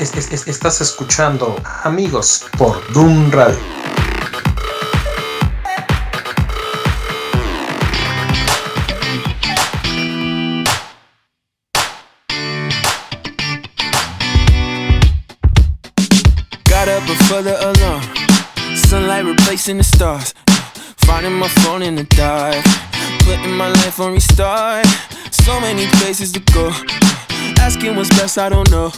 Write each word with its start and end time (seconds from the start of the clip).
estás 0.00 0.80
escuchando 0.80 1.56
Amigos 1.84 2.44
por 2.58 2.80
Doom 2.92 3.30
Radio. 3.30 3.58
Got 16.68 16.88
up 16.88 17.06
before 17.06 17.42
the 17.42 17.56
alarm. 17.60 18.02
Sunlight 18.76 19.24
replacing 19.24 19.78
the 19.78 19.84
stars. 19.84 20.34
Finding 21.06 21.32
my 21.38 21.48
phone 21.48 21.82
in 21.82 21.94
the 21.94 22.04
dark. 22.04 22.62
Putting 23.20 23.56
my 23.56 23.68
life 23.68 23.98
on 24.00 24.12
restart. 24.12 24.86
So 25.30 25.58
many 25.60 25.86
places 25.98 26.32
to 26.32 26.40
go. 26.52 26.70
Asking 27.60 27.96
what's 27.96 28.10
best, 28.10 28.38
I 28.38 28.48
don't 28.48 28.70
know. 28.70 28.92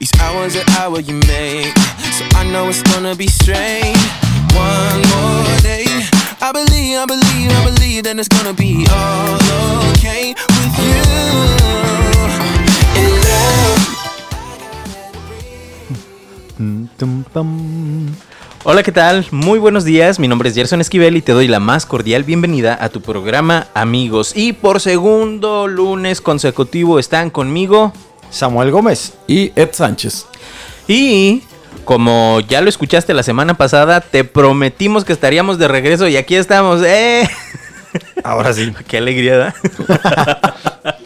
Each 0.00 0.10
hour's 0.20 0.56
an 0.56 0.64
hour 0.78 0.98
you 1.00 1.14
make. 1.28 1.74
So 2.16 2.24
I 2.36 2.44
know 2.50 2.68
it's 2.68 2.82
gonna 2.82 3.14
be 3.14 3.28
strange. 3.28 3.98
One 4.56 5.02
more 5.12 5.60
day. 5.60 5.84
I 6.40 6.52
believe, 6.52 6.98
I 6.98 7.06
believe, 7.06 7.50
I 7.50 7.64
believe 7.64 8.04
that 8.04 8.18
it's 8.18 8.28
gonna 8.28 8.54
be 8.54 8.86
all 8.90 9.36
okay 9.92 10.34
with 10.34 10.78
you. 10.80 11.02
In 12.96 13.12
love. 16.96 17.24
Pam. 17.32 18.14
Hola, 18.66 18.82
¿qué 18.82 18.92
tal? 18.92 19.26
Muy 19.30 19.58
buenos 19.58 19.84
días. 19.84 20.18
Mi 20.18 20.28
nombre 20.28 20.48
es 20.48 20.54
Gerson 20.54 20.80
Esquivel 20.80 21.18
y 21.18 21.22
te 21.22 21.32
doy 21.32 21.48
la 21.48 21.60
más 21.60 21.84
cordial 21.84 22.24
bienvenida 22.24 22.78
a 22.80 22.88
tu 22.88 23.02
programa 23.02 23.66
Amigos. 23.74 24.32
Y 24.34 24.54
por 24.54 24.80
segundo 24.80 25.68
lunes 25.68 26.22
consecutivo 26.22 26.98
están 26.98 27.28
conmigo 27.28 27.92
Samuel 28.34 28.70
Gómez 28.70 29.14
y 29.26 29.52
Ed 29.56 29.70
Sánchez. 29.72 30.26
y 30.88 31.42
como 31.84 32.40
ya 32.40 32.60
lo 32.60 32.68
escuchaste 32.68 33.12
la 33.14 33.22
semana 33.22 33.54
pasada, 33.54 34.00
te 34.00 34.24
prometimos 34.24 35.04
que 35.04 35.12
estaríamos 35.12 35.58
de 35.58 35.68
regreso 35.68 36.08
y 36.08 36.16
aquí 36.16 36.34
estamos. 36.34 36.82
¡Eh! 36.82 37.28
Ahora 38.24 38.52
sí. 38.52 38.72
¡Qué 38.88 38.98
alegría 38.98 39.36
da! 39.36 39.54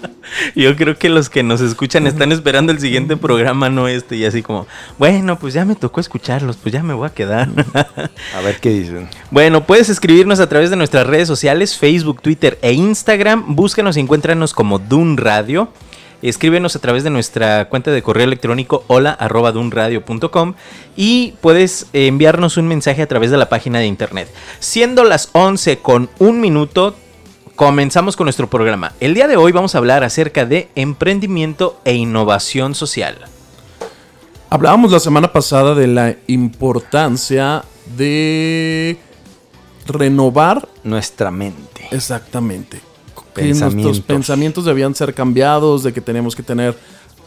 Yo 0.55 0.77
creo 0.77 0.97
que 0.97 1.09
los 1.09 1.31
que 1.31 1.43
nos 1.43 1.61
escuchan 1.61 2.07
están 2.07 2.31
esperando 2.33 2.71
el 2.71 2.79
siguiente 2.79 3.17
programa, 3.17 3.71
no 3.71 3.89
este, 3.89 4.17
y 4.17 4.25
así 4.25 4.43
como, 4.43 4.67
bueno, 4.99 5.39
pues 5.39 5.55
ya 5.55 5.65
me 5.65 5.75
tocó 5.75 6.01
escucharlos, 6.01 6.57
pues 6.57 6.73
ya 6.73 6.83
me 6.83 6.95
voy 6.95 7.07
a 7.07 7.15
quedar. 7.15 7.49
A 8.37 8.41
ver 8.43 8.59
qué 8.61 8.71
dicen. 8.71 9.09
Bueno, 9.31 9.65
puedes 9.65 9.89
escribirnos 9.89 10.39
a 10.39 10.49
través 10.49 10.71
de 10.71 10.77
nuestras 10.77 11.07
redes 11.07 11.27
sociales, 11.27 11.77
Facebook, 11.77 12.23
Twitter 12.23 12.59
e 12.63 12.73
Instagram. 12.73 13.57
Búscanos 13.57 13.97
y 13.97 14.01
encuéntranos 14.01 14.53
como 14.55 14.79
Dun 14.79 15.17
Radio. 15.17 15.73
Escríbenos 16.21 16.75
a 16.75 16.81
través 16.81 17.05
de 17.05 17.11
nuestra 17.11 17.69
cuenta 17.69 17.93
de 17.93 18.03
correo 18.03 18.25
electrónico 18.25 18.85
hola 18.89 19.13
arroba 19.13 19.53
dunradio.com 19.53 20.55
y 20.97 21.35
puedes 21.41 21.87
enviarnos 21.93 22.57
un 22.57 22.67
mensaje 22.67 23.03
a 23.03 23.07
través 23.07 23.31
de 23.31 23.37
la 23.37 23.49
página 23.49 23.79
de 23.79 23.87
internet. 23.87 24.29
Siendo 24.59 25.05
las 25.05 25.29
11 25.33 25.79
con 25.79 26.11
un 26.19 26.41
minuto, 26.41 26.97
comenzamos 27.55 28.17
con 28.17 28.25
nuestro 28.25 28.51
programa. 28.51 28.95
El 28.99 29.15
día 29.15 29.29
de 29.29 29.37
hoy 29.37 29.53
vamos 29.53 29.75
a 29.75 29.79
hablar 29.79 30.03
acerca 30.03 30.45
de 30.45 30.69
emprendimiento 30.75 31.81
e 31.85 31.95
innovación 31.95 32.75
social. 32.75 33.19
Hablábamos 34.51 34.91
la 34.91 35.01
semana 35.01 35.33
pasada 35.33 35.75
de 35.75 35.87
la 35.87 36.17
importancia 36.27 37.63
de 37.97 38.99
renovar 39.87 40.69
Nuestra 40.83 41.31
mente. 41.31 41.87
exactamente. 41.93 42.88
Que 43.39 43.47
Pensamientos. 43.47 43.85
nuestros 43.85 44.07
pensamientos 44.07 44.65
debían 44.65 44.95
ser 44.95 45.15
cambiados, 45.15 45.83
de 45.83 45.93
que 45.93 46.01
teníamos 46.01 46.35
que 46.35 46.43
tener 46.43 46.77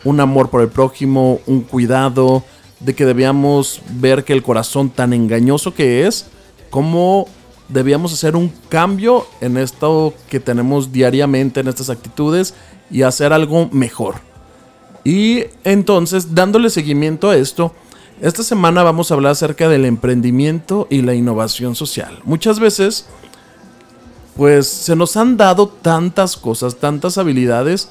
un 0.03 0.19
amor 0.19 0.49
por 0.49 0.61
el 0.61 0.69
prójimo, 0.69 1.39
un 1.47 1.61
cuidado, 1.61 2.43
de 2.79 2.95
que 2.95 3.05
debíamos 3.05 3.81
ver 3.91 4.23
que 4.23 4.33
el 4.33 4.43
corazón 4.43 4.89
tan 4.89 5.13
engañoso 5.13 5.73
que 5.73 6.07
es, 6.07 6.27
cómo 6.69 7.27
debíamos 7.69 8.11
hacer 8.13 8.35
un 8.35 8.51
cambio 8.69 9.25
en 9.39 9.57
esto 9.57 10.13
que 10.29 10.39
tenemos 10.39 10.91
diariamente, 10.91 11.59
en 11.59 11.67
estas 11.67 11.89
actitudes, 11.89 12.53
y 12.89 13.03
hacer 13.03 13.31
algo 13.31 13.69
mejor. 13.71 14.15
Y 15.03 15.45
entonces, 15.63 16.35
dándole 16.35 16.69
seguimiento 16.69 17.29
a 17.29 17.37
esto, 17.37 17.73
esta 18.21 18.43
semana 18.43 18.83
vamos 18.83 19.09
a 19.09 19.15
hablar 19.15 19.31
acerca 19.31 19.67
del 19.67 19.85
emprendimiento 19.85 20.87
y 20.89 21.01
la 21.01 21.15
innovación 21.15 21.75
social. 21.75 22.19
Muchas 22.23 22.59
veces, 22.59 23.07
pues 24.35 24.67
se 24.67 24.95
nos 24.95 25.17
han 25.17 25.37
dado 25.37 25.67
tantas 25.67 26.37
cosas, 26.37 26.75
tantas 26.77 27.17
habilidades 27.17 27.89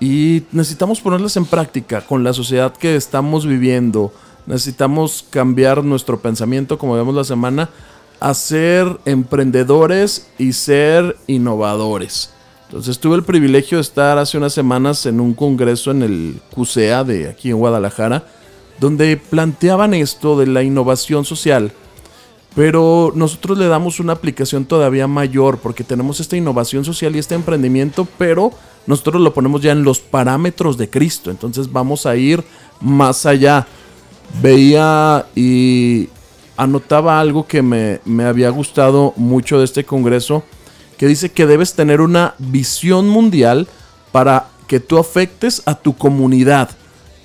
y 0.00 0.42
necesitamos 0.52 1.00
ponerlas 1.00 1.36
en 1.36 1.44
práctica 1.44 2.00
con 2.00 2.24
la 2.24 2.32
sociedad 2.32 2.72
que 2.72 2.96
estamos 2.96 3.46
viviendo. 3.46 4.12
Necesitamos 4.46 5.24
cambiar 5.30 5.84
nuestro 5.84 6.18
pensamiento, 6.20 6.78
como 6.78 6.94
vemos 6.94 7.14
la 7.14 7.24
semana, 7.24 7.70
a 8.18 8.34
ser 8.34 8.98
emprendedores 9.04 10.28
y 10.38 10.54
ser 10.54 11.16
innovadores. 11.26 12.30
Entonces 12.66 12.98
tuve 12.98 13.16
el 13.16 13.22
privilegio 13.22 13.78
de 13.78 13.82
estar 13.82 14.16
hace 14.18 14.38
unas 14.38 14.54
semanas 14.54 15.04
en 15.06 15.20
un 15.20 15.34
congreso 15.34 15.90
en 15.90 16.02
el 16.02 16.40
CUSEA 16.54 17.04
de 17.04 17.28
aquí 17.28 17.50
en 17.50 17.58
Guadalajara, 17.58 18.24
donde 18.80 19.16
planteaban 19.18 19.92
esto 19.92 20.38
de 20.38 20.46
la 20.46 20.62
innovación 20.62 21.24
social. 21.24 21.72
Pero 22.54 23.12
nosotros 23.14 23.56
le 23.56 23.66
damos 23.66 23.98
una 23.98 24.12
aplicación 24.12 24.66
todavía 24.66 25.06
mayor 25.06 25.58
porque 25.58 25.84
tenemos 25.84 26.20
esta 26.20 26.36
innovación 26.36 26.84
social 26.84 27.16
y 27.16 27.18
este 27.18 27.34
emprendimiento, 27.34 28.06
pero 28.18 28.52
nosotros 28.86 29.22
lo 29.22 29.32
ponemos 29.32 29.62
ya 29.62 29.72
en 29.72 29.84
los 29.84 30.00
parámetros 30.00 30.76
de 30.76 30.90
Cristo. 30.90 31.30
Entonces 31.30 31.72
vamos 31.72 32.04
a 32.04 32.16
ir 32.16 32.44
más 32.80 33.24
allá. 33.24 33.66
Veía 34.42 35.26
y 35.34 36.08
anotaba 36.56 37.20
algo 37.20 37.46
que 37.46 37.62
me, 37.62 38.00
me 38.04 38.24
había 38.24 38.50
gustado 38.50 39.14
mucho 39.16 39.58
de 39.58 39.64
este 39.64 39.84
congreso, 39.84 40.42
que 40.98 41.06
dice 41.06 41.30
que 41.30 41.46
debes 41.46 41.74
tener 41.74 42.00
una 42.00 42.34
visión 42.38 43.08
mundial 43.08 43.66
para 44.10 44.48
que 44.66 44.78
tú 44.78 44.98
afectes 44.98 45.62
a 45.64 45.74
tu 45.74 45.96
comunidad. 45.96 46.70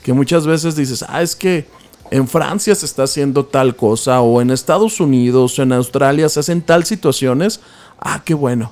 Que 0.03 0.13
muchas 0.13 0.47
veces 0.47 0.75
dices, 0.77 1.03
ah, 1.07 1.21
es 1.21 1.35
que 1.35 1.67
en 2.12 2.28
Francia 2.28 2.75
se 2.75 2.85
está 2.85 3.03
haciendo 3.03 3.45
tal 3.45 3.75
cosa, 3.75 4.22
o 4.22 4.41
en 4.41 4.51
Estados 4.51 5.00
Unidos, 5.00 5.57
o 5.57 5.63
en 5.63 5.73
Australia 5.73 6.29
se 6.29 6.40
hacen 6.40 6.62
tal 6.62 6.85
situaciones. 6.85 7.59
Ah, 8.00 8.22
qué 8.23 8.34
bueno. 8.34 8.72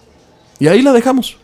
Y 0.59 0.67
ahí 0.67 0.81
la 0.81 0.93
dejamos. 0.93 1.37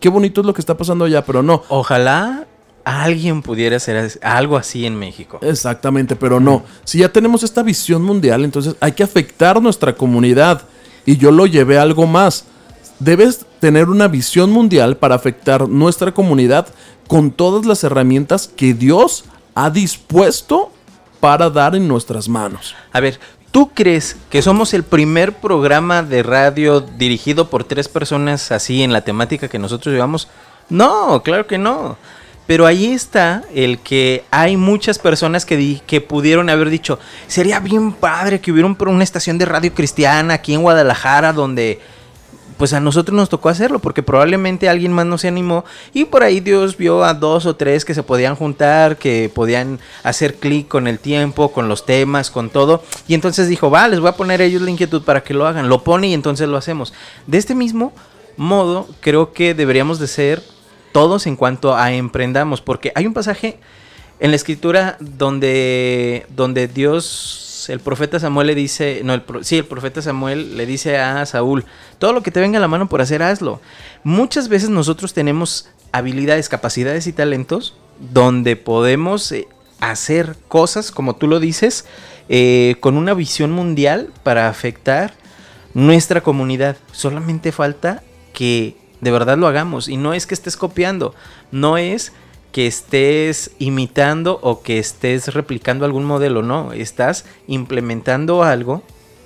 Qué 0.00 0.08
bonito 0.08 0.40
es 0.40 0.46
lo 0.46 0.54
que 0.54 0.60
está 0.60 0.76
pasando 0.76 1.04
allá, 1.04 1.24
pero 1.24 1.42
no. 1.42 1.62
Ojalá 1.68 2.46
alguien 2.84 3.42
pudiera 3.42 3.76
hacer 3.76 4.18
algo 4.22 4.56
así 4.56 4.84
en 4.84 4.96
México. 4.96 5.38
Exactamente, 5.42 6.16
pero 6.16 6.40
no. 6.40 6.64
Si 6.84 6.98
ya 6.98 7.08
tenemos 7.08 7.42
esta 7.42 7.62
visión 7.62 8.02
mundial, 8.02 8.44
entonces 8.44 8.74
hay 8.80 8.92
que 8.92 9.04
afectar 9.04 9.62
nuestra 9.62 9.94
comunidad. 9.94 10.62
Y 11.06 11.16
yo 11.16 11.30
lo 11.30 11.46
llevé 11.46 11.78
a 11.78 11.82
algo 11.82 12.06
más. 12.06 12.44
Debes 12.98 13.46
tener 13.60 13.88
una 13.88 14.08
visión 14.08 14.50
mundial 14.50 14.96
para 14.96 15.14
afectar 15.14 15.68
nuestra 15.68 16.12
comunidad 16.12 16.68
con 17.06 17.30
todas 17.30 17.64
las 17.66 17.84
herramientas 17.84 18.48
que 18.48 18.74
Dios 18.74 19.24
ha 19.54 19.70
dispuesto 19.70 20.71
para 21.22 21.48
dar 21.50 21.76
en 21.76 21.86
nuestras 21.86 22.28
manos. 22.28 22.74
A 22.92 22.98
ver, 22.98 23.20
¿tú 23.52 23.70
crees 23.72 24.16
que 24.28 24.42
somos 24.42 24.74
el 24.74 24.82
primer 24.82 25.34
programa 25.34 26.02
de 26.02 26.24
radio 26.24 26.80
dirigido 26.80 27.48
por 27.48 27.62
tres 27.62 27.86
personas 27.86 28.50
así 28.50 28.82
en 28.82 28.92
la 28.92 29.02
temática 29.02 29.46
que 29.46 29.60
nosotros 29.60 29.94
llevamos? 29.94 30.26
No, 30.68 31.22
claro 31.22 31.46
que 31.46 31.58
no. 31.58 31.96
Pero 32.48 32.66
ahí 32.66 32.86
está 32.86 33.44
el 33.54 33.78
que 33.78 34.24
hay 34.32 34.56
muchas 34.56 34.98
personas 34.98 35.46
que, 35.46 35.56
di- 35.56 35.80
que 35.86 36.00
pudieron 36.00 36.50
haber 36.50 36.70
dicho, 36.70 36.98
sería 37.28 37.60
bien 37.60 37.92
padre 37.92 38.40
que 38.40 38.50
hubiera 38.50 38.66
un- 38.66 38.76
una 38.88 39.04
estación 39.04 39.38
de 39.38 39.44
radio 39.44 39.72
cristiana 39.72 40.34
aquí 40.34 40.54
en 40.54 40.62
Guadalajara 40.62 41.32
donde 41.32 41.80
pues 42.56 42.72
a 42.72 42.80
nosotros 42.80 43.14
nos 43.16 43.28
tocó 43.28 43.48
hacerlo 43.48 43.78
porque 43.78 44.02
probablemente 44.02 44.68
alguien 44.68 44.92
más 44.92 45.06
no 45.06 45.18
se 45.18 45.28
animó 45.28 45.64
y 45.92 46.04
por 46.04 46.22
ahí 46.22 46.40
Dios 46.40 46.76
vio 46.76 47.04
a 47.04 47.14
dos 47.14 47.46
o 47.46 47.56
tres 47.56 47.84
que 47.84 47.94
se 47.94 48.02
podían 48.02 48.36
juntar, 48.36 48.96
que 48.96 49.30
podían 49.34 49.78
hacer 50.02 50.34
clic 50.34 50.68
con 50.68 50.86
el 50.86 50.98
tiempo, 50.98 51.52
con 51.52 51.68
los 51.68 51.86
temas, 51.86 52.30
con 52.30 52.50
todo 52.50 52.82
y 53.08 53.14
entonces 53.14 53.48
dijo, 53.48 53.70
va, 53.70 53.88
les 53.88 54.00
voy 54.00 54.08
a 54.08 54.16
poner 54.16 54.40
a 54.40 54.44
ellos 54.44 54.62
la 54.62 54.70
inquietud 54.70 55.02
para 55.02 55.22
que 55.22 55.34
lo 55.34 55.46
hagan, 55.46 55.68
lo 55.68 55.82
pone 55.82 56.08
y 56.08 56.14
entonces 56.14 56.48
lo 56.48 56.56
hacemos. 56.56 56.92
De 57.26 57.38
este 57.38 57.54
mismo 57.54 57.92
modo 58.36 58.88
creo 59.00 59.32
que 59.32 59.54
deberíamos 59.54 59.98
de 59.98 60.06
ser 60.06 60.42
todos 60.92 61.26
en 61.26 61.36
cuanto 61.36 61.74
a 61.74 61.92
emprendamos 61.92 62.60
porque 62.60 62.92
hay 62.94 63.06
un 63.06 63.14
pasaje 63.14 63.58
en 64.22 64.30
la 64.30 64.36
escritura 64.36 64.96
donde, 65.00 66.26
donde 66.28 66.68
Dios, 66.68 67.51
el 67.68 67.80
profeta 67.80 68.18
Samuel 68.18 68.46
le 68.48 68.54
dice, 68.54 69.02
no, 69.04 69.14
el, 69.14 69.22
sí, 69.42 69.58
el 69.58 69.64
profeta 69.64 70.02
Samuel 70.02 70.56
le 70.56 70.66
dice 70.66 70.98
a 70.98 71.24
Saúl, 71.26 71.64
todo 71.98 72.12
lo 72.12 72.22
que 72.22 72.30
te 72.30 72.40
venga 72.40 72.58
a 72.58 72.60
la 72.60 72.68
mano 72.68 72.88
por 72.88 73.00
hacer, 73.00 73.22
hazlo. 73.22 73.60
Muchas 74.04 74.48
veces 74.48 74.70
nosotros 74.70 75.12
tenemos 75.12 75.68
habilidades, 75.92 76.48
capacidades 76.48 77.06
y 77.06 77.12
talentos 77.12 77.76
donde 78.12 78.56
podemos 78.56 79.30
eh, 79.32 79.48
hacer 79.80 80.36
cosas, 80.48 80.90
como 80.90 81.16
tú 81.16 81.28
lo 81.28 81.40
dices, 81.40 81.86
eh, 82.28 82.76
con 82.80 82.96
una 82.96 83.14
visión 83.14 83.50
mundial 83.52 84.12
para 84.22 84.48
afectar 84.48 85.14
nuestra 85.74 86.22
comunidad. 86.22 86.76
Solamente 86.92 87.52
falta 87.52 88.02
que 88.32 88.76
de 89.02 89.10
verdad 89.10 89.36
lo 89.36 89.46
hagamos. 89.46 89.88
Y 89.88 89.98
no 89.98 90.14
es 90.14 90.26
que 90.26 90.34
estés 90.34 90.56
copiando, 90.56 91.14
no 91.50 91.76
es 91.76 92.12
que 92.52 92.66
estés 92.66 93.50
imitando 93.58 94.38
o 94.42 94.62
que 94.62 94.78
estés 94.78 95.32
replicando 95.34 95.84
algún 95.84 96.04
modelo, 96.04 96.42
no, 96.42 96.72
estás 96.72 97.24
implementando 97.48 98.42
algo 98.44 98.82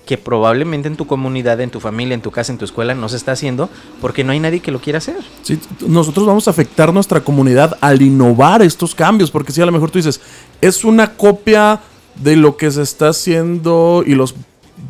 que 0.06 0.16
probablemente 0.16 0.86
en 0.86 0.96
tu 0.96 1.08
comunidad, 1.08 1.60
en 1.60 1.70
tu 1.70 1.80
familia, 1.80 2.14
en 2.14 2.22
tu 2.22 2.30
casa, 2.30 2.52
en 2.52 2.58
tu 2.58 2.64
escuela 2.64 2.94
no 2.94 3.08
se 3.08 3.16
está 3.16 3.32
haciendo 3.32 3.68
porque 4.00 4.22
no 4.22 4.30
hay 4.30 4.38
nadie 4.38 4.60
que 4.60 4.70
lo 4.70 4.80
quiera 4.80 4.98
hacer. 4.98 5.16
Sí, 5.42 5.58
nosotros 5.86 6.24
vamos 6.24 6.46
a 6.46 6.52
afectar 6.52 6.94
nuestra 6.94 7.20
comunidad 7.20 7.76
al 7.80 8.00
innovar 8.00 8.62
estos 8.62 8.94
cambios, 8.94 9.32
porque 9.32 9.52
si 9.52 9.60
a 9.60 9.66
lo 9.66 9.72
mejor 9.72 9.90
tú 9.90 9.98
dices, 9.98 10.20
es 10.60 10.84
una 10.84 11.16
copia 11.16 11.80
de 12.14 12.36
lo 12.36 12.56
que 12.56 12.70
se 12.70 12.82
está 12.82 13.08
haciendo 13.08 14.04
y 14.06 14.14
los 14.14 14.34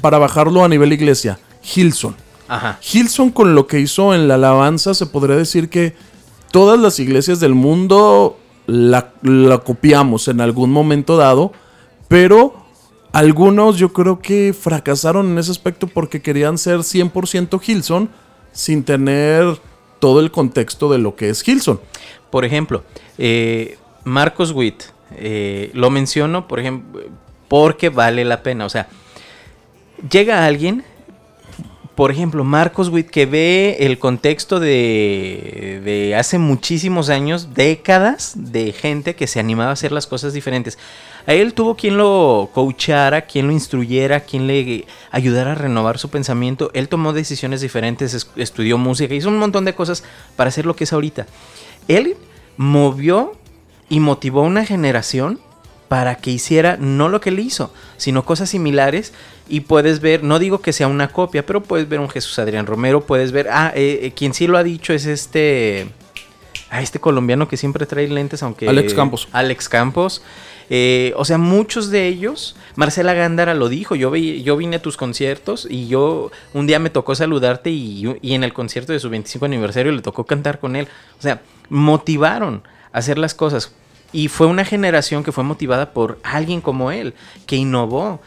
para 0.03 0.19
bajarlo 0.19 0.65
a 0.65 0.69
nivel 0.69 0.93
iglesia, 0.93 1.38
Hilson. 1.75 2.15
Ajá. 2.47 2.79
Hilson 2.93 3.31
con 3.31 3.55
lo 3.55 3.67
que 3.67 3.81
hizo 3.81 4.15
en 4.15 4.29
la 4.29 4.35
alabanza 4.35 4.94
se 4.94 5.06
podría 5.06 5.37
decir 5.37 5.71
que 5.71 5.94
todas 6.56 6.81
las 6.81 6.99
iglesias 7.00 7.38
del 7.38 7.55
mundo 7.55 8.38
la, 8.67 9.12
copiamos 9.62 10.26
en 10.29 10.41
algún 10.41 10.70
momento 10.70 11.19
dado, 11.19 11.53
pero 12.08 12.55
algunos 13.12 13.76
yo 13.76 13.93
creo 13.93 14.20
que 14.20 14.55
fracasaron 14.58 15.32
en 15.32 15.37
ese 15.37 15.50
aspecto 15.50 15.87
porque 15.87 16.23
querían 16.23 16.56
ser 16.56 16.79
100% 16.79 17.61
Hilson 17.62 18.08
sin 18.53 18.85
tener 18.85 19.61
todo 19.99 20.20
el 20.20 20.31
contexto 20.31 20.91
de 20.91 20.97
lo 20.97 21.14
que 21.14 21.29
es 21.29 21.47
Hilson. 21.47 21.79
Por 22.31 22.47
ejemplo, 22.47 22.85
eh, 23.19 23.76
Marcos 24.05 24.52
Witt, 24.52 24.85
eh, 25.14 25.70
lo 25.75 25.91
menciono, 25.91 26.49
por 26.49 26.59
ejemplo, 26.59 27.02
porque 27.49 27.91
vale 27.91 28.25
la 28.25 28.43
pena. 28.43 28.64
O 28.64 28.70
sea, 28.70 28.88
llega 30.11 30.47
alguien, 30.47 30.85
por 31.97 32.11
ejemplo, 32.11 32.45
Marcos 32.45 32.91
Witt, 32.91 33.09
que 33.09 33.25
ve 33.25 33.79
el 33.81 33.99
contexto 33.99 34.61
de, 34.61 36.15
hace 36.19 36.39
muchísimos 36.39 37.09
años, 37.09 37.55
décadas 37.55 38.35
de 38.37 38.73
gente 38.73 39.15
que 39.17 39.27
se 39.27 39.41
animaba 39.41 39.71
a 39.71 39.73
hacer 39.73 39.93
las 39.93 40.07
cosas 40.07 40.35
diferentes. 40.35 40.79
A 41.27 41.33
él 41.33 41.55
tuvo 41.55 41.75
quien 41.75 41.97
lo 41.97 42.51
coachara, 42.53 43.23
quien 43.23 43.47
lo 43.47 43.53
instruyera, 43.53 44.21
quien 44.21 44.47
le 44.47 44.85
ayudara 45.11 45.53
a 45.53 45.55
renovar 45.57 45.99
su 45.99 46.11
pensamiento. 46.11 46.71
Él 46.75 46.89
tomó 46.89 47.15
decisiones 47.15 47.63
diferentes, 47.63 48.13
es- 48.15 48.29
estudió 48.37 48.77
música, 48.79 49.15
hizo 49.15 49.31
un 49.31 49.39
montón 49.39 49.65
de 49.65 49.75
cosas 49.75 50.05
para 50.37 50.49
hacer 50.49 50.67
lo 50.67 50.77
que 50.77 50.85
es 50.85 50.93
ahorita. 50.93 51.27
Él 51.89 52.17
movió 52.59 53.33
y 53.89 54.01
motivó 54.01 54.41
a 54.41 54.45
una 54.49 54.67
generación 54.67 55.41
para 55.89 56.17
que 56.17 56.31
hiciera 56.33 56.77
no 56.79 57.09
lo 57.09 57.21
que 57.21 57.31
él 57.31 57.39
hizo, 57.39 57.73
sino 57.97 58.25
cosas 58.25 58.51
similares. 58.51 59.13
Y 59.49 59.61
puedes 59.61 60.01
ver, 60.01 60.25
no 60.25 60.39
digo 60.39 60.61
que 60.61 60.73
sea 60.73 60.89
una 60.89 61.09
copia, 61.09 61.47
pero 61.47 61.63
puedes 61.63 61.89
ver 61.89 62.01
un 62.01 62.09
Jesús 62.09 62.39
Adrián 62.39 62.67
Romero, 62.67 63.03
puedes 63.03 63.31
ver, 63.33 63.49
ah, 63.51 63.73
eh, 63.77 64.01
eh, 64.03 64.13
quien 64.13 64.35
sí 64.35 64.47
lo 64.49 64.59
ha 64.59 64.65
dicho 64.65 64.93
es 64.93 65.07
este, 65.07 65.87
a 66.69 66.83
este 66.83 66.99
colombiano 66.99 67.47
que 67.47 67.57
siempre 67.57 67.87
trae 67.87 68.09
lentes, 68.09 68.43
aunque... 68.43 68.69
Alex 68.69 68.93
Campos. 68.95 69.29
Alex 69.33 69.69
Campos. 69.69 70.23
Eh, 70.69 71.13
o 71.17 71.25
sea, 71.25 71.39
muchos 71.39 71.91
de 71.91 72.09
ellos, 72.09 72.57
Marcela 72.75 73.15
Gándara 73.15 73.55
lo 73.55 73.69
dijo, 73.69 73.95
yo, 73.95 74.11
vi- 74.11 74.43
yo 74.43 74.57
vine 74.57 74.77
a 74.77 74.83
tus 74.83 74.97
conciertos 74.97 75.65
y 75.71 75.87
yo 75.87 76.33
un 76.55 76.67
día 76.67 76.81
me 76.81 76.91
tocó 76.91 77.15
saludarte 77.15 77.71
y, 77.71 78.05
y 78.21 78.35
en 78.35 78.43
el 78.43 78.53
concierto 78.53 78.93
de 78.93 78.99
su 78.99 79.09
25 79.09 79.45
aniversario 79.47 79.93
le 79.93 80.03
tocó 80.03 80.25
cantar 80.27 80.59
con 80.59 80.75
él. 80.75 80.89
O 81.21 81.23
sea, 81.23 81.41
motivaron 81.69 82.63
a 82.93 82.99
hacer 82.99 83.17
las 83.17 83.33
cosas. 83.35 83.73
Y 84.13 84.27
fue 84.27 84.49
una 84.49 84.65
generación 84.65 85.23
que 85.23 85.31
fue 85.31 85.45
motivada 85.45 85.93
por 85.93 86.19
alguien 86.25 86.61
como 86.61 86.91
él, 86.91 87.15
que 87.47 87.55
innovó 87.55 88.21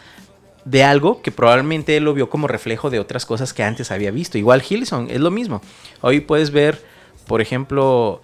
de 0.69 0.83
algo 0.83 1.21
que 1.21 1.31
probablemente 1.31 1.97
él 1.97 2.03
lo 2.03 2.13
vio 2.13 2.29
como 2.29 2.47
reflejo 2.47 2.89
de 2.89 2.99
otras 2.99 3.25
cosas 3.25 3.53
que 3.53 3.63
antes 3.63 3.91
había 3.91 4.11
visto. 4.11 4.37
Igual 4.37 4.63
Hilson, 4.67 5.07
es 5.09 5.19
lo 5.19 5.31
mismo. 5.31 5.61
Hoy 6.01 6.19
puedes 6.19 6.51
ver, 6.51 6.83
por 7.25 7.41
ejemplo, 7.41 8.21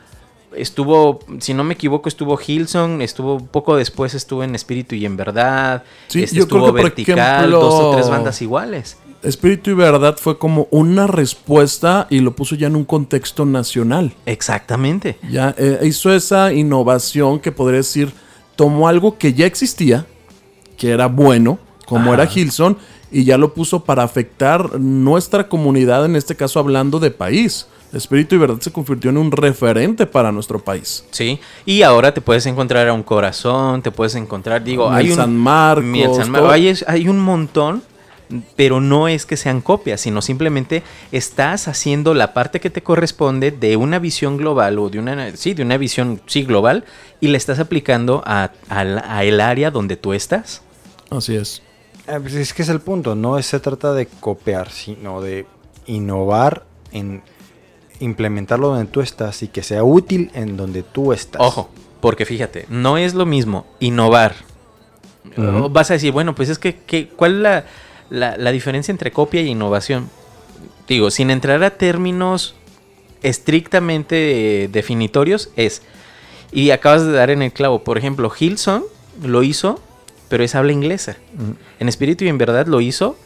estuvo, 0.55 1.19
si 1.39 1.55
no 1.55 1.63
me 1.63 1.73
equivoco, 1.73 2.07
estuvo 2.07 2.39
Hilson, 2.39 3.01
estuvo 3.01 3.39
poco 3.39 3.75
después 3.75 4.13
estuvo 4.13 4.43
en 4.43 4.53
Espíritu 4.53 4.93
y 4.93 5.05
en 5.05 5.17
Verdad, 5.17 5.83
Sí, 6.07 6.23
este, 6.23 6.35
yo 6.35 6.47
creo 6.47 6.65
que, 6.65 6.81
por 6.81 6.93
ejemplo, 6.99 7.59
dos 7.59 7.73
o 7.73 7.91
tres 7.95 8.09
bandas 8.09 8.39
iguales. 8.43 8.97
Espíritu 9.23 9.71
y 9.71 9.73
Verdad 9.73 10.17
fue 10.19 10.37
como 10.37 10.67
una 10.69 11.07
respuesta 11.07 12.05
y 12.11 12.19
lo 12.19 12.35
puso 12.35 12.53
ya 12.53 12.67
en 12.67 12.75
un 12.75 12.85
contexto 12.85 13.43
nacional. 13.45 14.13
Exactamente. 14.27 15.17
Ya 15.31 15.55
eh, 15.57 15.79
hizo 15.81 16.13
esa 16.13 16.53
innovación 16.53 17.39
que 17.39 17.51
podría 17.51 17.77
decir, 17.77 18.13
tomó 18.55 18.87
algo 18.87 19.17
que 19.17 19.33
ya 19.33 19.47
existía, 19.47 20.05
que 20.77 20.91
era 20.91 21.07
bueno, 21.07 21.57
como 21.85 22.11
Ajá. 22.13 22.23
era 22.23 22.31
Hilson, 22.33 22.77
y 23.11 23.23
ya 23.23 23.37
lo 23.37 23.53
puso 23.53 23.83
para 23.83 24.03
afectar 24.03 24.79
nuestra 24.79 25.47
comunidad, 25.47 26.05
en 26.05 26.15
este 26.15 26.35
caso 26.35 26.59
hablando 26.59 26.99
de 26.99 27.11
país. 27.11 27.67
Espíritu 27.93 28.35
y 28.35 28.39
Verdad 28.39 28.59
se 28.59 28.73
convirtió 28.73 29.09
en 29.09 29.17
un 29.17 29.31
referente 29.31 30.05
para 30.05 30.29
nuestro 30.31 30.59
país. 30.59 31.05
Sí, 31.11 31.39
y 31.65 31.81
ahora 31.83 32.13
te 32.13 32.19
puedes 32.19 32.45
encontrar 32.45 32.89
a 32.89 32.93
un 32.93 33.03
corazón, 33.03 33.81
te 33.81 33.89
puedes 33.91 34.15
encontrar, 34.15 34.63
digo, 34.65 34.89
Miel 34.89 34.99
hay 34.99 35.09
un 35.11 35.15
San 35.15 35.37
Marcos, 35.37 35.85
Miel 35.85 36.13
San 36.13 36.29
Mar- 36.29 36.41
todo. 36.41 36.51
hay, 36.51 37.07
un 37.07 37.19
montón, 37.19 37.83
pero 38.57 38.81
no 38.81 39.07
es 39.07 39.25
que 39.25 39.37
sean 39.37 39.61
copias, 39.61 40.01
sino 40.01 40.21
simplemente 40.21 40.83
estás 41.13 41.69
haciendo 41.69 42.13
la 42.13 42.33
parte 42.33 42.59
que 42.59 42.69
te 42.69 42.83
corresponde 42.83 43.51
de 43.51 43.77
una 43.77 43.99
visión 43.99 44.35
global 44.35 44.77
o 44.79 44.89
de 44.89 44.99
una, 44.99 45.33
sí, 45.37 45.53
de 45.53 45.61
una 45.63 45.77
visión, 45.77 46.19
sí, 46.25 46.43
global, 46.43 46.83
y 47.21 47.29
la 47.29 47.37
estás 47.37 47.59
aplicando 47.59 48.23
a, 48.25 48.49
a 48.67 48.79
a 48.79 49.23
el 49.23 49.39
área 49.39 49.71
donde 49.71 49.95
tú 49.95 50.11
estás. 50.11 50.63
Así 51.11 51.35
es. 51.35 51.61
Eh, 52.07 52.19
pues 52.21 52.35
es 52.35 52.53
que 52.53 52.61
es 52.61 52.69
el 52.69 52.81
punto, 52.81 53.15
no 53.15 53.41
se 53.41 53.59
trata 53.59 53.93
de 53.93 54.05
copiar, 54.07 54.69
sino 54.71 55.21
de 55.21 55.45
innovar 55.87 56.63
en 56.91 57.23
implementarlo 57.99 58.69
donde 58.69 58.85
tú 58.91 59.01
estás 59.01 59.41
y 59.43 59.47
que 59.47 59.63
sea 59.63 59.83
útil 59.83 60.29
en 60.33 60.57
donde 60.57 60.83
tú 60.83 61.13
estás. 61.13 61.41
Ojo, 61.41 61.69
porque 62.01 62.25
fíjate, 62.25 62.65
no 62.69 62.97
es 62.97 63.13
lo 63.13 63.25
mismo 63.25 63.65
innovar. 63.79 64.35
Vas 65.71 65.89
a 65.89 65.95
decir, 65.95 66.11
bueno, 66.11 66.35
pues 66.35 66.49
es 66.49 66.59
que, 66.59 66.75
que- 66.75 67.07
¿cuál 67.09 67.37
es 67.37 67.41
la, 67.41 67.65
la- 68.09 68.37
la 68.37 68.51
diferencia 68.51 68.91
entre 68.91 69.11
copia 69.11 69.41
e 69.41 69.45
innovación? 69.45 70.09
Digo, 70.87 71.09
sin 71.09 71.31
entrar 71.31 71.63
a 71.63 71.71
términos 71.71 72.53
estrictamente 73.23 74.63
eh, 74.63 74.67
definitorios, 74.67 75.49
es, 75.55 75.81
y 76.51 76.69
acabas 76.69 77.03
de 77.05 77.11
dar 77.11 77.31
en 77.31 77.41
el 77.41 77.51
clavo, 77.51 77.83
por 77.83 77.97
ejemplo, 77.97 78.31
Hilson 78.37 78.83
lo 79.23 79.41
hizo, 79.41 79.79
pero 80.29 80.43
es 80.43 80.55
habla 80.55 80.71
inglesa. 80.71 81.17
Ujú. 81.35 81.55
En 81.79 81.89
espíritu 81.89 82.23
y 82.25 82.29
en 82.29 82.37
verdad 82.37 82.67
lo 82.67 82.81
hizo 82.81 83.17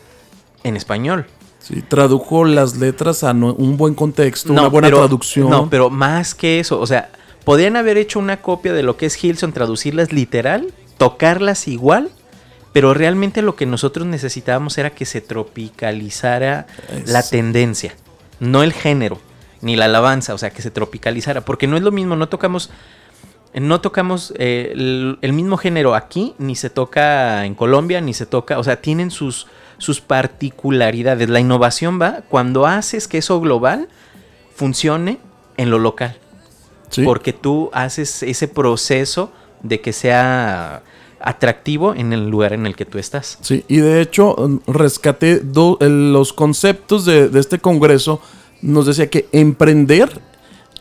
en 0.64 0.76
español. 0.76 1.26
Sí, 1.60 1.82
tradujo 1.88 2.46
las 2.46 2.78
letras 2.78 3.24
a 3.24 3.34
no- 3.34 3.54
un 3.54 3.78
buen 3.78 3.94
contexto, 3.94 4.52
una 4.54 4.68
buena 4.68 4.88
pero- 4.88 5.00
traducción. 5.00 5.50
No, 5.50 5.70
pero 5.70 5.90
más 5.90 6.34
que 6.34 6.60
eso, 6.60 6.80
o 6.80 6.88
sea, 6.88 7.10
podrían 7.44 7.76
haber 7.76 7.98
hecho 7.98 8.20
una 8.20 8.42
copia 8.42 8.74
de 8.74 8.84
lo 8.84 8.96
que 8.98 9.06
es 9.08 9.22
Hilson, 9.24 9.52
traducirlas 9.54 10.12
literal, 10.14 10.74
tocarlas 10.98 11.68
igual, 11.68 12.10
pero 12.74 12.94
realmente 12.94 13.42
lo 13.42 13.56
que 13.56 13.66
nosotros 13.66 14.06
necesitábamos 14.08 14.78
era 14.78 14.92
que 14.92 15.06
se 15.06 15.22
tropicalizara 15.22 16.68
Es- 17.04 17.10
la 17.10 17.24
tendencia, 17.24 17.94
no 18.40 18.64
el 18.64 18.74
género, 18.74 19.20
ni 19.62 19.76
la 19.76 19.86
alabanza, 19.86 20.34
o 20.34 20.38
sea, 20.38 20.52
que 20.52 20.62
se 20.62 20.72
tropicalizara, 20.72 21.42
porque 21.42 21.68
no 21.68 21.76
es 21.78 21.84
lo 21.84 21.92
mismo, 21.92 22.16
no 22.16 22.30
tocamos 22.30 22.70
no 23.54 23.82
tocamos 23.82 24.34
eh, 24.38 24.70
el, 24.74 25.18
el 25.22 25.34
mismo 25.34 25.58
género 25.58 25.96
aquí, 25.96 26.34
ni 26.38 26.56
se 26.56 26.70
toca 26.70 27.46
en 27.46 27.56
Colombia, 27.56 28.00
ni 28.02 28.14
se 28.14 28.26
toca, 28.26 28.60
o 28.60 28.64
sea, 28.64 28.82
tienen 28.82 29.10
sus, 29.12 29.48
sus 29.78 30.02
particularidades. 30.02 31.30
La 31.30 31.40
innovación 31.40 32.00
va 32.02 32.22
cuando 32.30 32.66
haces 32.68 33.08
que 33.08 33.18
eso 33.20 33.40
global 33.42 33.88
funcione 34.56 35.18
en 35.58 35.70
lo 35.72 35.80
local, 35.80 36.18
Sí. 36.90 37.04
porque 37.04 37.34
tú 37.34 37.70
haces 37.74 38.24
ese 38.24 38.48
proceso 38.48 39.32
de 39.64 39.80
que 39.82 39.94
sea 39.94 40.82
atractivo 41.22 41.94
en 41.96 42.14
el 42.14 42.30
lugar 42.30 42.54
en 42.54 42.66
el 42.66 42.76
que 42.76 42.86
tú 42.86 42.98
estás. 42.98 43.38
Sí, 43.42 43.66
y 43.68 43.78
de 43.78 44.00
hecho 44.02 44.36
mm, 44.38 44.72
rescaté 44.72 45.40
do- 45.40 45.78
los 45.82 46.32
conceptos 46.34 47.04
de, 47.06 47.28
de 47.30 47.40
este 47.40 47.60
congreso. 47.60 48.22
Nos 48.62 48.86
decía 48.86 49.10
que 49.10 49.28
emprender 49.32 50.22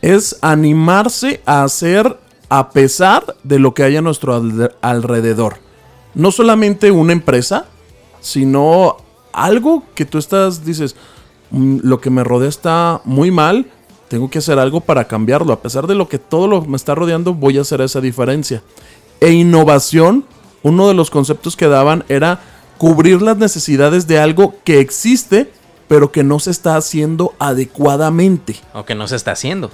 es 0.01 0.37
animarse 0.41 1.41
a 1.45 1.63
hacer 1.63 2.17
a 2.49 2.71
pesar 2.71 3.35
de 3.43 3.59
lo 3.59 3.73
que 3.73 3.83
hay 3.83 3.95
a 3.95 4.01
nuestro 4.01 4.41
alrededor. 4.81 5.57
No 6.15 6.31
solamente 6.31 6.91
una 6.91 7.13
empresa, 7.13 7.65
sino 8.19 8.97
algo 9.31 9.83
que 9.95 10.05
tú 10.05 10.17
estás, 10.17 10.65
dices, 10.65 10.95
"Mm, 11.51 11.79
lo 11.83 12.01
que 12.01 12.09
me 12.09 12.23
rodea 12.23 12.49
está 12.49 13.01
muy 13.05 13.31
mal, 13.31 13.67
tengo 14.09 14.29
que 14.29 14.39
hacer 14.39 14.59
algo 14.59 14.81
para 14.81 15.07
cambiarlo. 15.07 15.53
A 15.53 15.61
pesar 15.61 15.87
de 15.87 15.95
lo 15.95 16.09
que 16.09 16.17
todo 16.17 16.47
lo 16.47 16.61
me 16.63 16.75
está 16.75 16.95
rodeando, 16.95 17.33
voy 17.33 17.57
a 17.57 17.61
hacer 17.61 17.79
esa 17.81 18.01
diferencia. 18.01 18.63
E 19.21 19.31
innovación, 19.31 20.25
uno 20.63 20.87
de 20.87 20.95
los 20.95 21.11
conceptos 21.11 21.55
que 21.55 21.67
daban 21.67 22.03
era 22.09 22.41
cubrir 22.77 23.21
las 23.21 23.37
necesidades 23.37 24.07
de 24.07 24.19
algo 24.19 24.55
que 24.63 24.79
existe, 24.79 25.51
pero 25.87 26.11
que 26.11 26.23
no 26.23 26.39
se 26.39 26.51
está 26.51 26.75
haciendo 26.75 27.33
adecuadamente. 27.37 28.55
O 28.73 28.83
que 28.83 28.95
no 28.95 29.07
se 29.07 29.15
está 29.15 29.31
haciendo. 29.31 29.69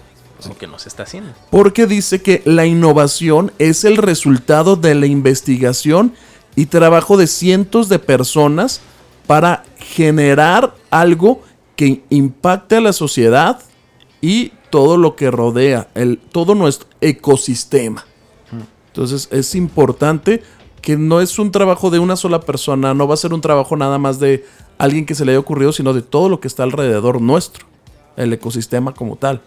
Porque 1.50 1.86
dice 1.88 2.22
que 2.22 2.42
la 2.46 2.66
innovación 2.66 3.52
es 3.60 3.84
el 3.84 3.98
resultado 3.98 4.76
de 4.76 4.96
la 4.96 5.06
investigación 5.06 6.14
y 6.56 6.68
trabajo 6.68 7.18
de 7.18 7.28
cientos 7.28 7.90
de 7.90 8.00
personas 8.00 8.82
para 9.28 9.64
generar 9.78 10.76
algo 10.90 11.42
que 11.76 12.04
impacte 12.10 12.78
a 12.78 12.82
la 12.82 12.94
sociedad 12.94 13.60
y 14.22 14.54
todo 14.70 14.98
lo 14.98 15.16
que 15.16 15.32
rodea, 15.32 15.90
el, 15.94 16.18
todo 16.18 16.56
nuestro 16.56 16.88
ecosistema. 17.02 18.06
Entonces 18.88 19.28
es 19.32 19.56
importante 19.56 20.42
que 20.82 20.98
no 20.98 21.20
es 21.20 21.40
un 21.40 21.52
trabajo 21.52 21.90
de 21.90 22.00
una 22.00 22.16
sola 22.16 22.40
persona, 22.40 22.94
no 22.94 23.08
va 23.08 23.16
a 23.16 23.18
ser 23.18 23.34
un 23.34 23.42
trabajo 23.42 23.76
nada 23.76 23.98
más 23.98 24.20
de 24.20 24.46
alguien 24.78 25.06
que 25.06 25.16
se 25.16 25.26
le 25.26 25.32
haya 25.32 25.40
ocurrido, 25.40 25.72
sino 25.74 25.94
de 25.94 26.02
todo 26.02 26.30
lo 26.30 26.40
que 26.40 26.48
está 26.48 26.64
alrededor 26.64 27.22
nuestro, 27.22 27.66
el 28.16 28.32
ecosistema 28.34 28.94
como 28.94 29.16
tal. 29.16 29.42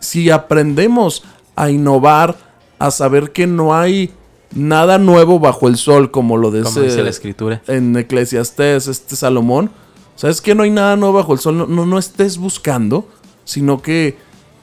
Si 0.00 0.30
aprendemos 0.30 1.22
a 1.56 1.70
innovar, 1.70 2.36
a 2.78 2.90
saber 2.90 3.32
que 3.32 3.46
no 3.46 3.74
hay 3.74 4.12
nada 4.52 4.98
nuevo 4.98 5.38
bajo 5.38 5.68
el 5.68 5.76
sol, 5.76 6.10
como 6.10 6.36
lo 6.36 6.50
Como 6.50 6.80
dice, 6.80 7.02
la 7.02 7.10
escritura. 7.10 7.62
en 7.66 7.96
Eclesiastés, 7.96 8.88
este 8.88 9.16
Salomón. 9.16 9.70
¿Sabes 10.16 10.40
que 10.40 10.54
no 10.54 10.64
hay 10.64 10.70
nada 10.70 10.96
nuevo 10.96 11.14
bajo 11.14 11.32
el 11.32 11.38
sol? 11.38 11.56
No, 11.56 11.66
no, 11.66 11.86
no 11.86 11.98
estés 11.98 12.36
buscando, 12.36 13.08
sino 13.44 13.80
que 13.80 14.18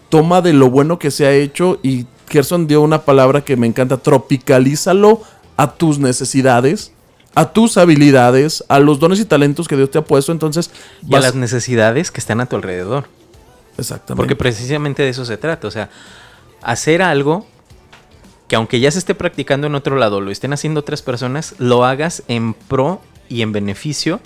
toma 0.10 0.41
de 0.41 0.53
lo 0.53 0.70
bueno 0.70 1.00
que 1.00 1.12
se 1.12 1.25
ha 1.25 1.34
hecho 1.34 1.79
y 1.82 2.06
Gerson 2.29 2.67
dio 2.67 2.82
una 2.82 3.03
palabra 3.03 3.41
que 3.41 3.56
me 3.56 3.67
encanta, 3.67 3.98
tropicalízalo 3.98 5.22
a 5.56 5.74
tus 5.74 6.00
necesidades, 6.00 6.91
a 7.36 7.53
tus 7.53 7.77
habilidades, 7.77 8.63
a 8.67 8.79
los 8.79 9.00
dones 9.00 9.20
y 9.20 9.25
talentos 9.25 9.67
que 9.67 9.75
Dios 9.75 9.91
te 9.91 9.98
ha 9.98 10.03
puesto, 10.03 10.32
entonces 10.32 10.72
Y 11.08 11.15
a 11.15 11.20
las 11.20 11.36
necesidades 11.36 12.12
que 12.12 12.20
están 12.20 12.41
a 12.41 12.46
tu 12.46 12.56
alrededor. 12.56 13.06
Exactamente. 13.77 14.15
Porque 14.15 14.36
precisamente 14.36 15.03
de 15.03 15.10
eso 15.10 15.25
se 15.25 15.38
trata. 15.38 15.67
O 15.67 15.72
sea, 15.72 15.89
hacer 16.62 17.01
algo 17.01 17.46
que 18.48 18.55
aunque 18.55 18.79
ya 18.79 18.91
se 18.91 19.00
esté 19.00 19.13
practicando 19.13 19.67
en 19.67 19.75
otro 19.75 19.98
lado, 19.98 20.22
lo 20.22 20.31
estén 20.31 20.53
haciendo 20.53 20.79
otras 20.79 21.01
personas, 21.01 21.55
lo 21.57 21.84
hagas 21.86 22.24
en 22.27 22.53
pro 22.53 23.01
y 23.29 23.41
en 23.41 23.51
beneficio 23.51 24.22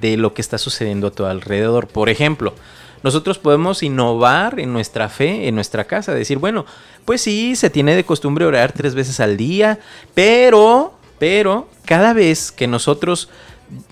de 0.00 0.16
lo 0.16 0.32
que 0.32 0.40
está 0.40 0.58
sucediendo 0.58 1.08
a 1.08 1.10
tu 1.10 1.26
alrededor. 1.26 1.86
Por 1.86 2.08
ejemplo, 2.08 2.54
nosotros 3.02 3.38
podemos 3.38 3.82
innovar 3.82 4.58
en 4.58 4.72
nuestra 4.72 5.08
fe, 5.08 5.48
en 5.48 5.54
nuestra 5.54 5.84
casa, 5.84 6.14
decir, 6.14 6.38
bueno, 6.38 6.64
pues 7.04 7.20
sí, 7.20 7.56
se 7.56 7.68
tiene 7.68 7.96
de 7.96 8.04
costumbre 8.04 8.46
orar 8.46 8.72
tres 8.72 8.94
veces 8.94 9.20
al 9.20 9.36
día, 9.36 9.80
pero, 10.14 10.94
pero, 11.18 11.68
cada 11.84 12.12
vez 12.12 12.52
que 12.52 12.68
nosotros, 12.68 13.28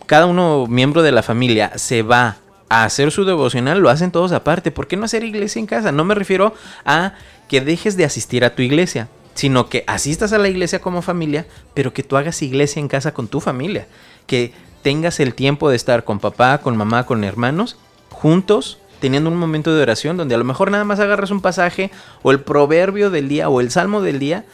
cada 0.06 0.26
uno 0.26 0.66
miembro 0.68 1.02
de 1.02 1.12
la 1.12 1.23
familia, 1.23 1.73
se 1.76 2.02
va 2.02 2.37
a 2.71 2.85
hacer 2.85 3.11
su 3.11 3.25
devocional, 3.25 3.81
lo 3.81 3.91
hacen 3.91 4.12
todos 4.12 4.33
aparte. 4.33 4.71
¿Por 4.71 4.87
qué 4.87 4.97
no 4.97 5.05
hacer 5.05 5.25
iglesia 5.25 5.59
en 5.61 5.67
casa? 5.67 5.93
No 5.93 6.05
me 6.05 6.15
refiero 6.15 6.55
a 6.87 7.15
que 7.49 7.61
dejes 7.61 7.97
de 7.97 8.05
asistir 8.05 8.45
a 8.45 8.55
tu 8.55 8.62
iglesia, 8.62 9.09
sino 9.35 9.69
que 9.69 9.83
asistas 9.89 10.33
a 10.33 10.39
la 10.39 10.49
iglesia 10.49 10.81
como 10.81 11.03
familia, 11.03 11.47
pero 11.75 11.93
que 11.93 12.05
tú 12.05 12.17
hagas 12.17 12.41
iglesia 12.43 12.81
en 12.81 12.89
casa 12.89 13.12
con 13.12 13.27
tu 13.27 13.41
familia. 13.41 13.89
Que 14.27 14.53
tengas 14.83 15.19
el 15.19 15.35
tiempo 15.35 15.69
de 15.69 15.77
estar 15.77 16.05
con 16.05 16.21
papá, 16.21 16.59
con 16.59 16.77
mamá, 16.77 17.07
con 17.07 17.25
hermanos, 17.25 17.77
juntos, 18.09 18.79
teniendo 19.00 19.31
un 19.31 19.37
momento 19.37 19.75
de 19.75 19.83
oración 19.83 20.17
donde 20.17 20.37
a 20.37 20.39
lo 20.39 20.45
mejor 20.45 20.71
nada 20.71 20.85
más 20.85 21.00
agarras 21.00 21.33
un 21.33 21.41
pasaje 21.41 21.91
o 22.23 22.31
el 22.31 22.41
proverbio 22.41 23.11
del 23.11 23.29
día 23.29 23.49
o 23.49 23.61
el 23.61 23.73
salmo 23.73 24.00
del 24.00 24.21
día 24.21 24.45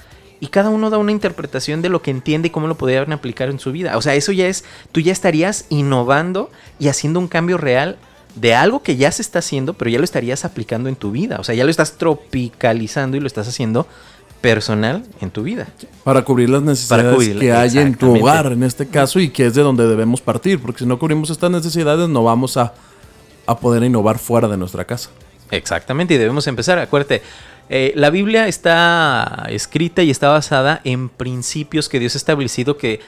y 0.40 0.48
cada 0.48 0.70
uno 0.70 0.88
da 0.88 0.98
una 0.98 1.12
interpretación 1.12 1.82
de 1.82 1.88
lo 1.88 2.00
que 2.00 2.10
entiende 2.10 2.48
y 2.48 2.50
cómo 2.50 2.66
lo 2.66 2.76
podrían 2.76 3.12
aplicar 3.12 3.48
en 3.48 3.58
su 3.58 3.72
vida. 3.72 3.96
O 3.96 4.02
sea, 4.02 4.14
eso 4.14 4.32
ya 4.32 4.46
es, 4.46 4.64
tú 4.92 5.00
ya 5.00 5.12
estarías 5.12 5.66
innovando 5.68 6.50
y 6.78 6.88
haciendo 6.88 7.20
un 7.20 7.28
cambio 7.28 7.58
real 7.58 7.98
de 8.36 8.54
algo 8.54 8.82
que 8.82 8.96
ya 8.96 9.10
se 9.10 9.22
está 9.22 9.40
haciendo, 9.40 9.74
pero 9.74 9.90
ya 9.90 9.98
lo 9.98 10.04
estarías 10.04 10.44
aplicando 10.44 10.88
en 10.88 10.96
tu 10.96 11.10
vida. 11.10 11.38
O 11.40 11.44
sea, 11.44 11.54
ya 11.54 11.64
lo 11.64 11.70
estás 11.70 11.98
tropicalizando 11.98 13.16
y 13.16 13.20
lo 13.20 13.26
estás 13.26 13.48
haciendo 13.48 13.86
personal 14.40 15.04
en 15.20 15.30
tu 15.30 15.42
vida. 15.42 15.66
Para 16.04 16.22
cubrir 16.22 16.50
las 16.50 16.62
necesidades 16.62 17.16
cubrir- 17.16 17.38
que 17.40 17.52
hay 17.52 17.78
en 17.78 17.94
tu 17.96 18.14
hogar, 18.16 18.52
en 18.52 18.62
este 18.62 18.86
caso, 18.86 19.18
y 19.18 19.30
que 19.30 19.46
es 19.46 19.54
de 19.54 19.62
donde 19.62 19.88
debemos 19.88 20.20
partir, 20.20 20.60
porque 20.60 20.80
si 20.80 20.86
no 20.86 20.98
cubrimos 20.98 21.30
estas 21.30 21.50
necesidades, 21.50 22.08
no 22.08 22.22
vamos 22.22 22.56
a, 22.56 22.74
a 23.46 23.58
poder 23.58 23.82
innovar 23.82 24.18
fuera 24.18 24.46
de 24.46 24.56
nuestra 24.56 24.84
casa. 24.84 25.10
Exactamente, 25.50 26.14
y 26.14 26.18
debemos 26.18 26.46
empezar. 26.46 26.78
Acuérdate, 26.78 27.22
eh, 27.68 27.92
la 27.96 28.10
Biblia 28.10 28.46
está 28.46 29.46
escrita 29.48 30.02
y 30.02 30.10
está 30.10 30.28
basada 30.28 30.80
en 30.84 31.08
principios 31.08 31.88
que 31.88 31.98
Dios 31.98 32.14
ha 32.14 32.18
establecido 32.18 32.76
que 32.76 33.00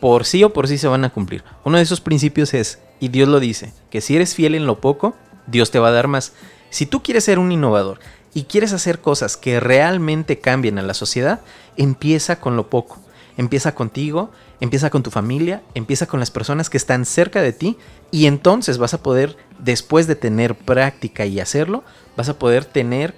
por 0.00 0.26
sí 0.26 0.44
o 0.44 0.52
por 0.52 0.68
sí 0.68 0.76
se 0.76 0.86
van 0.86 1.04
a 1.04 1.10
cumplir. 1.10 1.42
Uno 1.64 1.78
de 1.78 1.82
esos 1.82 2.00
principios 2.00 2.52
es, 2.52 2.78
y 3.00 3.08
Dios 3.08 3.28
lo 3.28 3.40
dice, 3.40 3.72
que 3.90 4.00
si 4.00 4.16
eres 4.16 4.34
fiel 4.34 4.54
en 4.54 4.66
lo 4.66 4.80
poco, 4.80 5.14
Dios 5.46 5.70
te 5.70 5.78
va 5.78 5.88
a 5.88 5.92
dar 5.92 6.08
más. 6.08 6.32
Si 6.70 6.86
tú 6.86 7.02
quieres 7.02 7.24
ser 7.24 7.38
un 7.38 7.52
innovador 7.52 8.00
y 8.32 8.44
quieres 8.44 8.72
hacer 8.72 9.00
cosas 9.00 9.36
que 9.36 9.60
realmente 9.60 10.40
cambien 10.40 10.78
a 10.78 10.82
la 10.82 10.94
sociedad, 10.94 11.40
empieza 11.76 12.40
con 12.40 12.56
lo 12.56 12.68
poco. 12.68 12.98
Empieza 13.36 13.74
contigo, 13.74 14.30
empieza 14.60 14.90
con 14.90 15.02
tu 15.02 15.10
familia, 15.10 15.62
empieza 15.74 16.06
con 16.06 16.20
las 16.20 16.30
personas 16.30 16.70
que 16.70 16.76
están 16.76 17.04
cerca 17.04 17.42
de 17.42 17.52
ti 17.52 17.76
y 18.10 18.26
entonces 18.26 18.78
vas 18.78 18.94
a 18.94 19.02
poder, 19.02 19.36
después 19.58 20.06
de 20.06 20.14
tener 20.14 20.54
práctica 20.54 21.26
y 21.26 21.40
hacerlo, 21.40 21.82
vas 22.16 22.28
a 22.28 22.38
poder 22.38 22.64
tener 22.64 23.14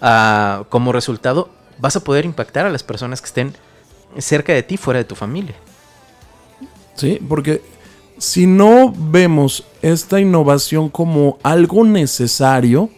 ah, 0.00 0.64
como 0.70 0.92
resultado, 0.92 1.50
vas 1.78 1.96
a 1.96 2.04
poder 2.04 2.24
impactar 2.24 2.66
a 2.66 2.70
las 2.70 2.82
personas 2.82 3.20
que 3.20 3.26
estén 3.26 3.54
cerca 4.16 4.52
de 4.54 4.62
ti, 4.62 4.76
fuera 4.76 4.98
de 4.98 5.04
tu 5.04 5.14
familia. 5.14 5.54
Sí, 6.94 7.20
porque 7.28 7.62
si 8.18 8.46
no 8.46 8.92
vemos 8.96 9.64
esta 9.82 10.20
innovación 10.20 10.88
como 10.88 11.38
algo 11.42 11.84
necesario, 11.84 12.90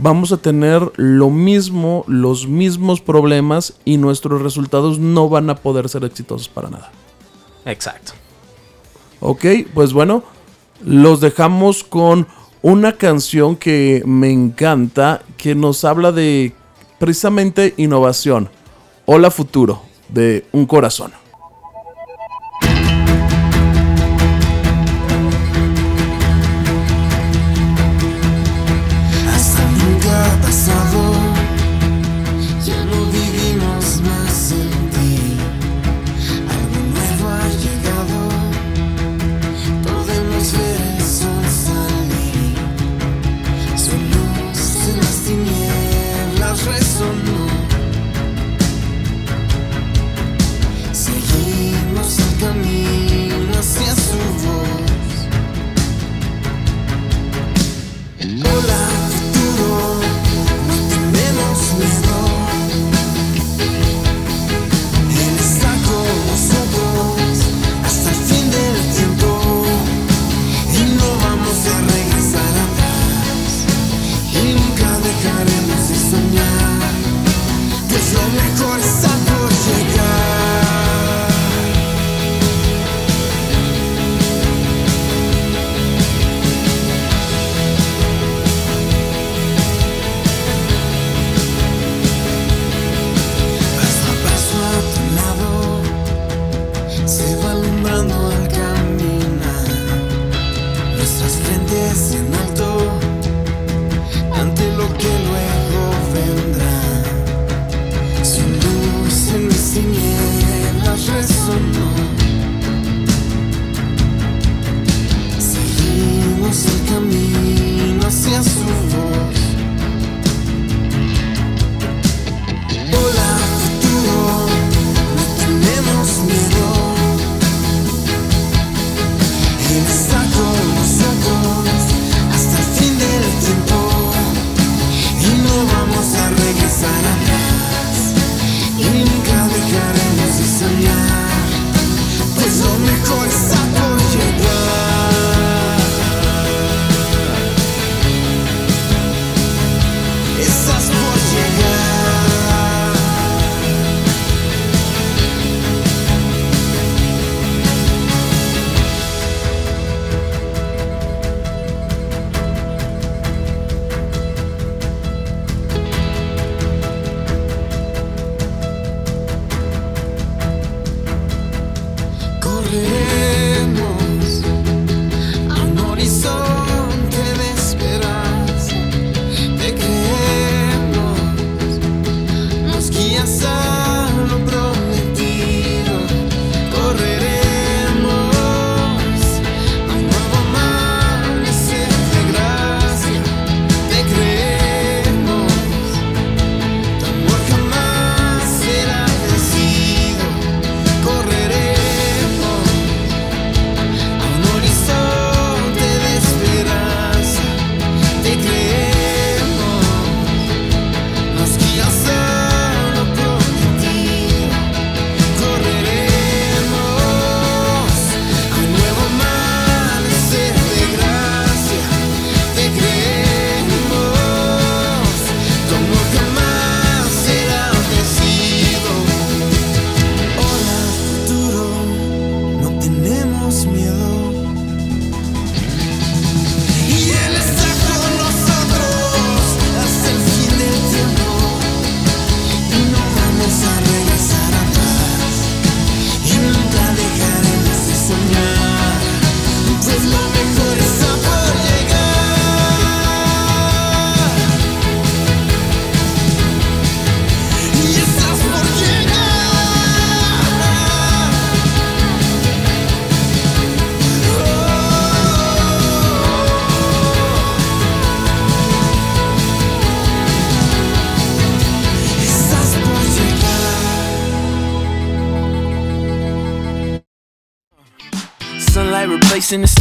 vamos 0.00 0.32
a 0.32 0.36
tener 0.36 0.92
lo 0.96 1.30
mismo, 1.30 2.04
los 2.06 2.46
mismos 2.46 3.00
problemas 3.00 3.74
y 3.84 3.96
nuestros 3.96 4.42
resultados 4.42 4.98
no 4.98 5.28
van 5.28 5.50
a 5.50 5.56
poder 5.56 5.88
ser 5.88 6.04
exitosos 6.04 6.48
para 6.48 6.70
nada. 6.70 6.92
Exacto. 7.64 8.12
Ok, 9.20 9.44
pues 9.72 9.92
bueno, 9.92 10.22
los 10.84 11.20
dejamos 11.20 11.82
con 11.82 12.26
una 12.60 12.92
canción 12.92 13.56
que 13.56 14.02
me 14.04 14.30
encanta, 14.30 15.22
que 15.36 15.54
nos 15.54 15.84
habla 15.84 16.12
de 16.12 16.54
precisamente 16.98 17.74
innovación. 17.76 18.50
Hola 19.06 19.30
futuro, 19.30 19.82
de 20.08 20.46
un 20.52 20.66
corazón. 20.66 21.12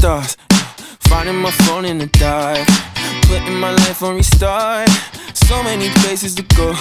Stars. 0.04 0.36
Finding 1.08 1.42
my 1.42 1.52
phone 1.64 1.86
in 1.86 1.98
the 1.98 2.10
dark. 2.20 2.68
Putting 3.30 3.58
my 3.58 3.72
life 3.72 4.04
on 4.04 4.16
restart. 4.18 4.90
So 5.34 5.64
many 5.64 5.90
places 6.04 6.36
to 6.36 6.44
go. 6.58 6.74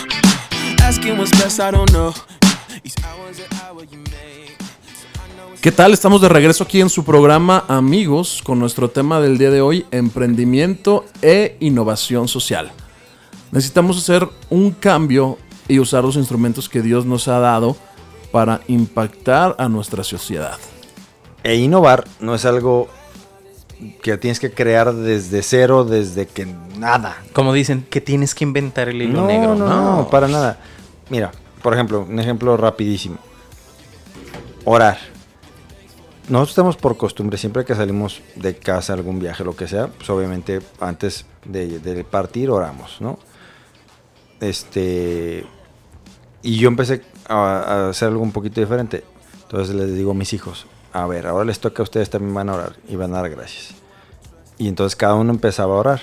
Asking 0.83 1.17
what's 1.19 1.31
best, 1.39 1.61
I 1.61 1.71
don't 1.71 1.91
know. 1.93 2.13
Each 2.83 2.97
hour's 3.05 3.39
an 3.39 3.47
hour 3.63 3.85
you 3.85 3.99
make. 3.99 4.57
¿Qué 5.61 5.71
tal? 5.71 5.93
Estamos 5.93 6.21
de 6.21 6.29
regreso 6.29 6.65
aquí 6.65 6.81
en 6.81 6.91
su 6.91 7.05
programa 7.05 7.65
Amigos 7.69 8.41
con 8.43 8.59
nuestro 8.59 8.91
tema 8.91 9.21
del 9.21 9.39
día 9.39 9.53
de 9.53 9.61
hoy, 9.61 9.87
emprendimiento 9.93 11.05
e 11.23 11.57
innovación 11.61 12.27
social. 12.27 12.73
Necesitamos 13.53 13.99
hacer 13.99 14.29
un 14.51 14.73
cambio 14.73 15.39
y 15.69 15.79
usar 15.79 16.03
los 16.03 16.17
instrumentos 16.17 16.69
que 16.69 16.83
Dios 16.83 17.07
nos 17.07 17.29
ha 17.29 17.39
dado 17.39 17.77
para 18.33 18.63
impactar 18.67 19.55
a 19.61 19.69
nuestra 19.69 20.03
sociedad. 20.03 20.59
E 21.45 21.55
innovar 21.55 22.05
no 22.19 22.35
es 22.35 22.45
algo 22.45 22.89
que 24.03 24.17
tienes 24.17 24.41
que 24.41 24.53
crear 24.53 24.93
desde 24.95 25.43
cero, 25.43 25.85
desde 25.85 26.27
que 26.27 26.47
nada. 26.79 27.23
Como 27.33 27.53
dicen, 27.53 27.87
que 27.89 28.01
tienes 28.01 28.35
que 28.35 28.45
inventar 28.45 28.89
el 28.89 29.03
hilo 29.03 29.23
no, 29.23 29.27
negro. 29.27 29.55
no, 29.55 29.97
no, 29.97 30.11
para 30.11 30.29
nada. 30.29 30.59
Mira, 31.11 31.33
por 31.63 31.75
ejemplo, 31.75 32.07
un 32.09 32.19
ejemplo 32.19 32.57
rapidísimo. 32.57 33.19
Orar. 34.65 34.99
Nosotros 36.29 36.51
estamos 36.51 36.77
por 36.77 36.97
costumbre, 36.97 37.37
siempre 37.37 37.65
que 37.65 37.75
salimos 37.75 38.23
de 38.37 38.57
casa, 38.57 38.93
algún 38.93 39.19
viaje, 39.19 39.43
lo 39.43 39.57
que 39.57 39.67
sea, 39.67 39.89
pues 39.89 40.09
obviamente 40.09 40.61
antes 40.81 41.27
de, 41.45 41.81
de 41.81 42.05
partir 42.05 42.49
oramos, 42.49 43.01
¿no? 43.01 43.19
Este. 44.41 45.45
Y 46.43 46.57
yo 46.59 46.69
empecé 46.69 47.03
a, 47.29 47.35
a 47.37 47.89
hacer 47.91 48.09
algo 48.09 48.23
un 48.23 48.33
poquito 48.33 48.61
diferente. 48.61 49.05
Entonces 49.43 49.75
les 49.75 49.95
digo 49.95 50.13
a 50.13 50.15
mis 50.15 50.33
hijos, 50.33 50.67
a 50.93 51.07
ver, 51.07 51.27
ahora 51.27 51.45
les 51.45 51.59
toca 51.59 51.83
a 51.83 51.85
ustedes 51.85 52.11
también 52.11 52.35
van 52.35 52.49
a 52.49 52.55
orar 52.55 52.77
y 52.89 52.97
van 52.97 53.15
a 53.15 53.23
dar 53.23 53.31
gracias. 53.31 53.75
Y 54.59 54.69
entonces 54.69 54.95
cada 54.95 55.15
uno 55.15 55.33
empezaba 55.33 55.75
a 55.75 55.79
orar. 55.79 56.01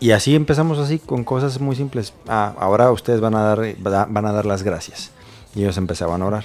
Y 0.00 0.12
así 0.12 0.36
empezamos 0.36 0.78
así 0.78 0.98
con 0.98 1.24
cosas 1.24 1.58
muy 1.60 1.74
simples. 1.74 2.12
Ah, 2.28 2.54
ahora 2.58 2.92
ustedes 2.92 3.20
van 3.20 3.34
a 3.34 3.42
dar, 3.42 3.76
van 3.78 4.26
a 4.26 4.32
dar 4.32 4.46
las 4.46 4.62
gracias. 4.62 5.10
Y 5.54 5.62
ellos 5.62 5.76
empezaban 5.78 6.22
a 6.22 6.26
orar. 6.26 6.44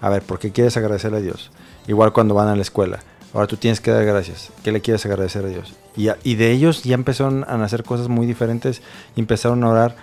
A 0.00 0.10
ver, 0.10 0.22
¿por 0.22 0.38
qué 0.38 0.52
quieres 0.52 0.76
agradecerle 0.76 1.18
a 1.18 1.22
Dios? 1.22 1.50
Igual 1.88 2.12
cuando 2.12 2.34
van 2.34 2.48
a 2.48 2.54
la 2.54 2.62
escuela. 2.62 3.00
Ahora 3.34 3.46
tú 3.46 3.56
tienes 3.56 3.80
que 3.80 3.90
dar 3.90 4.04
gracias. 4.04 4.50
¿Qué 4.62 4.72
le 4.72 4.82
quieres 4.82 5.04
agradecer 5.06 5.44
a 5.44 5.48
Dios? 5.48 5.74
Y, 5.96 6.08
y 6.22 6.34
de 6.36 6.52
ellos 6.52 6.84
ya 6.84 6.94
empezaron 6.94 7.44
a 7.44 7.64
hacer 7.64 7.82
cosas 7.82 8.08
muy 8.08 8.26
diferentes. 8.26 8.82
Y 9.16 9.20
empezaron 9.20 9.64
a 9.64 9.70
orar 9.70 9.96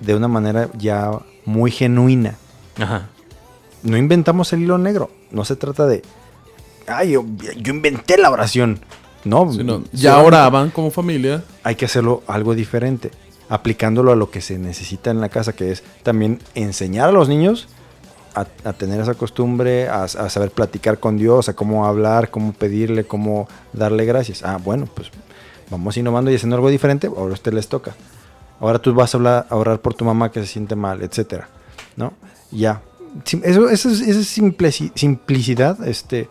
de 0.00 0.14
una 0.14 0.28
manera 0.28 0.70
ya 0.78 1.10
muy 1.44 1.70
genuina. 1.70 2.36
Ajá. 2.78 3.08
No 3.82 3.96
inventamos 3.96 4.52
el 4.52 4.62
hilo 4.62 4.78
negro. 4.78 5.10
No 5.30 5.44
se 5.44 5.56
trata 5.56 5.86
de. 5.86 6.02
Ay, 6.86 7.12
yo, 7.12 7.24
yo 7.56 7.72
inventé 7.72 8.18
la 8.18 8.30
oración. 8.30 8.80
No, 9.24 9.50
ya 9.92 10.18
oraban 10.22 10.70
como 10.70 10.90
familia. 10.90 11.44
Hay 11.62 11.74
que 11.74 11.84
hacerlo 11.84 12.22
algo 12.26 12.54
diferente. 12.54 13.10
Aplicándolo 13.48 14.12
a 14.12 14.16
lo 14.16 14.30
que 14.30 14.40
se 14.40 14.58
necesita 14.58 15.10
en 15.10 15.20
la 15.20 15.28
casa, 15.28 15.54
que 15.54 15.70
es 15.72 15.82
también 16.02 16.38
enseñar 16.54 17.08
a 17.08 17.12
los 17.12 17.28
niños 17.28 17.68
a, 18.34 18.46
a 18.64 18.72
tener 18.74 19.00
esa 19.00 19.14
costumbre, 19.14 19.88
a, 19.88 20.04
a 20.04 20.28
saber 20.30 20.50
platicar 20.50 20.98
con 20.98 21.16
Dios, 21.16 21.48
a 21.48 21.54
cómo 21.54 21.86
hablar, 21.86 22.30
cómo 22.30 22.52
pedirle, 22.52 23.04
cómo 23.04 23.48
darle 23.72 24.04
gracias. 24.04 24.42
Ah, 24.42 24.58
bueno, 24.62 24.86
pues 24.92 25.10
vamos 25.70 25.96
innovando 25.96 26.30
y 26.30 26.36
haciendo 26.36 26.56
algo 26.56 26.70
diferente. 26.70 27.08
Ahora 27.08 27.30
a 27.30 27.34
usted 27.34 27.52
les 27.52 27.68
toca. 27.68 27.94
Ahora 28.60 28.78
tú 28.78 28.94
vas 28.94 29.14
a, 29.14 29.18
hablar, 29.18 29.46
a 29.50 29.56
orar 29.56 29.80
por 29.80 29.94
tu 29.94 30.04
mamá 30.04 30.30
que 30.30 30.40
se 30.40 30.46
siente 30.46 30.74
mal, 30.74 31.02
etcétera, 31.02 31.48
¿no? 31.96 32.12
Ya. 32.50 32.82
Eso, 33.42 33.68
eso 33.68 33.88
es- 33.90 34.00
esa 34.00 34.20
simplici- 34.20 34.92
simplicidad 34.94 35.86
este, 35.86 36.28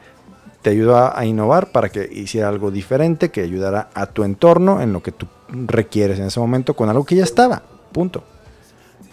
te 0.62 0.70
ayuda 0.70 1.18
a, 1.18 1.26
innovar 1.26 1.72
para 1.72 1.90
que 1.90 2.10
hiciera 2.12 2.50
algo 2.50 2.72
diferente, 2.72 3.32
que 3.32 3.42
ayudara 3.42 3.90
a 3.94 4.08
tu 4.08 4.24
entorno 4.24 4.82
en 4.82 4.94
lo 4.94 5.02
que 5.04 5.12
tú 5.12 5.28
requieres 5.50 6.20
en 6.20 6.26
ese 6.26 6.40
momento 6.40 6.74
con 6.76 6.90
algo 6.90 7.06
que 7.06 7.16
ya 7.16 7.24
estaba. 7.24 7.62
Punto. 7.92 8.24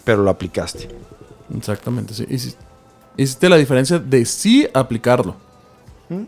Pero 0.04 0.22
lo 0.22 0.30
aplicaste. 0.30 0.88
Exactamente, 1.56 2.14
sí. 2.14 2.26
Hiciste 3.16 3.48
la 3.48 3.56
diferencia 3.56 3.98
de 3.98 4.24
sí 4.24 4.66
aplicarlo. 4.74 5.37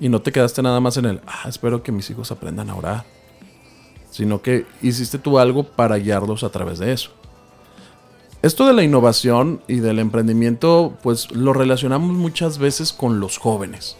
Y 0.00 0.09
no 0.09 0.20
te 0.22 0.32
quedaste 0.32 0.62
nada 0.62 0.80
más 0.80 0.96
en 0.96 1.04
el, 1.04 1.20
ah, 1.26 1.48
espero 1.48 1.82
que 1.82 1.92
mis 1.92 2.09
hijos 2.11 2.32
aprendan 2.32 2.70
a 2.70 2.74
orar. 2.74 3.04
Sino 4.11 4.40
que 4.40 4.64
hiciste 4.82 5.18
tú 5.18 5.38
algo 5.38 5.64
para 5.64 5.96
guiarlos 5.96 6.42
a 6.44 6.48
través 6.48 6.78
de 6.78 6.92
eso. 6.92 7.11
Esto 8.42 8.66
de 8.66 8.75
la 8.75 8.83
innovación 8.83 9.61
y 9.66 9.77
del 9.77 9.99
emprendimiento, 9.99 10.92
pues 11.03 11.31
lo 11.33 11.53
relacionamos 11.53 12.14
muchas 12.14 12.59
veces 12.59 12.92
con 12.92 13.18
los 13.18 13.38
jóvenes. 13.38 13.96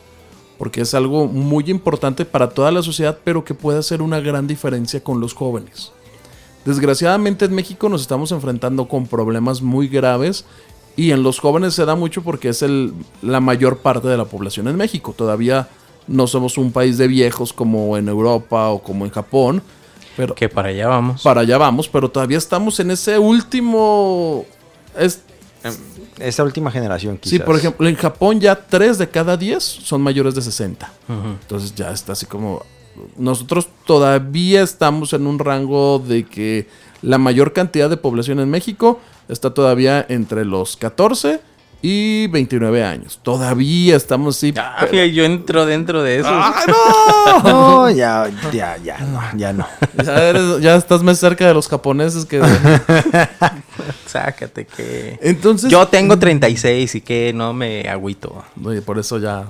Porque 0.59 0.83
es 0.83 0.95
algo 0.95 1.27
muy 1.27 1.65
importante 1.69 2.25
para 2.25 2.51
toda 2.51 2.71
la 2.71 2.83
sociedad, 2.83 3.19
pero 3.25 3.45
que 3.45 3.55
puede 3.55 3.79
hacer 3.79 4.03
una 4.03 4.21
gran 4.21 4.47
diferencia 4.47 5.03
con 5.03 5.21
los 5.21 5.35
jóvenes. 5.35 5.93
Desgraciadamente 6.65 7.45
en 7.45 7.55
México 7.55 7.89
nos 7.89 8.03
estamos 8.03 8.33
enfrentando 8.33 8.89
con 8.89 9.07
problemas 9.07 9.63
muy 9.63 9.89
graves 9.89 10.45
y 10.97 11.13
en 11.13 11.23
los 11.23 11.39
jóvenes 11.39 11.75
se 11.75 11.85
da 11.85 11.95
mucho 11.95 12.23
porque 12.23 12.49
es 12.49 12.63
el, 12.63 12.93
la 13.23 13.41
mayor 13.41 13.79
parte 13.79 14.09
de 14.09 14.17
la 14.17 14.25
población 14.25 14.67
en 14.67 14.77
México. 14.77 15.15
Todavía 15.17 15.69
no 16.09 16.27
somos 16.27 16.59
un 16.59 16.73
país 16.73 16.99
de 16.99 17.07
viejos 17.07 17.53
como 17.53 17.97
en 17.97 18.09
Europa 18.09 18.71
o 18.71 18.83
como 18.83 19.05
en 19.05 19.11
Japón, 19.13 19.63
pero 20.17 20.35
Que 20.35 20.49
para 20.49 20.69
allá 20.71 20.89
vamos. 20.89 21.23
para 21.23 21.43
allá 21.43 21.59
vamos, 21.59 21.89
pero 21.89 22.11
todavía 22.11 22.39
estamos 22.39 22.81
en 22.81 22.91
ese 22.91 23.19
último... 23.19 24.45
es- 24.99 25.21
Esa 26.19 26.45
última 26.45 26.71
generación, 26.71 27.19
quizás. 27.19 27.31
sí, 27.31 27.39
por 27.39 27.57
ejemplo, 27.57 27.87
en 27.89 27.95
Japón 27.97 28.41
ya 28.41 28.55
3 28.67 28.97
de 28.99 29.09
cada 29.11 29.37
10 29.37 29.63
son 29.63 30.01
mayores 30.01 30.35
de 30.35 30.41
60. 30.43 30.91
Ujú. 31.09 31.29
Entonces 31.43 31.75
ya 31.75 31.91
está 31.93 32.13
así 32.13 32.25
como... 32.27 32.63
Nosotros 33.19 33.69
todavía 33.85 34.63
estamos 34.63 35.13
en 35.13 35.27
un 35.27 35.39
rango 35.39 35.99
de 35.99 36.25
que 36.25 36.67
la 37.03 37.19
mayor 37.19 37.53
cantidad 37.53 37.91
de 37.91 37.99
población 37.99 38.41
en 38.41 38.49
México 38.49 38.99
está 39.29 39.53
todavía 39.53 40.07
entre 40.09 40.47
los 40.47 40.79
14 40.79 41.41
y 41.89 42.27
29 42.27 42.83
años. 42.83 43.21
Todavía 43.23 43.95
estamos 43.95 44.37
así... 44.37 44.53
Ah, 44.57 44.77
fíjate, 44.81 45.13
yo 45.13 45.25
entro 45.25 45.65
dentro 45.67 46.03
de 46.03 46.19
eso. 46.19 46.29
¡Ah, 46.29 46.65
no! 46.67 47.43
No, 47.45 47.91
ya, 47.91 48.29
ya, 48.53 48.77
ya, 48.79 48.99
no, 49.13 49.21
ya 49.39 49.53
no. 49.53 49.67
ya, 50.05 50.29
eres- 50.31 50.61
ya 50.61 50.75
estás 50.75 51.03
más 51.05 51.19
cerca 51.19 51.47
de 51.47 51.55
los 51.55 51.69
japoneses 51.69 52.25
que... 52.25 52.41
de- 52.41 53.29
Sácate 54.07 54.67
que. 54.67 55.19
Entonces... 55.23 55.71
Yo 55.71 55.87
tengo 55.87 56.19
36 56.19 56.95
y 56.97 57.01
que 57.03 57.33
no 57.33 57.53
me 57.53 57.83
agüito. 57.89 58.43
Oye, 58.65 58.83
por 58.83 58.99
eso 58.99 59.19
ya. 59.19 59.45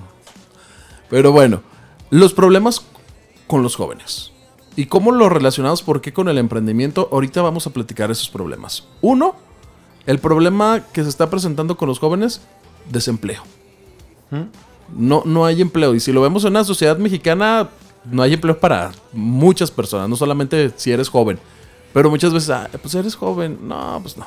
Pero 1.08 1.32
bueno, 1.32 1.62
los 2.10 2.32
problemas 2.34 2.82
con 3.46 3.62
los 3.62 3.76
jóvenes. 3.76 4.32
¿Y 4.74 4.86
cómo 4.86 5.10
los 5.12 5.32
relacionamos? 5.32 5.82
¿Por 5.82 6.00
qué 6.02 6.12
con 6.12 6.28
el 6.28 6.36
emprendimiento? 6.36 7.08
Ahorita 7.12 7.40
vamos 7.40 7.66
a 7.66 7.70
platicar 7.70 8.10
esos 8.10 8.28
problemas. 8.28 8.84
Uno, 9.00 9.36
el 10.06 10.18
problema 10.18 10.84
que 10.92 11.02
se 11.02 11.08
está 11.08 11.28
presentando 11.28 11.76
con 11.76 11.88
los 11.88 11.98
jóvenes, 11.98 12.40
desempleo. 12.90 13.42
No, 14.96 15.22
no 15.24 15.44
hay 15.44 15.60
empleo. 15.60 15.94
Y 15.94 16.00
si 16.00 16.12
lo 16.12 16.20
vemos 16.20 16.44
en 16.44 16.50
una 16.50 16.64
sociedad 16.64 16.96
mexicana, 16.96 17.68
no 18.10 18.22
hay 18.22 18.34
empleo 18.34 18.58
para 18.58 18.92
muchas 19.12 19.70
personas, 19.70 20.08
no 20.08 20.16
solamente 20.16 20.72
si 20.76 20.92
eres 20.92 21.08
joven. 21.08 21.38
Pero 21.92 22.10
muchas 22.10 22.32
veces, 22.32 22.50
ah, 22.50 22.68
pues 22.80 22.94
eres 22.94 23.14
joven. 23.14 23.58
No, 23.62 23.98
pues 24.02 24.16
no. 24.16 24.26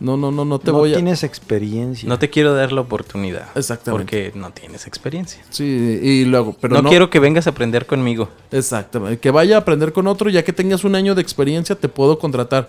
No, 0.00 0.16
no, 0.16 0.30
no, 0.30 0.44
no 0.44 0.58
te 0.58 0.70
no 0.70 0.78
voy 0.78 0.92
a. 0.92 0.96
tienes 0.96 1.22
experiencia. 1.22 2.08
No 2.08 2.18
te 2.18 2.28
quiero 2.28 2.52
dar 2.52 2.72
la 2.72 2.82
oportunidad. 2.82 3.48
Exactamente. 3.56 4.04
Porque 4.04 4.38
no 4.38 4.50
tienes 4.50 4.86
experiencia. 4.86 5.42
Sí, 5.50 5.64
y 5.64 6.24
luego, 6.24 6.54
pero 6.60 6.74
no, 6.74 6.82
no, 6.82 6.90
quiero 6.90 7.08
que 7.10 7.20
vengas 7.20 7.46
a 7.46 7.50
aprender 7.50 7.86
conmigo. 7.86 8.28
Exactamente. 8.50 9.18
Que 9.18 9.30
vaya 9.30 9.56
a 9.56 9.60
aprender 9.60 9.92
con 9.92 10.06
otro, 10.06 10.28
ya 10.28 10.44
que 10.44 10.52
tengas 10.52 10.84
un 10.84 10.94
año 10.94 11.14
de 11.14 11.22
experiencia, 11.22 11.74
te 11.74 11.88
puedo 11.88 12.18
contratar. 12.18 12.68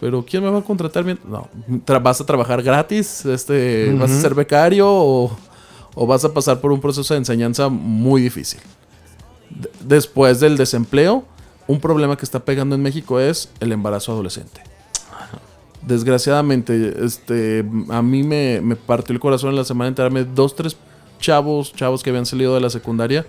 Pero 0.00 0.24
¿quién 0.28 0.42
me 0.42 0.50
va 0.50 0.58
a 0.58 0.62
contratar 0.62 1.04
bien? 1.04 1.18
No. 1.28 1.48
¿Vas 2.02 2.20
a 2.20 2.26
trabajar 2.26 2.62
gratis? 2.62 3.24
Este, 3.24 3.92
¿Vas 3.94 4.10
a 4.10 4.20
ser 4.20 4.34
becario? 4.34 4.86
O, 4.90 5.36
o 5.94 6.06
vas 6.06 6.24
a 6.24 6.32
pasar 6.34 6.60
por 6.60 6.72
un 6.72 6.80
proceso 6.80 7.14
de 7.14 7.18
enseñanza 7.18 7.68
muy 7.68 8.20
difícil? 8.20 8.60
De- 9.50 9.70
después 9.80 10.40
del 10.40 10.56
desempleo, 10.56 11.24
un 11.66 11.80
problema 11.80 12.16
que 12.16 12.24
está 12.24 12.40
pegando 12.44 12.74
en 12.74 12.82
México 12.82 13.18
es 13.20 13.48
el 13.60 13.72
embarazo 13.72 14.12
adolescente. 14.12 14.60
Desgraciadamente, 15.82 16.94
este, 17.04 17.62
a 17.90 18.00
mí 18.00 18.22
me, 18.22 18.60
me 18.62 18.74
partió 18.74 19.12
el 19.12 19.20
corazón 19.20 19.50
en 19.50 19.56
la 19.56 19.64
semana 19.64 19.88
enterarme 19.88 20.24
dos, 20.24 20.56
tres 20.56 20.76
chavos, 21.20 21.74
chavos 21.74 22.02
que 22.02 22.08
habían 22.10 22.24
salido 22.24 22.54
de 22.54 22.60
la 22.62 22.70
secundaria, 22.70 23.26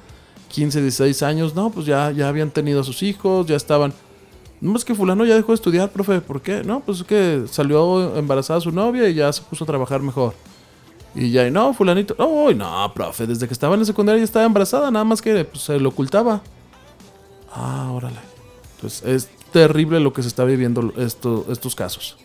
15, 0.49 0.81
16 0.81 1.21
años, 1.23 1.53
no, 1.53 1.69
pues 1.69 1.85
ya, 1.85 2.11
ya 2.11 2.29
habían 2.29 2.49
tenido 2.51 2.79
a 2.79 2.83
sus 2.85 3.03
hijos, 3.03 3.45
ya 3.45 3.57
estaban. 3.57 3.93
No 4.71 4.77
es 4.77 4.83
que 4.85 4.95
fulano 4.95 5.25
ya 5.25 5.35
dejó 5.35 5.49
de 5.49 5.55
estudiar, 5.55 5.89
profe, 5.91 6.21
¿por 6.21 6.41
qué? 6.41 6.63
No, 6.63 6.79
pues 6.79 6.99
es 6.99 7.03
que 7.05 7.43
salió 7.51 8.15
embarazada 8.17 8.59
su 8.61 8.71
novia 8.71 9.07
y 9.07 9.13
ya 9.13 9.31
se 9.31 9.41
puso 9.43 9.63
a 9.63 9.67
trabajar 9.67 10.01
mejor. 10.01 10.33
Y 11.13 11.31
ya, 11.31 11.47
y 11.47 11.51
no, 11.51 11.73
fulanito, 11.73 12.15
no, 12.17 12.51
no, 12.51 12.93
profe, 12.93 13.25
desde 13.27 13.47
que 13.47 13.53
estaba 13.53 13.75
en 13.75 13.81
la 13.81 13.85
secundaria 13.85 14.19
ya 14.19 14.25
estaba 14.25 14.45
embarazada, 14.45 14.89
nada 14.91 15.05
más 15.05 15.21
que 15.21 15.45
pues, 15.45 15.63
se 15.63 15.79
lo 15.79 15.89
ocultaba. 15.89 16.41
Ah, 17.53 17.89
órale. 17.93 18.17
Entonces 18.75 19.03
es 19.05 19.29
terrible 19.53 19.99
lo 19.99 20.11
que 20.13 20.21
se 20.21 20.27
está 20.27 20.43
viviendo 20.43 20.91
esto- 20.97 21.45
estos 21.49 21.75
casos. 21.75 22.17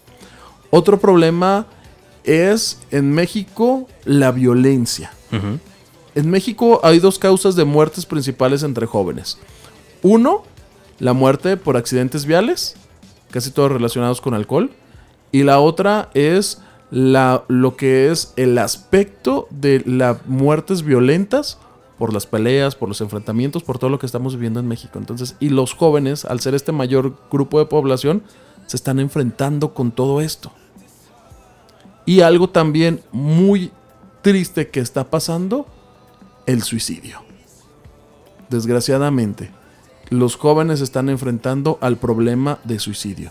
Otro 0.70 0.98
problema 0.98 1.66
es 2.24 2.81
en 2.90 3.12
México 3.12 3.87
la 4.05 4.33
violencia. 4.33 5.12
En 6.14 6.29
México 6.31 6.81
hay 6.83 6.98
dos 6.98 7.18
causas 7.18 7.55
de 7.55 7.64
muertes 7.64 8.05
principales 8.07 8.62
entre 8.64 8.87
jóvenes. 8.87 9.38
Uno, 10.03 10.42
la 11.00 11.14
muerte 11.14 11.56
por 11.56 11.76
accidentes 11.76 12.26
viales, 12.26 12.76
casi 13.30 13.50
todos 13.50 13.72
relacionados 13.72 14.20
con 14.20 14.34
alcohol. 14.34 14.70
Y 15.32 15.42
la 15.42 15.58
otra 15.58 16.10
es 16.14 16.62
la, 16.90 17.44
lo 17.48 17.76
que 17.76 18.10
es 18.10 18.32
el 18.36 18.58
aspecto 18.58 19.48
de 19.50 19.82
las 19.86 20.24
muertes 20.26 20.82
violentas 20.82 21.58
por 21.98 22.12
las 22.12 22.26
peleas, 22.26 22.76
por 22.76 22.88
los 22.88 23.00
enfrentamientos, 23.00 23.62
por 23.62 23.78
todo 23.78 23.90
lo 23.90 23.98
que 23.98 24.06
estamos 24.06 24.34
viviendo 24.34 24.60
en 24.60 24.68
México. 24.68 24.98
Entonces, 24.98 25.36
y 25.40 25.48
los 25.48 25.74
jóvenes, 25.74 26.24
al 26.24 26.40
ser 26.40 26.54
este 26.54 26.72
mayor 26.72 27.16
grupo 27.30 27.58
de 27.58 27.66
población, 27.66 28.22
se 28.66 28.76
están 28.76 29.00
enfrentando 29.00 29.74
con 29.74 29.90
todo 29.90 30.20
esto. 30.20 30.52
Y 32.06 32.20
algo 32.22 32.48
también 32.48 33.02
muy 33.12 33.70
triste 34.22 34.68
que 34.68 34.80
está 34.80 35.10
pasando, 35.10 35.66
el 36.46 36.62
suicidio. 36.62 37.22
Desgraciadamente, 38.48 39.50
los 40.11 40.37
jóvenes 40.37 40.81
están 40.81 41.09
enfrentando 41.09 41.79
al 41.81 41.96
problema 41.96 42.59
de 42.64 42.79
suicidio. 42.79 43.31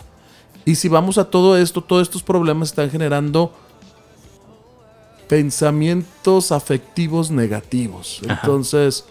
Y 0.64 0.74
si 0.74 0.88
vamos 0.88 1.18
a 1.18 1.30
todo 1.30 1.56
esto, 1.56 1.82
todos 1.82 2.02
estos 2.02 2.22
problemas 2.22 2.68
están 2.68 2.90
generando 2.90 3.52
pensamientos 5.28 6.52
afectivos 6.52 7.30
negativos. 7.30 8.20
Ajá. 8.24 8.40
Entonces, 8.42 9.04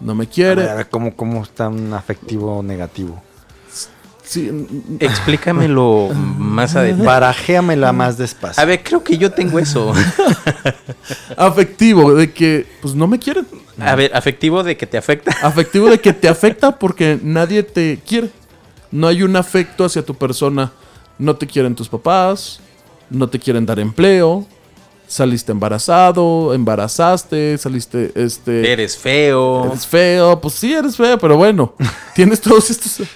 no 0.00 0.14
me 0.14 0.26
quiere. 0.26 0.68
a 0.68 0.74
ver, 0.74 0.88
¿cómo, 0.88 1.14
¿Cómo 1.14 1.42
está 1.42 1.68
un 1.68 1.92
afectivo 1.92 2.62
negativo? 2.62 3.22
Sí, 4.30 4.48
Explícamelo 5.00 6.08
más 6.38 6.76
a 6.76 6.82
detalle. 6.82 7.04
Barajéamela 7.04 7.92
más 7.92 8.16
despacio. 8.16 8.62
A 8.62 8.64
ver, 8.64 8.80
creo 8.84 9.02
que 9.02 9.18
yo 9.18 9.32
tengo 9.32 9.58
eso. 9.58 9.92
afectivo, 11.36 12.14
de 12.14 12.32
que 12.32 12.64
pues 12.80 12.94
no 12.94 13.08
me 13.08 13.18
quieren. 13.18 13.44
A 13.80 13.96
ver, 13.96 14.12
afectivo 14.14 14.62
de 14.62 14.76
que 14.76 14.86
te 14.86 14.98
afecta. 14.98 15.32
Afectivo 15.42 15.88
de 15.90 15.98
que 16.00 16.12
te 16.12 16.28
afecta 16.28 16.78
porque 16.78 17.18
nadie 17.20 17.64
te 17.64 17.98
quiere. 18.06 18.30
No 18.92 19.08
hay 19.08 19.24
un 19.24 19.34
afecto 19.34 19.84
hacia 19.84 20.04
tu 20.04 20.14
persona. 20.14 20.70
No 21.18 21.34
te 21.34 21.48
quieren 21.48 21.74
tus 21.74 21.88
papás, 21.88 22.60
no 23.10 23.28
te 23.28 23.40
quieren 23.40 23.66
dar 23.66 23.80
empleo, 23.80 24.46
saliste 25.08 25.50
embarazado, 25.50 26.54
embarazaste, 26.54 27.58
saliste 27.58 28.12
este 28.14 28.72
Eres 28.72 28.96
feo. 28.96 29.66
eres 29.66 29.86
feo, 29.86 30.40
pues 30.40 30.54
sí 30.54 30.72
eres 30.72 30.96
feo, 30.96 31.18
pero 31.18 31.36
bueno, 31.36 31.74
tienes 32.14 32.40
todos 32.40 32.70
estos 32.70 33.06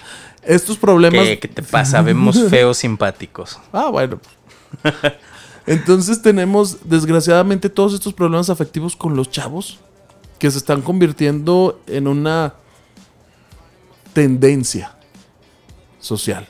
estos 0.45 0.77
problemas. 0.77 1.25
¿Qué, 1.25 1.39
qué 1.39 1.47
te 1.47 1.63
pasa? 1.63 2.01
Vemos 2.01 2.39
feos 2.49 2.77
simpáticos. 2.77 3.59
Ah, 3.71 3.89
bueno. 3.89 4.19
Entonces 5.67 6.21
tenemos, 6.21 6.77
desgraciadamente, 6.83 7.69
todos 7.69 7.93
estos 7.93 8.13
problemas 8.13 8.49
afectivos 8.49 8.95
con 8.95 9.15
los 9.15 9.29
chavos 9.29 9.79
que 10.39 10.51
se 10.51 10.57
están 10.57 10.81
convirtiendo 10.81 11.81
en 11.87 12.07
una 12.07 12.53
tendencia 14.13 14.95
social. 15.99 16.47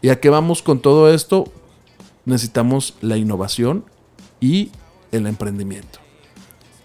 ¿Y 0.00 0.10
a 0.10 0.20
qué 0.20 0.30
vamos 0.30 0.62
con 0.62 0.80
todo 0.80 1.12
esto? 1.12 1.44
Necesitamos 2.24 2.94
la 3.00 3.16
innovación 3.16 3.84
y 4.40 4.70
el 5.12 5.26
emprendimiento. 5.26 5.98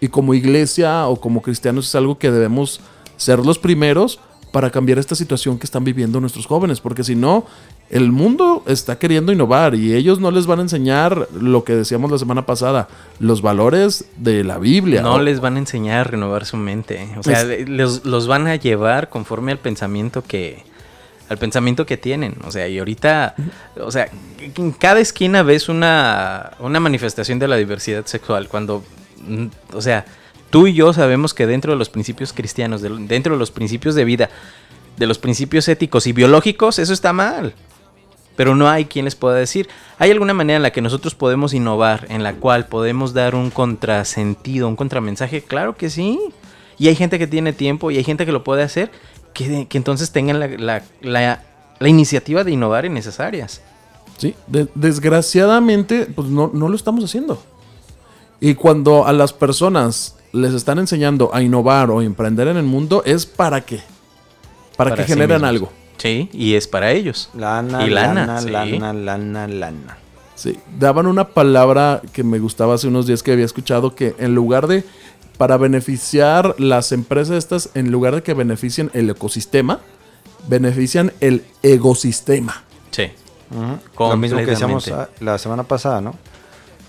Y 0.01 0.07
como 0.07 0.33
iglesia 0.33 1.07
o 1.07 1.19
como 1.19 1.41
cristianos 1.41 1.87
es 1.87 1.95
algo 1.95 2.17
que 2.17 2.31
debemos 2.31 2.81
ser 3.17 3.39
los 3.39 3.59
primeros 3.59 4.19
para 4.51 4.69
cambiar 4.71 4.97
esta 4.97 5.15
situación 5.15 5.59
que 5.59 5.65
están 5.65 5.83
viviendo 5.83 6.19
nuestros 6.19 6.45
jóvenes, 6.45 6.81
porque 6.81 7.03
si 7.03 7.15
no, 7.15 7.45
el 7.89 8.11
mundo 8.11 8.63
está 8.67 8.97
queriendo 8.97 9.31
innovar 9.31 9.75
y 9.75 9.93
ellos 9.93 10.19
no 10.19 10.31
les 10.31 10.45
van 10.45 10.59
a 10.59 10.61
enseñar 10.63 11.27
lo 11.33 11.63
que 11.63 11.75
decíamos 11.75 12.11
la 12.11 12.17
semana 12.17 12.45
pasada, 12.45 12.87
los 13.19 13.41
valores 13.41 14.05
de 14.17 14.43
la 14.43 14.57
Biblia. 14.57 15.01
No 15.01 15.19
les 15.19 15.39
van 15.39 15.55
a 15.55 15.59
enseñar 15.59 15.99
a 15.99 16.03
renovar 16.03 16.45
su 16.45 16.57
mente. 16.57 17.09
O 17.17 17.23
sea, 17.23 17.43
los, 17.67 18.05
los 18.05 18.27
van 18.27 18.47
a 18.47 18.55
llevar 18.55 19.09
conforme 19.09 19.51
al 19.51 19.59
pensamiento 19.59 20.23
que. 20.23 20.67
Al 21.29 21.37
pensamiento 21.37 21.85
que 21.85 21.95
tienen. 21.95 22.35
O 22.45 22.51
sea, 22.51 22.67
y 22.67 22.79
ahorita. 22.79 23.35
O 23.81 23.91
sea, 23.91 24.09
en 24.39 24.71
cada 24.71 24.99
esquina 24.99 25.43
ves 25.43 25.69
una, 25.69 26.53
una 26.59 26.79
manifestación 26.79 27.37
de 27.37 27.47
la 27.47 27.55
diversidad 27.55 28.05
sexual. 28.07 28.47
Cuando. 28.47 28.83
mm, 29.27 29.45
O 29.73 29.81
sea, 29.81 30.05
tú 30.49 30.67
y 30.67 30.73
yo 30.73 30.93
sabemos 30.93 31.33
que 31.33 31.47
dentro 31.47 31.71
de 31.73 31.77
los 31.77 31.89
principios 31.89 32.33
cristianos, 32.33 32.81
de- 32.81 32.89
dentro 33.07 33.33
de 33.33 33.39
los 33.39 33.51
principios 33.51 33.95
de 33.95 34.05
vida, 34.05 34.29
de 34.97 35.07
los 35.07 35.17
principios 35.17 35.67
éticos 35.67 36.07
y 36.07 36.13
biológicos, 36.13 36.79
eso 36.79 36.93
está 36.93 37.13
mal. 37.13 37.53
Pero 38.35 38.55
no 38.55 38.69
hay 38.69 38.85
quien 38.85 39.05
les 39.05 39.15
pueda 39.15 39.35
decir. 39.35 39.67
¿Hay 39.97 40.11
alguna 40.11 40.33
manera 40.33 40.57
en 40.57 40.63
la 40.63 40.71
que 40.71 40.81
nosotros 40.81 41.13
podemos 41.13 41.53
innovar, 41.53 42.05
en 42.09 42.23
la 42.23 42.33
cual 42.35 42.67
podemos 42.67 43.13
dar 43.13 43.35
un 43.35 43.49
contrasentido, 43.49 44.67
un 44.67 44.77
contramensaje? 44.77 45.41
Claro 45.41 45.75
que 45.75 45.89
sí. 45.89 46.17
Y 46.77 46.87
hay 46.87 46.95
gente 46.95 47.19
que 47.19 47.27
tiene 47.27 47.51
tiempo 47.51 47.91
y 47.91 47.97
hay 47.97 48.03
gente 48.05 48.25
que 48.25 48.31
lo 48.31 48.45
puede 48.45 48.63
hacer, 48.63 48.91
que, 49.33 49.67
entonces 49.73 50.11
tengan 50.11 50.39
la, 50.39 50.83
iniciativa 51.81 52.43
de 52.45 52.51
innovar 52.51 52.85
en 52.85 52.95
esas 52.95 53.19
áreas. 53.19 53.61
Sí, 54.17 54.35
de- 54.47 54.67
desgraciadamente, 54.73 56.05
pues 56.05 56.29
no, 56.29 56.49
no 56.53 56.69
lo 56.69 56.75
estamos 56.75 57.03
haciendo. 57.03 57.41
Y 58.39 58.55
cuando 58.55 59.05
a 59.05 59.11
las 59.11 59.33
personas 59.33 60.15
les 60.31 60.53
están 60.53 60.79
enseñando 60.79 61.29
a 61.33 61.41
innovar 61.41 61.89
o 61.91 62.01
emprender 62.01 62.47
en 62.47 62.57
el 62.57 62.63
mundo, 62.65 63.01
es 63.05 63.25
para 63.25 63.61
qué? 63.61 63.81
Para, 64.77 64.95
que 64.95 65.03
sí 65.03 65.09
generen 65.13 65.37
mismos. 65.37 65.49
algo. 65.49 65.71
Sí, 65.97 66.29
y 66.31 66.53
es 66.53 66.67
para 66.67 66.91
ellos. 66.91 67.29
Lana, 67.35 67.85
Y 67.85 67.89
lana, 67.89 68.25
lana, 68.25 68.41
sí. 68.41 68.49
lana, 68.49 68.93
lana, 68.93 69.47
lana. 69.47 69.97
Sí, 70.35 70.57
daban 70.79 71.05
una 71.07 71.27
palabra 71.29 72.01
que 72.13 72.23
me 72.23 72.39
gustaba 72.39 72.75
hace 72.75 72.87
unos 72.87 73.05
días 73.07 73.21
que 73.23 73.33
había 73.33 73.43
escuchado 73.43 73.93
que 73.95 74.15
en 74.19 74.33
lugar 74.35 74.67
de 74.67 74.85
para 75.37 75.57
beneficiar 75.57 76.55
las 76.57 76.91
empresas 76.93 77.35
estas, 77.37 77.69
en 77.73 77.91
lugar 77.91 78.15
de 78.15 78.23
que 78.23 78.33
beneficien 78.33 78.89
el 78.93 79.09
ecosistema, 79.09 79.79
benefician 80.47 81.11
el 81.19 81.43
ecosistema. 81.63 82.63
Sí. 82.91 83.09
Ujú. 83.51 84.09
Lo 84.09 84.17
mismo 84.17 84.39
que 84.39 84.45
decíamos 84.45 84.87
ah, 84.89 85.09
la 85.19 85.37
semana 85.37 85.63
pasada, 85.63 86.01
¿no? 86.01 86.15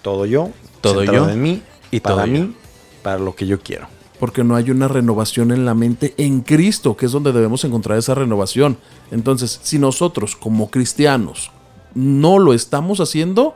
Todo 0.03 0.26
yo, 0.26 0.50
Todo 0.81 1.03
yo 1.05 1.29
en 1.29 1.40
mí, 1.42 1.62
y 1.90 2.00
para 2.00 2.16
todo 2.16 2.26
yo. 2.26 2.33
mí, 2.33 2.55
para 3.02 3.18
lo 3.18 3.34
que 3.34 3.46
yo 3.46 3.60
quiero. 3.60 3.86
Porque 4.18 4.44
no 4.44 4.54
hay 4.54 4.70
una 4.70 4.86
renovación 4.88 5.50
en 5.50 5.64
la 5.64 5.74
mente 5.74 6.14
en 6.18 6.42
Cristo, 6.42 6.96
que 6.96 7.06
es 7.06 7.12
donde 7.12 7.32
debemos 7.32 7.64
encontrar 7.64 7.96
esa 7.98 8.14
renovación. 8.14 8.76
Entonces, 9.10 9.60
si 9.62 9.78
nosotros 9.78 10.36
como 10.36 10.70
cristianos 10.70 11.50
no 11.94 12.38
lo 12.38 12.52
estamos 12.52 13.00
haciendo, 13.00 13.54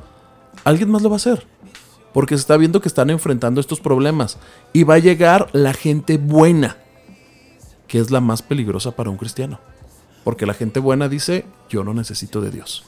alguien 0.65 0.91
más 0.91 1.03
lo 1.03 1.11
va 1.11 1.17
a 1.17 1.19
hacer. 1.19 1.47
Porque 2.15 2.37
se 2.37 2.41
está 2.41 2.57
viendo 2.57 2.81
que 2.81 2.89
están 2.89 3.11
enfrentando 3.11 3.61
estos 3.61 3.81
problemas. 3.81 4.39
Y 4.73 4.85
va 4.85 4.95
a 4.95 4.99
llegar 4.99 5.49
la 5.53 5.75
gente 5.75 6.17
buena, 6.17 6.79
que 7.89 7.99
es 7.99 8.11
la 8.11 8.21
más 8.21 8.41
peligrosa 8.41 8.93
para 8.93 9.11
un 9.11 9.17
cristiano. 9.19 9.59
Porque 10.23 10.47
la 10.47 10.55
gente 10.55 10.81
buena 10.81 11.09
dice, 11.11 11.45
yo 11.69 11.85
no 11.85 11.93
necesito 11.93 12.41
de 12.41 12.51
Dios. 12.51 12.85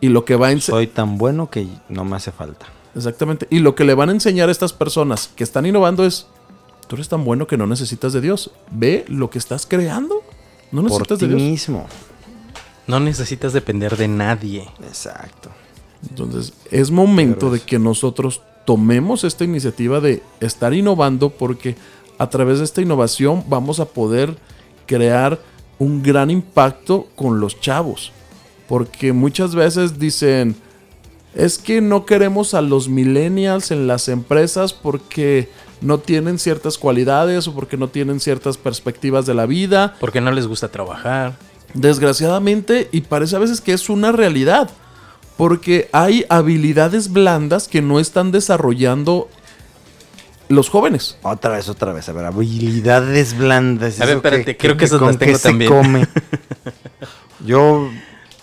Y 0.00 0.08
lo 0.08 0.24
que 0.24 0.36
va 0.36 0.46
a 0.48 0.52
ense- 0.52 0.70
Soy 0.70 0.86
tan 0.86 1.18
bueno 1.18 1.50
que 1.50 1.66
no 1.90 2.04
me 2.06 2.16
hace 2.16 2.32
falta. 2.32 2.66
Exactamente. 2.96 3.46
Y 3.50 3.58
lo 3.58 3.74
que 3.74 3.84
le 3.84 3.94
van 3.94 4.08
a 4.08 4.12
enseñar 4.12 4.48
a 4.48 4.52
estas 4.52 4.72
personas 4.72 5.30
que 5.36 5.44
están 5.44 5.66
innovando 5.66 6.04
es, 6.04 6.26
tú 6.88 6.96
eres 6.96 7.08
tan 7.08 7.24
bueno 7.24 7.46
que 7.46 7.56
no 7.58 7.66
necesitas 7.66 8.12
de 8.12 8.22
Dios. 8.22 8.50
Ve 8.70 9.04
lo 9.08 9.28
que 9.30 9.38
estás 9.38 9.66
creando. 9.66 10.22
No 10.72 10.82
Por 10.82 10.90
necesitas 10.90 11.18
ti 11.18 11.26
de 11.26 11.34
Dios. 11.34 11.42
mismo. 11.42 11.86
No 12.86 12.98
necesitas 12.98 13.52
depender 13.52 13.96
de 13.96 14.08
nadie. 14.08 14.68
Exacto. 14.82 15.50
Entonces, 16.08 16.54
es 16.70 16.90
momento 16.90 17.50
de 17.50 17.60
que 17.60 17.78
nosotros 17.78 18.42
tomemos 18.64 19.24
esta 19.24 19.44
iniciativa 19.44 20.00
de 20.00 20.22
estar 20.40 20.72
innovando 20.72 21.30
porque 21.30 21.76
a 22.18 22.28
través 22.30 22.58
de 22.58 22.64
esta 22.64 22.80
innovación 22.80 23.44
vamos 23.48 23.78
a 23.80 23.86
poder 23.86 24.36
crear 24.86 25.38
un 25.78 26.02
gran 26.02 26.30
impacto 26.30 27.08
con 27.14 27.40
los 27.40 27.60
chavos. 27.60 28.12
Porque 28.68 29.12
muchas 29.12 29.54
veces 29.54 29.98
dicen, 29.98 30.56
es 31.36 31.58
que 31.58 31.82
no 31.82 32.06
queremos 32.06 32.54
a 32.54 32.62
los 32.62 32.88
millennials 32.88 33.70
en 33.70 33.86
las 33.86 34.08
empresas 34.08 34.72
porque 34.72 35.50
no 35.82 35.98
tienen 35.98 36.38
ciertas 36.38 36.78
cualidades 36.78 37.46
o 37.46 37.54
porque 37.54 37.76
no 37.76 37.88
tienen 37.88 38.20
ciertas 38.20 38.56
perspectivas 38.56 39.26
de 39.26 39.34
la 39.34 39.44
vida. 39.44 39.94
Porque 40.00 40.22
no 40.22 40.32
les 40.32 40.46
gusta 40.46 40.68
trabajar. 40.68 41.36
Desgraciadamente, 41.74 42.88
y 42.90 43.02
parece 43.02 43.36
a 43.36 43.38
veces 43.38 43.60
que 43.60 43.74
es 43.74 43.90
una 43.90 44.12
realidad, 44.12 44.70
porque 45.36 45.90
hay 45.92 46.24
habilidades 46.30 47.12
blandas 47.12 47.68
que 47.68 47.82
no 47.82 48.00
están 48.00 48.32
desarrollando 48.32 49.28
los 50.48 50.70
jóvenes. 50.70 51.18
Otra 51.22 51.50
vez, 51.50 51.68
otra 51.68 51.92
vez. 51.92 52.08
A 52.08 52.12
ver, 52.12 52.24
habilidades 52.24 53.36
blandas. 53.36 54.00
A 54.00 54.06
ver, 54.06 54.16
¿eso 54.16 54.26
espérate, 54.26 54.56
creo 54.56 54.78
que 54.78 54.86
esas 54.86 54.98
con 54.98 55.08
las 55.08 55.18
tengo 55.18 55.38
también. 55.38 55.70
come? 55.70 56.08
Yo... 57.44 57.90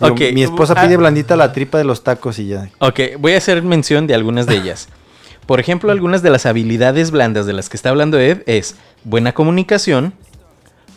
yo- 0.06 0.12
Ok, 0.12 0.20
mi 0.32 0.42
esposa 0.42 0.74
ah. 0.76 0.82
pide 0.82 0.96
blandita 0.96 1.36
la 1.36 1.52
tripa 1.52 1.78
de 1.78 1.84
los 1.84 2.02
tacos 2.04 2.38
y 2.38 2.46
ya. 2.48 2.70
Ok, 2.78 3.00
voy 3.18 3.32
a 3.34 3.38
hacer 3.38 3.62
mención 3.62 4.06
de 4.06 4.14
algunas 4.14 4.46
de 4.46 4.56
ellas. 4.56 4.88
Por 5.46 5.60
ejemplo, 5.60 5.92
algunas 5.92 6.22
de 6.22 6.30
las 6.30 6.46
habilidades 6.46 7.10
blandas 7.10 7.44
de 7.46 7.52
las 7.52 7.68
que 7.68 7.76
está 7.76 7.90
hablando 7.90 8.18
Ed 8.18 8.42
es 8.46 8.76
buena 9.04 9.32
comunicación, 9.32 10.14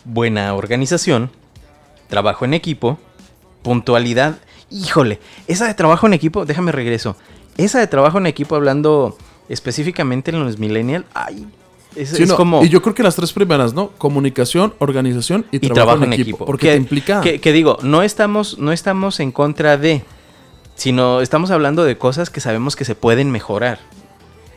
buena 0.04 0.54
organización, 0.54 1.30
trabajo 2.08 2.44
en 2.46 2.54
equipo, 2.54 2.98
puntualidad. 3.62 4.36
Híjole, 4.70 5.20
esa 5.46 5.66
de 5.66 5.74
trabajo 5.74 6.06
en 6.06 6.14
equipo, 6.14 6.46
déjame 6.46 6.72
regreso. 6.72 7.16
Esa 7.56 7.78
de 7.78 7.86
trabajo 7.86 8.18
en 8.18 8.26
equipo 8.26 8.56
hablando 8.56 9.16
específicamente 9.48 10.30
en 10.30 10.42
los 10.44 10.58
millennials, 10.58 11.04
ay, 11.14 11.46
Es, 11.98 12.10
Sí, 12.10 12.22
es 12.22 12.28
no, 12.28 12.36
como... 12.36 12.64
Y 12.64 12.68
yo 12.68 12.80
creo 12.82 12.94
que 12.94 13.02
las 13.02 13.16
tres 13.16 13.32
primeras, 13.32 13.74
¿no? 13.74 13.90
Comunicación, 13.98 14.74
organización 14.78 15.46
y, 15.50 15.56
y 15.56 15.70
trabajo 15.70 16.04
en 16.04 16.12
equipo. 16.12 16.46
Porque 16.46 16.68
que, 16.68 16.72
te 16.72 16.76
implica. 16.76 17.20
Que, 17.20 17.40
que 17.40 17.52
digo, 17.52 17.78
no 17.82 18.02
estamos, 18.02 18.58
no 18.58 18.72
estamos 18.72 19.20
en 19.20 19.32
contra 19.32 19.76
de, 19.76 20.04
sino 20.76 21.20
estamos 21.20 21.50
hablando 21.50 21.84
de 21.84 21.98
cosas 21.98 22.30
que 22.30 22.40
sabemos 22.40 22.76
que 22.76 22.84
se 22.84 22.94
pueden 22.94 23.30
mejorar. 23.30 23.80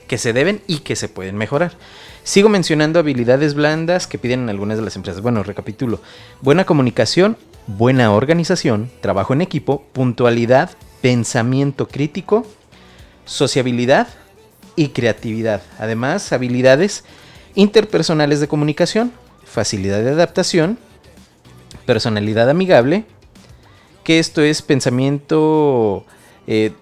Que 0.07 0.17
se 0.17 0.33
deben 0.33 0.61
y 0.67 0.79
que 0.79 0.95
se 0.95 1.09
pueden 1.09 1.35
mejorar. 1.37 1.73
Sigo 2.23 2.49
mencionando 2.49 2.99
habilidades 2.99 3.55
blandas 3.55 4.05
que 4.05 4.19
piden 4.19 4.41
en 4.41 4.49
algunas 4.49 4.77
de 4.77 4.83
las 4.83 4.95
empresas. 4.95 5.21
Bueno, 5.21 5.41
recapitulo. 5.41 5.99
Buena 6.41 6.65
comunicación, 6.65 7.37
buena 7.65 8.13
organización, 8.13 8.91
trabajo 9.01 9.33
en 9.33 9.41
equipo, 9.41 9.83
puntualidad, 9.93 10.71
pensamiento 11.01 11.87
crítico, 11.87 12.45
sociabilidad 13.25 14.07
y 14.75 14.89
creatividad. 14.89 15.63
Además, 15.79 16.31
habilidades 16.31 17.03
interpersonales 17.55 18.39
de 18.39 18.47
comunicación, 18.47 19.11
facilidad 19.43 20.01
de 20.01 20.11
adaptación, 20.11 20.77
personalidad 21.85 22.49
amigable, 22.49 23.05
que 24.03 24.19
esto 24.19 24.41
es 24.41 24.61
pensamiento... 24.61 26.05
eh, 26.47 26.73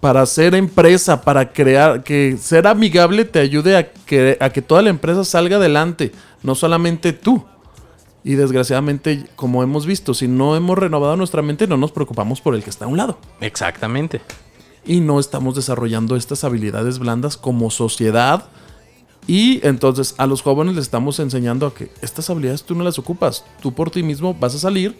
para 0.00 0.24
ser 0.26 0.54
empresa, 0.54 1.22
para 1.22 1.52
crear, 1.52 2.04
que 2.04 2.36
ser 2.36 2.66
amigable 2.66 3.24
te 3.24 3.40
ayude 3.40 3.76
a 3.76 3.90
que, 3.92 4.36
a 4.40 4.50
que 4.50 4.62
toda 4.62 4.82
la 4.82 4.90
empresa 4.90 5.24
salga 5.24 5.56
adelante, 5.56 6.12
no 6.42 6.54
solamente 6.54 7.12
tú. 7.12 7.44
Y 8.24 8.34
desgraciadamente, 8.34 9.26
como 9.36 9.62
hemos 9.62 9.86
visto, 9.86 10.14
si 10.14 10.28
no 10.28 10.54
hemos 10.54 10.78
renovado 10.78 11.16
nuestra 11.16 11.42
mente, 11.42 11.66
no 11.66 11.76
nos 11.76 11.92
preocupamos 11.92 12.40
por 12.40 12.54
el 12.54 12.62
que 12.62 12.70
está 12.70 12.84
a 12.84 12.88
un 12.88 12.96
lado. 12.96 13.18
exactamente. 13.40 14.20
Y 14.84 15.00
no 15.00 15.20
estamos 15.20 15.54
desarrollando 15.54 16.16
estas 16.16 16.44
habilidades 16.44 16.98
blandas 16.98 17.36
como 17.36 17.70
sociedad. 17.70 18.46
Y 19.28 19.64
entonces 19.64 20.14
a 20.16 20.26
los 20.26 20.40
jóvenes 20.40 20.74
les 20.74 20.84
estamos 20.86 21.20
enseñando 21.20 21.66
a 21.66 21.74
que 21.74 21.90
estas 22.00 22.28
habilidades 22.30 22.62
tú 22.64 22.74
no 22.74 22.82
las 22.82 22.98
ocupas. 22.98 23.44
Tú 23.60 23.74
por 23.74 23.90
ti 23.90 24.02
mismo 24.02 24.32
vas 24.34 24.54
a 24.54 24.58
salir 24.58 24.96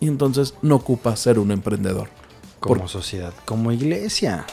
y 0.00 0.08
entonces 0.08 0.54
no 0.62 0.76
ocupas 0.76 1.20
ser 1.20 1.38
un 1.38 1.50
emprendedor. 1.50 2.08
Como 2.58 2.80
Por- 2.80 2.88
sociedad, 2.88 3.34
como 3.44 3.70
iglesia. 3.70 4.46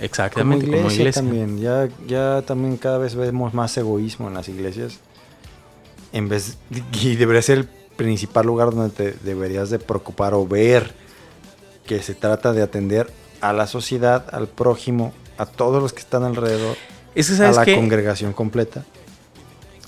Exactamente, 0.00 0.66
como 0.66 0.76
iglesia, 0.76 0.82
como 0.88 0.94
iglesia. 1.00 1.22
también. 1.22 1.58
Ya, 1.60 1.88
ya 2.08 2.42
también 2.42 2.76
cada 2.76 2.98
vez 2.98 3.14
vemos 3.14 3.54
más 3.54 3.76
egoísmo 3.76 4.26
en 4.26 4.34
las 4.34 4.48
iglesias. 4.48 4.98
En 6.12 6.28
vez 6.28 6.58
y 7.00 7.14
debería 7.14 7.42
ser 7.42 7.58
el 7.58 7.68
principal 7.96 8.44
lugar 8.44 8.74
donde 8.74 8.90
te 8.90 9.12
deberías 9.24 9.70
de 9.70 9.78
preocupar 9.78 10.34
o 10.34 10.46
ver 10.48 10.94
que 11.86 12.02
se 12.02 12.14
trata 12.14 12.52
de 12.52 12.62
atender 12.62 13.08
a 13.40 13.52
la 13.52 13.68
sociedad, 13.68 14.26
al 14.32 14.48
prójimo, 14.48 15.12
a 15.38 15.46
todos 15.46 15.80
los 15.80 15.92
que 15.92 16.00
están 16.00 16.24
alrededor, 16.24 16.76
Es 17.14 17.28
que, 17.28 17.34
a 17.34 17.36
¿sabes 17.36 17.56
la 17.56 17.64
qué? 17.64 17.74
congregación 17.74 18.32
completa. 18.32 18.84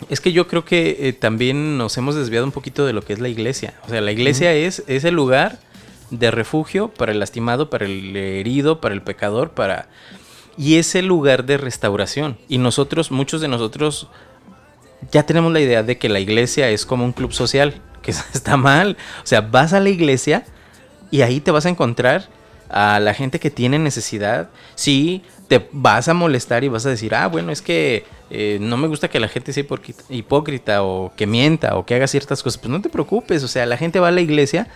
Es 0.09 0.20
que 0.20 0.33
yo 0.33 0.48
creo 0.48 0.64
que 0.64 0.96
eh, 1.00 1.12
también 1.12 1.76
nos 1.76 1.96
hemos 1.98 2.14
desviado 2.14 2.46
un 2.46 2.52
poquito 2.52 2.87
de 2.87 2.92
lo 2.92 3.02
que 3.02 3.12
es 3.12 3.18
la 3.18 3.28
iglesia. 3.28 3.74
O 3.87 3.90
sea, 3.90 4.00
la 4.00 4.12
iglesia 4.12 4.52
es, 4.54 4.83
es 4.87 5.04
el 5.04 5.14
lugar 5.14 5.59
de 6.11 6.30
refugio 6.30 6.88
para 6.88 7.12
el 7.12 7.20
lastimado, 7.20 7.70
para 7.70 7.85
el 7.85 8.16
herido, 8.16 8.80
para 8.80 8.94
el 8.94 9.02
pecador, 9.02 9.50
para... 9.50 9.88
Y 10.56 10.76
es 10.76 10.94
el 10.94 11.06
lugar 11.06 11.44
de 11.44 11.56
restauración. 11.56 12.38
Y 12.48 12.59
nosotros, 12.59 13.11
muchos 13.11 13.40
de 13.40 13.48
nosotros, 13.48 14.09
ya 15.12 15.24
tenemos 15.24 15.52
la 15.52 15.61
idea 15.61 15.83
de 15.83 15.98
que 15.98 16.09
la 16.09 16.20
iglesia 16.20 16.68
es 16.70 16.85
como 16.85 17.04
un 17.04 17.12
club 17.12 17.33
social, 17.33 17.80
que 18.02 18.11
está 18.11 18.56
mal. 18.56 18.96
O 19.22 19.26
sea, 19.26 19.40
vas 19.42 19.72
a 19.72 19.80
la 19.80 19.88
iglesia 19.90 20.44
y 21.11 21.22
ahí 21.22 21.40
te 21.40 21.50
vas 21.50 21.66
a 21.66 21.68
encontrar 21.68 22.28
a 22.68 23.00
la 23.00 23.14
gente 23.14 23.40
que 23.40 23.50
tiene 23.50 23.78
necesidad. 23.78 24.48
Sí, 24.74 25.22
te 25.50 25.68
vas 25.72 26.06
a 26.06 26.14
molestar 26.14 26.62
y 26.62 26.68
vas 26.68 26.86
a 26.86 26.90
decir, 26.90 27.12
ah, 27.12 27.26
bueno, 27.26 27.50
es 27.50 27.60
que 27.60 28.04
eh, 28.30 28.58
no 28.60 28.76
me 28.76 28.86
gusta 28.86 29.08
que 29.08 29.18
la 29.18 29.26
gente 29.26 29.52
sea 29.52 29.64
hipócrita, 30.08 30.84
o 30.84 31.12
que 31.16 31.26
mienta 31.26 31.76
o 31.76 31.84
que 31.84 31.96
haga 31.96 32.06
ciertas 32.06 32.40
cosas. 32.44 32.58
Pues 32.58 32.70
no 32.70 32.80
te 32.80 32.88
preocupes, 32.88 33.42
o 33.42 33.48
sea, 33.48 33.66
la 33.66 33.76
gente 33.76 33.98
va 33.98 34.08
a 34.08 34.12
la 34.12 34.20
iglesia 34.20 34.68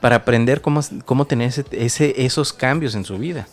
para 0.00 0.16
aprender 0.16 0.62
cómo, 0.62 0.80
cómo 1.04 1.26
tener 1.26 1.52
ese- 1.72 2.14
esos 2.16 2.54
cambios 2.54 2.94
en 2.94 3.04
su 3.04 3.18
vida. 3.18 3.46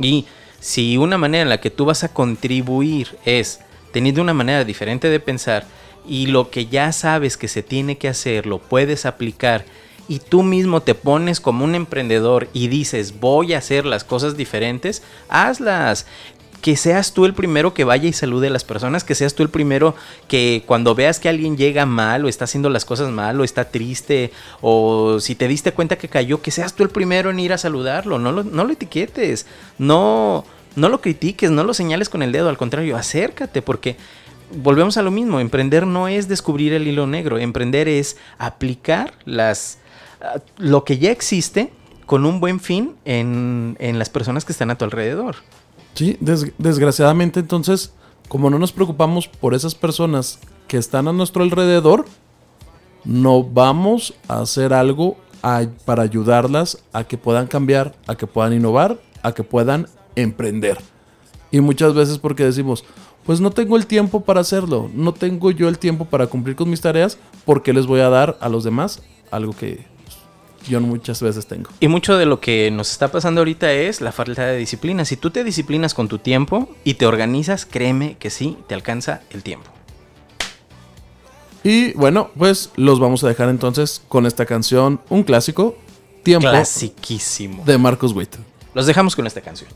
Y 0.00 0.26
si 0.58 0.96
una 0.96 1.16
manera 1.16 1.42
en 1.42 1.48
la 1.48 1.60
que 1.60 1.70
tú 1.70 1.84
vas 1.84 2.02
a 2.02 2.12
contribuir 2.12 3.16
es 3.24 3.60
teniendo 3.92 4.20
una 4.20 4.34
manera 4.34 4.64
diferente 4.64 5.08
de 5.10 5.20
pensar 5.20 5.64
y 6.08 6.26
lo 6.26 6.50
que 6.50 6.66
ya 6.66 6.90
sabes 6.90 7.36
que 7.36 7.46
se 7.46 7.62
tiene 7.62 7.98
que 7.98 8.08
hacer 8.08 8.46
lo 8.46 8.58
puedes 8.58 9.06
aplicar 9.06 9.64
y 10.10 10.18
tú 10.18 10.42
mismo 10.42 10.82
te 10.82 10.96
pones 10.96 11.38
como 11.38 11.64
un 11.64 11.76
emprendedor 11.76 12.48
y 12.52 12.66
dices 12.66 13.20
voy 13.20 13.54
a 13.54 13.58
hacer 13.58 13.86
las 13.86 14.02
cosas 14.02 14.36
diferentes, 14.36 15.04
hazlas. 15.28 16.04
Que 16.62 16.76
seas 16.76 17.14
tú 17.14 17.24
el 17.24 17.32
primero 17.32 17.72
que 17.72 17.84
vaya 17.84 18.08
y 18.08 18.12
salude 18.12 18.48
a 18.48 18.50
las 18.50 18.64
personas, 18.64 19.04
que 19.04 19.14
seas 19.14 19.34
tú 19.34 19.44
el 19.44 19.48
primero 19.48 19.94
que 20.28 20.64
cuando 20.66 20.96
veas 20.96 21.20
que 21.20 21.28
alguien 21.28 21.56
llega 21.56 21.86
mal 21.86 22.24
o 22.24 22.28
está 22.28 22.44
haciendo 22.44 22.68
las 22.68 22.84
cosas 22.84 23.08
mal 23.10 23.40
o 23.40 23.44
está 23.44 23.70
triste 23.70 24.32
o 24.60 25.20
si 25.20 25.36
te 25.36 25.46
diste 25.46 25.72
cuenta 25.72 25.96
que 25.96 26.08
cayó, 26.08 26.42
que 26.42 26.50
seas 26.50 26.74
tú 26.74 26.82
el 26.82 26.90
primero 26.90 27.30
en 27.30 27.38
ir 27.38 27.52
a 27.52 27.56
saludarlo, 27.56 28.18
no 28.18 28.32
lo, 28.32 28.42
no 28.42 28.64
lo 28.64 28.72
etiquetes, 28.72 29.46
no, 29.78 30.44
no 30.74 30.88
lo 30.88 31.00
critiques, 31.00 31.52
no 31.52 31.62
lo 31.62 31.72
señales 31.72 32.08
con 32.08 32.22
el 32.22 32.32
dedo, 32.32 32.48
al 32.48 32.58
contrario, 32.58 32.96
acércate 32.96 33.62
porque 33.62 33.96
volvemos 34.50 34.96
a 34.96 35.02
lo 35.02 35.12
mismo, 35.12 35.40
emprender 35.40 35.86
no 35.86 36.08
es 36.08 36.28
descubrir 36.28 36.72
el 36.72 36.88
hilo 36.88 37.06
negro, 37.06 37.38
emprender 37.38 37.88
es 37.88 38.18
aplicar 38.38 39.14
las, 39.24 39.78
lo 40.56 40.84
que 40.84 40.98
ya 40.98 41.10
existe 41.10 41.72
con 42.06 42.26
un 42.26 42.40
buen 42.40 42.60
fin 42.60 42.96
en, 43.04 43.76
en 43.78 43.98
las 43.98 44.10
personas 44.10 44.44
que 44.44 44.52
están 44.52 44.70
a 44.70 44.76
tu 44.76 44.84
alrededor. 44.84 45.36
Sí, 45.94 46.16
des- 46.20 46.52
desgraciadamente 46.58 47.40
entonces, 47.40 47.92
como 48.28 48.50
no 48.50 48.58
nos 48.58 48.72
preocupamos 48.72 49.28
por 49.28 49.54
esas 49.54 49.74
personas 49.74 50.38
que 50.68 50.76
están 50.76 51.08
a 51.08 51.12
nuestro 51.12 51.42
alrededor, 51.42 52.04
no 53.04 53.42
vamos 53.42 54.14
a 54.28 54.40
hacer 54.40 54.72
algo 54.72 55.16
para 55.84 56.02
ayudarlas 56.02 56.78
a 56.92 57.04
que 57.04 57.16
puedan 57.16 57.46
cambiar, 57.46 57.94
a 58.06 58.14
que 58.14 58.26
puedan 58.26 58.52
innovar, 58.52 59.00
a 59.22 59.32
que 59.32 59.42
puedan 59.42 59.86
emprender. 60.16 60.78
Y 61.50 61.60
muchas 61.60 61.94
veces 61.94 62.18
porque 62.18 62.44
decimos, 62.44 62.84
pues 63.24 63.40
no 63.40 63.50
tengo 63.50 63.76
el 63.76 63.86
tiempo 63.86 64.20
para 64.20 64.40
hacerlo, 64.40 64.90
no 64.94 65.14
tengo 65.14 65.50
yo 65.50 65.68
el 65.68 65.78
tiempo 65.78 66.04
para 66.04 66.26
cumplir 66.26 66.56
con 66.56 66.68
mis 66.68 66.80
tareas, 66.80 67.18
porque 67.44 67.72
les 67.72 67.86
voy 67.86 68.00
a 68.00 68.10
dar 68.10 68.36
a 68.40 68.48
los 68.48 68.64
demás 68.64 69.02
algo 69.30 69.52
que 69.54 69.86
yo 70.68 70.80
muchas 70.80 71.22
veces 71.22 71.46
tengo. 71.46 71.70
Y 71.80 71.88
mucho 71.88 72.16
de 72.16 72.26
lo 72.26 72.40
que 72.40 72.70
nos 72.70 72.92
está 72.92 73.08
pasando 73.08 73.40
ahorita 73.40 73.72
es 73.72 74.00
la 74.00 74.12
falta 74.12 74.46
de 74.46 74.56
disciplina. 74.56 75.04
Si 75.04 75.16
tú 75.16 75.30
te 75.30 75.44
disciplinas 75.44 75.94
con 75.94 76.08
tu 76.08 76.18
tiempo 76.18 76.68
y 76.84 76.94
te 76.94 77.06
organizas, 77.06 77.66
créeme 77.66 78.16
que 78.18 78.30
sí, 78.30 78.56
te 78.66 78.74
alcanza 78.74 79.22
el 79.30 79.42
tiempo. 79.42 79.70
Y 81.62 81.92
bueno, 81.92 82.30
pues 82.36 82.70
los 82.76 83.00
vamos 83.00 83.22
a 83.24 83.28
dejar 83.28 83.48
entonces 83.50 84.02
con 84.08 84.26
esta 84.26 84.46
canción, 84.46 85.00
un 85.10 85.24
clásico, 85.24 85.76
Tiempo 86.22 86.48
Clasiquísimo. 86.48 87.64
de 87.64 87.78
Marcos 87.78 88.12
Witt. 88.12 88.36
Los 88.74 88.86
dejamos 88.86 89.16
con 89.16 89.26
esta 89.26 89.40
canción. 89.40 89.70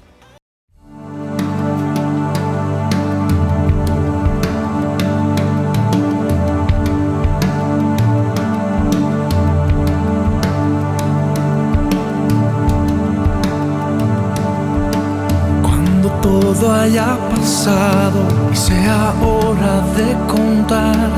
Haya 16.72 17.16
pasado 17.30 18.26
y 18.52 18.56
sea 18.56 19.12
hora 19.22 19.80
de 19.96 20.16
contar 20.26 21.10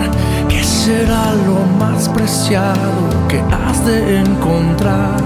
qué 0.48 0.62
será 0.62 1.32
lo 1.46 1.60
más 1.78 2.08
preciado 2.08 3.26
que 3.28 3.40
has 3.40 3.84
de 3.84 4.20
encontrar. 4.20 5.16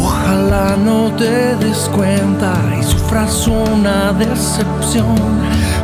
Ojalá 0.00 0.76
no 0.76 1.12
te 1.16 1.56
des 1.56 1.90
cuenta 1.94 2.52
y 2.78 2.82
sufras 2.82 3.46
una 3.46 4.12
decepción 4.12 5.16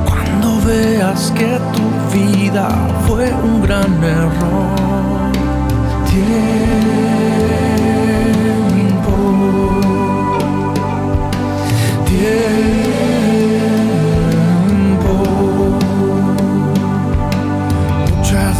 cuando 0.04 0.60
veas 0.66 1.32
que 1.32 1.58
tu 1.74 2.16
vida 2.16 2.68
fue 3.06 3.32
un 3.32 3.62
gran 3.62 3.92
error. 4.02 5.32
Tiempo 6.06 7.23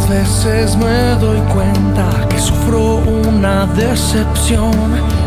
Muchas 0.07 0.27
veces 0.27 0.77
me 0.77 1.15
doy 1.19 1.39
cuenta 1.51 2.27
que 2.29 2.37
sufro 2.37 2.97
una 2.97 3.65
decepción, 3.65 4.71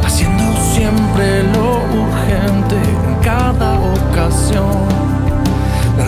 haciendo 0.04 0.44
siempre 0.72 1.42
lo 1.52 1.78
urgente 2.02 2.76
en 2.76 3.14
cada 3.20 3.80
ocasión. 3.80 4.86
Me 5.96 6.04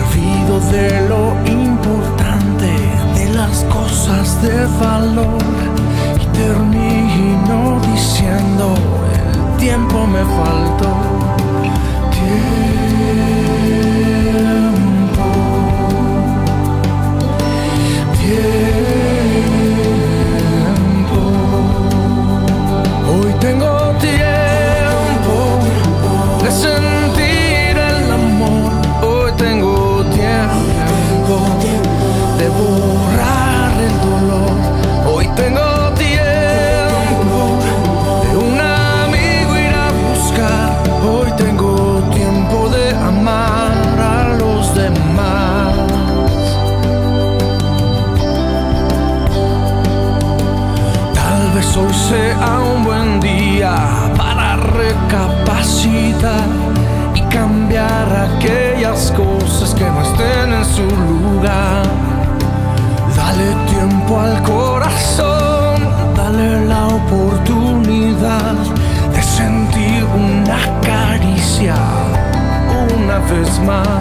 de 0.71 1.07
lo 1.09 1.35
importante, 1.45 2.71
de 3.15 3.33
las 3.33 3.65
cosas 3.65 4.41
de 4.41 4.65
valor 4.79 5.41
y 6.21 6.25
termino 6.37 7.81
diciendo 7.91 8.75
el 9.13 9.57
tiempo 9.57 10.07
me 10.07 10.21
faltó. 10.21 11.11
Una 73.61 74.00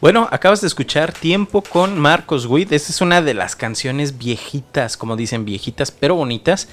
Bueno, 0.00 0.26
acabas 0.30 0.62
de 0.62 0.66
escuchar 0.66 1.12
Tiempo 1.12 1.60
con 1.60 1.98
Marcos 1.98 2.46
Witt. 2.46 2.72
Esta 2.72 2.90
es 2.90 3.02
una 3.02 3.20
de 3.20 3.34
las 3.34 3.54
canciones 3.54 4.16
viejitas, 4.16 4.96
como 4.96 5.14
dicen, 5.14 5.44
viejitas 5.44 5.90
pero 5.90 6.14
bonitas. 6.14 6.68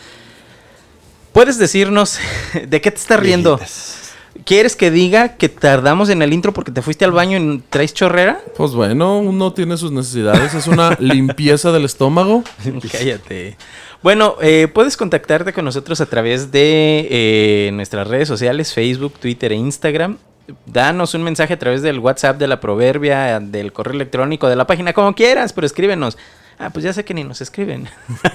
¿Puedes 1.34 1.58
decirnos 1.58 2.20
de 2.68 2.80
qué 2.80 2.90
te 2.90 2.98
estás 2.98 3.20
riendo? 3.20 3.58
Viejitas. 3.58 4.14
¿Quieres 4.46 4.78
que 4.78 4.92
diga 4.92 5.36
que 5.36 5.50
tardamos 5.50 6.10
en 6.10 6.22
el 6.22 6.32
intro 6.32 6.54
porque 6.54 6.72
te 6.72 6.82
fuiste 6.82 7.04
al 7.04 7.12
baño 7.12 7.38
y 7.38 7.62
traes 7.70 7.94
chorrera? 7.94 8.40
Pues 8.56 8.72
bueno, 8.72 9.20
uno 9.20 9.52
tiene 9.52 9.76
sus 9.76 9.92
necesidades. 9.92 10.54
Es 10.54 10.68
una 10.68 10.96
limpieza 11.00 11.74
del 11.74 11.84
estómago. 11.84 12.46
Cállate. 12.90 13.58
Bueno, 14.02 14.36
eh, 14.42 14.70
puedes 14.74 14.96
contactarte 14.96 15.52
con 15.52 15.66
nosotros 15.66 16.00
a 16.00 16.06
través 16.06 16.50
de 16.52 17.08
eh, 17.10 17.72
nuestras 17.74 18.08
redes 18.08 18.30
sociales, 18.30 18.74
Facebook, 18.74 19.16
Twitter 19.20 19.52
e 19.52 19.56
Instagram. 19.56 20.18
Danos 20.66 21.14
un 21.14 21.24
mensaje 21.24 21.54
a 21.54 21.60
través 21.60 21.82
del 21.82 22.00
WhatsApp 22.00 22.38
de 22.38 22.48
la 22.48 22.60
Proverbia, 22.60 23.40
del 23.40 23.74
correo 23.74 23.94
electrónico, 23.94 24.48
de 24.48 24.56
la 24.56 24.66
página, 24.66 24.94
como 24.94 25.14
quieras, 25.14 25.54
pero 25.54 25.68
escríbenos. 25.68 26.18
Ah, 26.58 26.70
pues 26.70 26.84
ya 26.84 26.94
sé 26.94 27.04
que 27.04 27.14
ni 27.14 27.24
nos 27.24 27.42
escriben. 27.42 27.88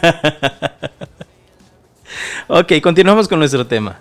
ok, 2.49 2.73
continuamos 2.83 3.29
con 3.29 3.39
nuestro 3.39 3.67
tema. 3.67 3.99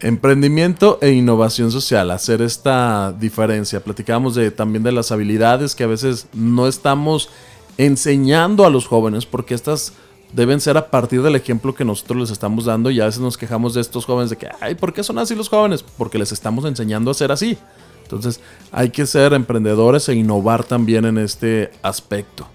Emprendimiento 0.00 0.98
e 1.02 1.10
innovación 1.10 1.70
social, 1.70 2.10
hacer 2.10 2.42
esta 2.42 3.12
diferencia. 3.12 3.80
Platicábamos 3.80 4.34
de, 4.34 4.50
también 4.50 4.82
de 4.82 4.92
las 4.92 5.12
habilidades 5.12 5.74
que 5.74 5.84
a 5.84 5.88
veces 5.88 6.26
no 6.32 6.66
estamos 6.66 7.30
enseñando 7.78 8.66
a 8.66 8.70
los 8.70 8.86
jóvenes 8.86 9.26
porque 9.26 9.54
estas 9.54 9.92
deben 10.32 10.60
ser 10.60 10.76
a 10.76 10.90
partir 10.90 11.22
del 11.22 11.36
ejemplo 11.36 11.74
que 11.74 11.84
nosotros 11.84 12.20
les 12.20 12.30
estamos 12.30 12.64
dando 12.64 12.90
y 12.90 13.00
a 13.00 13.06
veces 13.06 13.20
nos 13.20 13.36
quejamos 13.36 13.74
de 13.74 13.80
estos 13.80 14.04
jóvenes 14.04 14.30
de 14.30 14.36
que, 14.36 14.48
ay, 14.60 14.74
¿por 14.74 14.92
qué 14.92 15.02
son 15.02 15.18
así 15.18 15.34
los 15.34 15.48
jóvenes? 15.48 15.82
Porque 15.82 16.18
les 16.18 16.32
estamos 16.32 16.64
enseñando 16.64 17.10
a 17.10 17.14
ser 17.14 17.32
así. 17.32 17.58
Entonces 18.02 18.40
hay 18.72 18.90
que 18.90 19.06
ser 19.06 19.32
emprendedores 19.32 20.08
e 20.08 20.14
innovar 20.14 20.64
también 20.64 21.04
en 21.04 21.18
este 21.18 21.70
aspecto. 21.82 22.46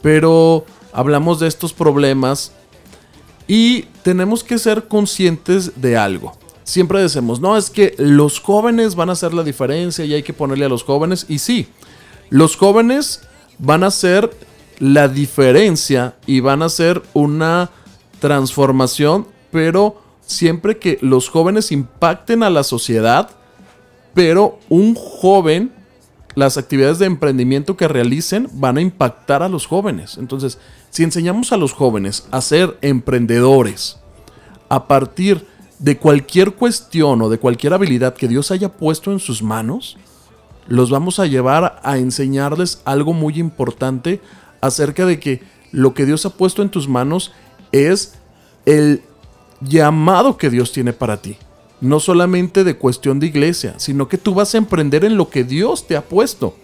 Pero 0.00 0.64
hablamos 0.92 1.40
de 1.40 1.48
estos 1.48 1.72
problemas 1.72 2.52
y 3.46 3.82
tenemos 4.02 4.42
que 4.44 4.58
ser 4.58 4.88
conscientes 4.88 5.80
de 5.80 5.96
algo. 5.96 6.32
Siempre 6.64 7.00
decimos, 7.00 7.40
no, 7.40 7.56
es 7.56 7.70
que 7.70 7.94
los 7.98 8.40
jóvenes 8.40 8.94
van 8.94 9.10
a 9.10 9.12
hacer 9.12 9.34
la 9.34 9.42
diferencia 9.42 10.04
y 10.04 10.14
hay 10.14 10.22
que 10.22 10.32
ponerle 10.32 10.64
a 10.64 10.68
los 10.68 10.84
jóvenes. 10.84 11.26
Y 11.28 11.38
sí, 11.38 11.68
los 12.30 12.56
jóvenes 12.56 13.20
van 13.58 13.84
a 13.84 13.88
hacer 13.88 14.30
la 14.82 15.06
diferencia 15.06 16.16
y 16.26 16.40
van 16.40 16.60
a 16.60 16.64
hacer 16.64 17.04
una 17.14 17.70
transformación, 18.18 19.28
pero 19.52 20.02
siempre 20.22 20.78
que 20.78 20.98
los 21.02 21.28
jóvenes 21.28 21.70
impacten 21.70 22.42
a 22.42 22.50
la 22.50 22.64
sociedad, 22.64 23.30
pero 24.12 24.58
un 24.68 24.96
joven 24.96 25.70
las 26.34 26.58
actividades 26.58 26.98
de 26.98 27.06
emprendimiento 27.06 27.76
que 27.76 27.86
realicen 27.86 28.48
van 28.54 28.76
a 28.76 28.80
impactar 28.80 29.44
a 29.44 29.48
los 29.48 29.66
jóvenes. 29.66 30.18
Entonces, 30.18 30.58
si 30.90 31.04
enseñamos 31.04 31.52
a 31.52 31.58
los 31.58 31.72
jóvenes 31.72 32.26
a 32.32 32.40
ser 32.40 32.76
emprendedores 32.82 34.00
a 34.68 34.88
partir 34.88 35.46
de 35.78 35.96
cualquier 35.96 36.54
cuestión 36.54 37.22
o 37.22 37.28
de 37.28 37.38
cualquier 37.38 37.72
habilidad 37.72 38.14
que 38.14 38.26
Dios 38.26 38.50
haya 38.50 38.72
puesto 38.72 39.12
en 39.12 39.20
sus 39.20 39.44
manos, 39.44 39.96
los 40.66 40.90
vamos 40.90 41.20
a 41.20 41.26
llevar 41.26 41.80
a 41.84 41.98
enseñarles 41.98 42.82
algo 42.84 43.12
muy 43.12 43.38
importante 43.38 44.20
acerca 44.62 45.04
de 45.04 45.20
que 45.20 45.42
lo 45.72 45.92
que 45.92 46.06
Dios 46.06 46.24
ha 46.24 46.30
puesto 46.30 46.62
en 46.62 46.70
tus 46.70 46.88
manos 46.88 47.32
es 47.72 48.14
el 48.64 49.02
llamado 49.60 50.38
que 50.38 50.48
Dios 50.48 50.72
tiene 50.72 50.94
para 50.94 51.20
ti. 51.20 51.36
No 51.80 52.00
solamente 52.00 52.64
de 52.64 52.76
cuestión 52.76 53.18
de 53.20 53.26
iglesia, 53.26 53.74
sino 53.78 54.08
que 54.08 54.16
tú 54.16 54.34
vas 54.34 54.54
a 54.54 54.58
emprender 54.58 55.04
en 55.04 55.16
lo 55.16 55.28
que 55.28 55.44
Dios 55.44 55.86
te 55.86 55.96
ha 55.96 56.02
puesto. 56.02 56.56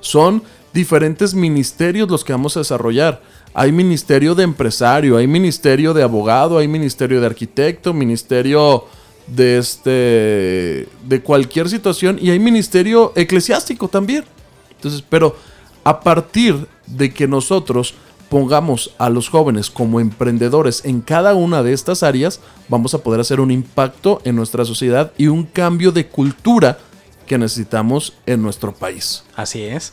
Son 0.00 0.42
diferentes 0.72 1.34
ministerios 1.34 2.08
los 2.08 2.22
que 2.22 2.32
vamos 2.32 2.56
a 2.56 2.60
desarrollar. 2.60 3.20
Hay 3.52 3.72
ministerio 3.72 4.34
de 4.34 4.44
empresario, 4.44 5.16
hay 5.16 5.26
ministerio 5.26 5.92
de 5.92 6.04
abogado, 6.04 6.58
hay 6.58 6.68
ministerio 6.68 7.20
de 7.20 7.26
arquitecto, 7.26 7.92
ministerio 7.92 8.84
de 9.26 9.58
este 9.58 10.88
de 11.02 11.20
cualquier 11.24 11.68
situación 11.68 12.18
y 12.20 12.30
hay 12.30 12.38
ministerio 12.38 13.12
eclesiástico 13.16 13.88
también. 13.88 14.24
Entonces, 14.70 15.02
pero 15.08 15.34
a 15.82 16.00
partir 16.00 16.68
de 16.86 17.12
que 17.12 17.28
nosotros 17.28 17.94
pongamos 18.28 18.94
a 18.98 19.08
los 19.08 19.28
jóvenes 19.28 19.70
como 19.70 20.00
emprendedores 20.00 20.84
en 20.84 21.00
cada 21.00 21.34
una 21.34 21.62
de 21.62 21.72
estas 21.72 22.02
áreas, 22.02 22.40
vamos 22.68 22.94
a 22.94 22.98
poder 22.98 23.20
hacer 23.20 23.40
un 23.40 23.50
impacto 23.50 24.20
en 24.24 24.36
nuestra 24.36 24.64
sociedad 24.64 25.12
y 25.16 25.28
un 25.28 25.44
cambio 25.44 25.92
de 25.92 26.08
cultura 26.08 26.78
que 27.26 27.38
necesitamos 27.38 28.14
en 28.26 28.42
nuestro 28.42 28.72
país. 28.72 29.24
Así 29.34 29.62
es. 29.62 29.92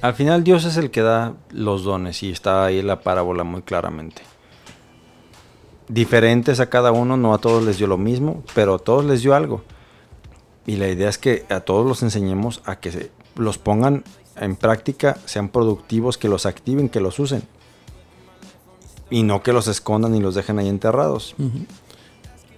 Al 0.00 0.14
final 0.14 0.42
Dios 0.42 0.64
es 0.64 0.76
el 0.76 0.90
que 0.90 1.02
da 1.02 1.34
los 1.50 1.84
dones 1.84 2.22
y 2.22 2.30
está 2.30 2.64
ahí 2.64 2.82
la 2.82 3.02
parábola 3.02 3.44
muy 3.44 3.62
claramente. 3.62 4.22
Diferentes 5.88 6.58
a 6.58 6.70
cada 6.70 6.90
uno, 6.90 7.16
no 7.16 7.34
a 7.34 7.38
todos 7.38 7.62
les 7.64 7.78
dio 7.78 7.86
lo 7.86 7.98
mismo, 7.98 8.42
pero 8.54 8.74
a 8.74 8.78
todos 8.78 9.04
les 9.04 9.22
dio 9.22 9.34
algo. 9.34 9.62
Y 10.66 10.76
la 10.76 10.88
idea 10.88 11.08
es 11.08 11.18
que 11.18 11.44
a 11.50 11.60
todos 11.60 11.86
los 11.86 12.02
enseñemos 12.02 12.62
a 12.64 12.76
que 12.76 13.10
los 13.36 13.58
pongan 13.58 14.04
en 14.44 14.56
práctica, 14.56 15.18
sean 15.24 15.48
productivos, 15.48 16.18
que 16.18 16.28
los 16.28 16.46
activen, 16.46 16.88
que 16.88 17.00
los 17.00 17.18
usen. 17.18 17.42
Y 19.10 19.22
no 19.22 19.42
que 19.42 19.52
los 19.52 19.68
escondan 19.68 20.14
y 20.14 20.20
los 20.20 20.34
dejen 20.34 20.58
ahí 20.58 20.68
enterrados. 20.68 21.34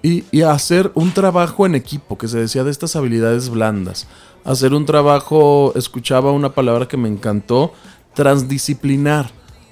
Y, 0.02 0.24
y 0.30 0.42
hacer 0.42 0.90
un 0.94 1.12
trabajo 1.12 1.66
en 1.66 1.74
equipo, 1.74 2.18
que 2.18 2.28
se 2.28 2.38
decía 2.38 2.62
de 2.64 2.70
estas 2.70 2.94
habilidades 2.94 3.48
blandas. 3.48 4.06
Hacer 4.44 4.74
un 4.74 4.84
trabajo, 4.86 5.72
escuchaba 5.76 6.30
una 6.30 6.52
palabra 6.52 6.86
que 6.86 6.96
me 6.96 7.08
encantó, 7.08 7.72
transdisciplinar. 8.14 9.30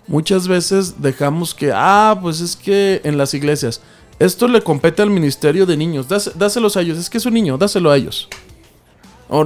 Muchas 0.08 0.48
veces 0.48 1.00
dejamos 1.00 1.54
que, 1.54 1.70
ah, 1.74 2.18
pues 2.20 2.40
es 2.40 2.56
que 2.56 3.00
en 3.04 3.16
las 3.18 3.34
iglesias, 3.34 3.80
esto 4.18 4.48
le 4.48 4.62
compete 4.62 5.02
al 5.02 5.10
ministerio 5.10 5.66
de 5.66 5.76
niños, 5.76 6.08
dás- 6.08 6.32
dáselos 6.36 6.76
a 6.76 6.80
ellos, 6.80 6.98
es 6.98 7.08
que 7.08 7.18
es 7.18 7.26
un 7.26 7.34
niño, 7.34 7.56
dáselo 7.58 7.90
a 7.90 7.96
ellos. 7.96 8.28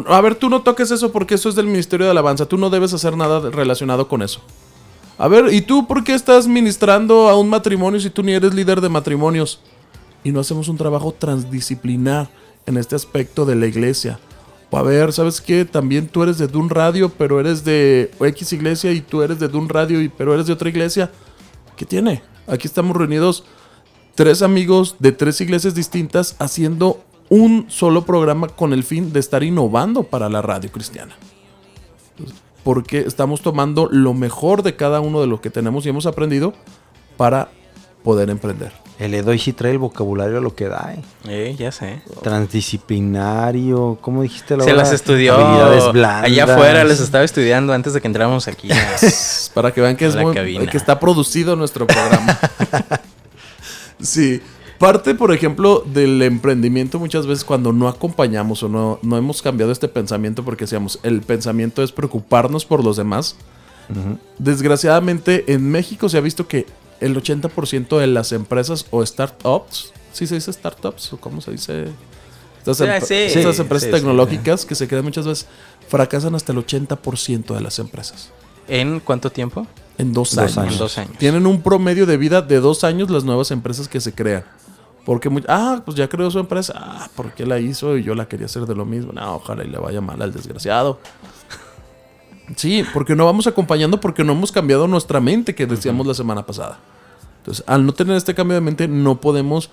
A 0.08 0.20
ver, 0.20 0.34
tú 0.34 0.50
no 0.50 0.62
toques 0.62 0.90
eso 0.90 1.12
porque 1.12 1.36
eso 1.36 1.48
es 1.48 1.54
del 1.54 1.66
ministerio 1.66 2.06
de 2.06 2.10
alabanza, 2.10 2.46
tú 2.46 2.58
no 2.58 2.70
debes 2.70 2.92
hacer 2.92 3.16
nada 3.16 3.50
relacionado 3.50 4.08
con 4.08 4.20
eso. 4.20 4.40
A 5.16 5.28
ver, 5.28 5.52
¿y 5.52 5.60
tú 5.60 5.86
por 5.86 6.02
qué 6.02 6.12
estás 6.12 6.48
ministrando 6.48 7.28
a 7.28 7.38
un 7.38 7.48
matrimonio 7.48 8.00
si 8.00 8.10
tú 8.10 8.22
ni 8.22 8.32
eres 8.32 8.52
líder 8.52 8.80
de 8.80 8.88
matrimonios? 8.88 9.60
Y 10.24 10.32
no 10.32 10.40
hacemos 10.40 10.68
un 10.68 10.76
trabajo 10.76 11.14
transdisciplinar 11.16 12.28
en 12.66 12.76
este 12.76 12.96
aspecto 12.96 13.46
de 13.46 13.54
la 13.54 13.66
iglesia. 13.66 14.18
O 14.70 14.76
a 14.76 14.82
ver, 14.82 15.12
¿sabes 15.12 15.40
qué? 15.40 15.64
También 15.64 16.08
tú 16.08 16.24
eres 16.24 16.38
de 16.38 16.48
Dun 16.48 16.68
Radio, 16.68 17.08
pero 17.16 17.38
eres 17.38 17.64
de 17.64 18.10
X 18.20 18.52
iglesia 18.52 18.92
y 18.92 19.00
tú 19.00 19.22
eres 19.22 19.38
de 19.38 19.46
Dun 19.46 19.68
Radio, 19.68 20.02
y, 20.02 20.08
pero 20.08 20.34
eres 20.34 20.46
de 20.46 20.52
otra 20.52 20.68
iglesia. 20.68 21.12
¿Qué 21.76 21.86
tiene? 21.86 22.22
Aquí 22.48 22.66
estamos 22.66 22.96
reunidos 22.96 23.44
tres 24.16 24.42
amigos 24.42 24.96
de 24.98 25.12
tres 25.12 25.40
iglesias 25.40 25.74
distintas 25.74 26.34
haciendo 26.40 27.04
un 27.28 27.66
solo 27.68 28.04
programa 28.04 28.48
con 28.48 28.72
el 28.72 28.84
fin 28.84 29.12
de 29.12 29.20
estar 29.20 29.42
innovando 29.42 30.04
para 30.04 30.28
la 30.28 30.42
radio 30.42 30.70
cristiana. 30.70 31.14
Porque 32.62 33.00
estamos 33.00 33.42
tomando 33.42 33.88
lo 33.90 34.12
mejor 34.14 34.62
de 34.62 34.74
cada 34.76 35.00
uno 35.00 35.20
de 35.20 35.26
lo 35.26 35.40
que 35.40 35.50
tenemos 35.50 35.86
y 35.86 35.88
hemos 35.90 36.06
aprendido 36.06 36.52
para 37.16 37.48
poder 38.02 38.28
emprender. 38.30 38.72
El 38.98 39.12
Edoy 39.12 39.38
sí 39.38 39.52
trae 39.52 39.72
el 39.72 39.78
vocabulario 39.78 40.38
a 40.38 40.40
lo 40.40 40.54
que 40.54 40.68
da. 40.68 40.94
eh. 40.96 41.02
Eh, 41.28 41.54
ya 41.58 41.70
sé. 41.70 42.00
Transdisciplinario, 42.22 43.98
¿cómo 44.00 44.22
dijiste 44.22 44.56
la 44.56 44.64
Se 44.64 44.70
hora? 44.72 44.82
las 44.82 44.92
estudió. 44.92 45.36
Allá 45.36 46.44
afuera 46.44 46.82
les 46.84 47.00
estaba 47.00 47.22
estudiando 47.24 47.72
antes 47.74 47.92
de 47.92 48.00
que 48.00 48.06
entráramos 48.06 48.48
aquí. 48.48 48.68
Para 49.54 49.72
que 49.72 49.80
vean 49.82 49.96
que, 49.96 50.06
es 50.06 50.16
muy- 50.16 50.34
cabina. 50.34 50.66
que 50.70 50.76
está 50.76 50.98
producido 50.98 51.56
nuestro 51.56 51.86
programa. 51.86 52.38
sí. 54.00 54.40
Parte, 54.78 55.14
por 55.14 55.32
ejemplo, 55.32 55.82
del 55.86 56.20
emprendimiento 56.22 56.98
muchas 56.98 57.26
veces 57.26 57.44
cuando 57.44 57.72
no 57.72 57.88
acompañamos 57.88 58.62
o 58.62 58.68
no, 58.68 58.98
no 59.02 59.16
hemos 59.16 59.40
cambiado 59.42 59.72
este 59.72 59.88
pensamiento 59.88 60.44
porque 60.44 60.64
decíamos, 60.64 60.98
el 61.02 61.22
pensamiento 61.22 61.82
es 61.82 61.92
preocuparnos 61.92 62.64
por 62.66 62.84
los 62.84 62.96
demás. 62.96 63.36
Desgraciadamente 64.38 65.44
en 65.52 65.70
México 65.70 66.08
se 66.08 66.18
ha 66.18 66.20
visto 66.20 66.46
que 66.46 66.66
el 67.00 67.16
80% 67.16 67.98
de 67.98 68.06
las 68.06 68.32
empresas 68.32 68.86
o 68.90 69.04
startups, 69.04 69.92
¿sí 70.12 70.26
se 70.26 70.34
dice 70.36 70.52
startups 70.52 71.12
o 71.12 71.16
cómo 71.18 71.40
se 71.40 71.52
dice? 71.52 71.84
Estas, 72.58 72.78
Sí, 72.78 72.84
empre- 72.84 73.00
sí, 73.06 73.14
estas 73.38 73.56
sí, 73.56 73.62
empresas 73.62 73.88
sí, 73.88 73.94
sí. 73.94 74.00
tecnológicas 74.00 74.64
que 74.66 74.74
se 74.74 74.88
crean 74.88 75.04
muchas 75.04 75.26
veces 75.26 75.46
fracasan 75.88 76.34
hasta 76.34 76.52
el 76.52 76.58
80% 76.58 77.54
de 77.54 77.60
las 77.60 77.78
empresas. 77.78 78.30
¿En 78.68 78.98
cuánto 79.00 79.30
tiempo? 79.30 79.66
En 79.98 80.12
dos, 80.12 80.34
Dos 80.34 80.38
años. 80.38 80.58
años. 80.58 80.72
En 80.72 80.78
dos 80.80 80.98
años. 80.98 81.18
Tienen 81.18 81.46
un 81.46 81.62
promedio 81.62 82.06
de 82.06 82.16
vida 82.16 82.42
de 82.42 82.58
dos 82.60 82.82
años 82.82 83.08
las 83.10 83.22
nuevas 83.24 83.50
empresas 83.52 83.88
que 83.88 84.00
se 84.00 84.12
crean. 84.12 84.44
Porque, 85.06 85.30
mu- 85.30 85.40
ah, 85.48 85.80
pues 85.84 85.96
ya 85.96 86.08
creó 86.08 86.30
su 86.30 86.38
empresa. 86.40 86.74
Ah, 86.76 87.08
¿por 87.16 87.32
qué 87.32 87.46
la 87.46 87.58
hizo? 87.60 87.96
Y 87.96 88.02
yo 88.02 88.14
la 88.14 88.26
quería 88.28 88.44
hacer 88.46 88.66
de 88.66 88.74
lo 88.74 88.84
mismo. 88.84 89.12
No, 89.12 89.36
ojalá 89.36 89.64
y 89.64 89.68
le 89.68 89.78
vaya 89.78 90.02
mal 90.02 90.20
al 90.20 90.32
desgraciado. 90.32 90.98
Sí, 92.56 92.84
porque 92.92 93.16
no 93.16 93.24
vamos 93.24 93.46
acompañando 93.46 94.00
porque 94.00 94.22
no 94.22 94.32
hemos 94.32 94.52
cambiado 94.52 94.86
nuestra 94.86 95.20
mente 95.20 95.54
que 95.54 95.66
decíamos 95.66 96.06
la 96.06 96.14
semana 96.14 96.46
pasada. 96.46 96.78
Entonces, 97.38 97.64
al 97.66 97.84
no 97.86 97.92
tener 97.92 98.16
este 98.16 98.34
cambio 98.34 98.54
de 98.54 98.60
mente, 98.60 98.86
no 98.88 99.20
podemos 99.20 99.70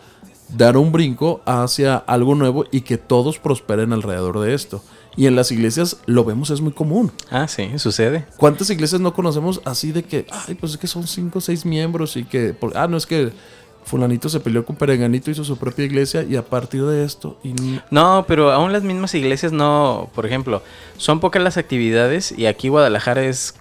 dar 0.49 0.77
un 0.77 0.91
brinco 0.91 1.41
hacia 1.45 1.95
algo 1.97 2.35
nuevo 2.35 2.65
y 2.71 2.81
que 2.81 2.97
todos 2.97 3.39
prosperen 3.39 3.93
alrededor 3.93 4.39
de 4.39 4.53
esto. 4.53 4.83
Y 5.15 5.27
en 5.27 5.35
las 5.35 5.51
iglesias 5.51 5.97
lo 6.07 6.23
vemos, 6.25 6.49
es 6.49 6.61
muy 6.61 6.71
común. 6.73 7.11
Ah, 7.29 7.47
sí, 7.47 7.77
sucede. 7.77 8.25
¿Cuántas 8.37 8.69
iglesias 8.71 9.01
no 9.01 9.13
conocemos 9.13 9.61
así 9.65 9.91
de 9.91 10.03
que, 10.03 10.25
ay, 10.31 10.55
pues 10.55 10.73
es 10.73 10.77
que 10.79 10.87
son 10.87 11.05
cinco 11.07 11.37
o 11.39 11.41
seis 11.41 11.65
miembros 11.65 12.17
y 12.17 12.23
que, 12.23 12.53
por- 12.53 12.75
ah, 12.75 12.87
no 12.87 12.97
es 12.97 13.05
que 13.05 13.31
fulanito 13.85 14.29
se 14.29 14.39
peleó 14.39 14.65
con 14.65 14.75
perenganito, 14.75 15.31
hizo 15.31 15.43
su 15.43 15.57
propia 15.57 15.85
iglesia 15.85 16.23
y 16.23 16.35
a 16.35 16.43
partir 16.43 16.83
de 16.85 17.03
esto, 17.03 17.37
No, 17.91 18.25
pero 18.27 18.51
aún 18.51 18.71
las 18.71 18.83
mismas 18.83 19.13
iglesias 19.15 19.51
no, 19.51 20.09
por 20.15 20.25
ejemplo, 20.25 20.63
son 20.97 21.19
pocas 21.19 21.41
las 21.41 21.57
actividades 21.57 22.33
y 22.37 22.45
aquí 22.45 22.69
Guadalajara 22.69 23.23
es 23.23 23.55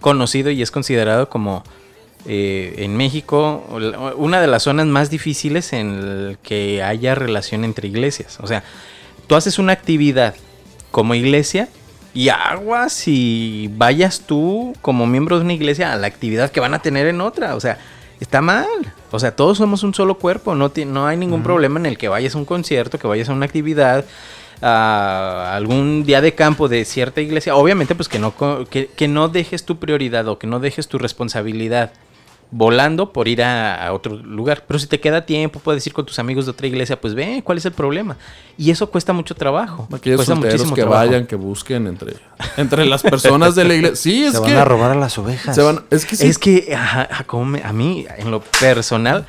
conocido 0.00 0.50
y 0.50 0.62
es 0.62 0.70
considerado 0.70 1.28
como 1.28 1.62
eh, 2.24 2.74
en 2.78 2.96
México 2.96 3.64
una 4.16 4.40
de 4.40 4.46
las 4.46 4.62
zonas 4.64 4.86
más 4.86 5.10
difíciles 5.10 5.72
en 5.72 5.90
el 5.90 6.38
que 6.42 6.82
haya 6.82 7.14
relación 7.14 7.64
entre 7.64 7.88
iglesias. 7.88 8.38
O 8.40 8.46
sea, 8.46 8.62
tú 9.26 9.34
haces 9.34 9.58
una 9.58 9.72
actividad 9.72 10.34
como 10.90 11.14
iglesia 11.14 11.68
y 12.14 12.28
aguas 12.28 13.08
y 13.08 13.70
vayas 13.76 14.20
tú 14.26 14.74
como 14.82 15.06
miembro 15.06 15.38
de 15.38 15.44
una 15.44 15.54
iglesia 15.54 15.92
a 15.92 15.96
la 15.96 16.06
actividad 16.06 16.50
que 16.50 16.60
van 16.60 16.74
a 16.74 16.80
tener 16.80 17.06
en 17.06 17.20
otra. 17.20 17.56
O 17.56 17.60
sea, 17.60 17.78
está 18.20 18.40
mal. 18.40 18.68
O 19.12 19.20
sea, 19.20 19.36
todos 19.36 19.58
somos 19.58 19.82
un 19.82 19.94
solo 19.94 20.18
cuerpo. 20.18 20.54
No, 20.54 20.72
no 20.86 21.06
hay 21.06 21.16
ningún 21.16 21.42
problema 21.42 21.78
en 21.78 21.86
el 21.86 21.98
que 21.98 22.08
vayas 22.08 22.34
a 22.34 22.38
un 22.38 22.44
concierto, 22.44 22.98
que 22.98 23.06
vayas 23.06 23.28
a 23.28 23.32
una 23.32 23.46
actividad, 23.46 24.04
a 24.60 25.54
algún 25.54 26.04
día 26.04 26.20
de 26.20 26.34
campo 26.34 26.68
de 26.68 26.84
cierta 26.84 27.20
iglesia. 27.20 27.54
Obviamente, 27.54 27.94
pues 27.94 28.08
que 28.08 28.18
no, 28.18 28.34
que, 28.68 28.86
que 28.88 29.08
no 29.08 29.28
dejes 29.28 29.64
tu 29.64 29.78
prioridad 29.78 30.26
o 30.28 30.38
que 30.38 30.46
no 30.46 30.60
dejes 30.60 30.88
tu 30.88 30.98
responsabilidad 30.98 31.92
volando 32.54 33.12
por 33.12 33.26
ir 33.28 33.42
a, 33.42 33.86
a 33.86 33.92
otro 33.92 34.14
lugar. 34.14 34.64
Pero 34.68 34.78
si 34.78 34.86
te 34.86 35.00
queda 35.00 35.24
tiempo, 35.26 35.58
puedes 35.58 35.84
ir 35.86 35.92
con 35.92 36.04
tus 36.06 36.18
amigos 36.18 36.44
de 36.44 36.52
otra 36.52 36.66
iglesia, 36.66 37.00
pues 37.00 37.14
ve, 37.14 37.40
¿cuál 37.42 37.58
es 37.58 37.64
el 37.64 37.72
problema? 37.72 38.16
Y 38.58 38.70
eso 38.70 38.88
cuesta 38.90 39.12
mucho 39.14 39.34
trabajo. 39.34 39.88
aquellos 39.92 40.18
cuesta 40.18 40.34
solteros 40.34 40.68
que 40.72 40.82
trabajo. 40.82 41.06
vayan, 41.06 41.26
que 41.26 41.34
busquen 41.34 41.86
entre, 41.86 42.14
entre 42.58 42.84
las 42.86 43.02
personas 43.02 43.54
de 43.54 43.64
la 43.64 43.74
iglesia. 43.74 43.96
Sí, 43.96 44.24
es 44.24 44.32
Se 44.34 44.42
que 44.42 44.52
van 44.52 44.56
a 44.58 44.64
robar 44.64 44.90
a 44.92 44.94
las 44.94 45.16
ovejas. 45.18 45.54
se 45.54 45.62
van- 45.62 45.82
es 45.90 46.04
que 46.06 46.14
sí, 46.14 46.26
Es 46.28 46.38
que 46.38 46.74
ajá, 46.76 47.08
ajá, 47.10 47.24
como 47.24 47.46
me- 47.46 47.62
a 47.64 47.72
mí, 47.72 48.06
en 48.18 48.30
lo 48.30 48.40
personal, 48.42 49.26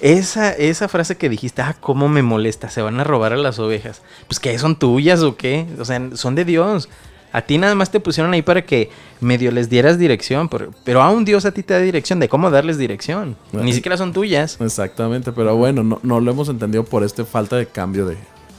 esa, 0.00 0.50
esa 0.52 0.88
frase 0.88 1.16
que 1.16 1.28
dijiste, 1.28 1.62
ah, 1.62 1.76
cómo 1.80 2.08
me 2.08 2.22
molesta, 2.22 2.68
se 2.68 2.82
van 2.82 2.98
a 3.00 3.04
robar 3.04 3.32
a 3.32 3.36
las 3.36 3.58
ovejas. 3.60 4.02
Pues 4.26 4.40
que 4.40 4.58
son 4.58 4.76
tuyas 4.78 5.22
o 5.22 5.36
qué, 5.36 5.66
o 5.78 5.84
sea, 5.84 6.00
son 6.14 6.34
de 6.34 6.44
Dios. 6.44 6.88
A 7.34 7.42
ti 7.42 7.58
nada 7.58 7.74
más 7.74 7.90
te 7.90 7.98
pusieron 7.98 8.32
ahí 8.32 8.42
para 8.42 8.64
que 8.64 8.90
medio 9.20 9.50
les 9.50 9.68
dieras 9.68 9.98
dirección, 9.98 10.48
pero, 10.48 10.70
pero 10.84 11.02
aún 11.02 11.24
Dios 11.24 11.44
a 11.44 11.50
ti 11.52 11.64
te 11.64 11.74
da 11.74 11.80
dirección 11.80 12.20
de 12.20 12.28
cómo 12.28 12.48
darles 12.48 12.78
dirección. 12.78 13.36
Ni 13.52 13.60
Ajá. 13.62 13.72
siquiera 13.72 13.96
son 13.96 14.12
tuyas. 14.12 14.56
Exactamente, 14.60 15.32
pero 15.32 15.56
bueno, 15.56 15.82
no, 15.82 15.98
no 16.04 16.20
lo 16.20 16.30
hemos 16.30 16.48
entendido 16.48 16.84
por 16.84 17.02
esta 17.02 17.24
falta 17.24 17.56
de 17.56 17.66
cambio 17.66 18.06
de, 18.06 18.16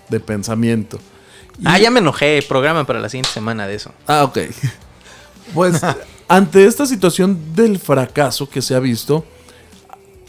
de 0.09 0.19
pensamiento. 0.19 0.99
Ah, 1.63 1.79
ya 1.79 1.89
me 1.89 1.99
enojé. 2.01 2.43
Programa 2.47 2.85
para 2.85 2.99
la 2.99 3.07
siguiente 3.07 3.29
semana 3.31 3.65
de 3.65 3.75
eso. 3.75 3.91
Ah, 4.07 4.23
ok. 4.25 4.39
Pues 5.53 5.79
ante 6.27 6.65
esta 6.65 6.85
situación 6.87 7.53
del 7.55 7.77
fracaso 7.79 8.49
que 8.49 8.61
se 8.63 8.73
ha 8.75 8.79
visto, 8.79 9.23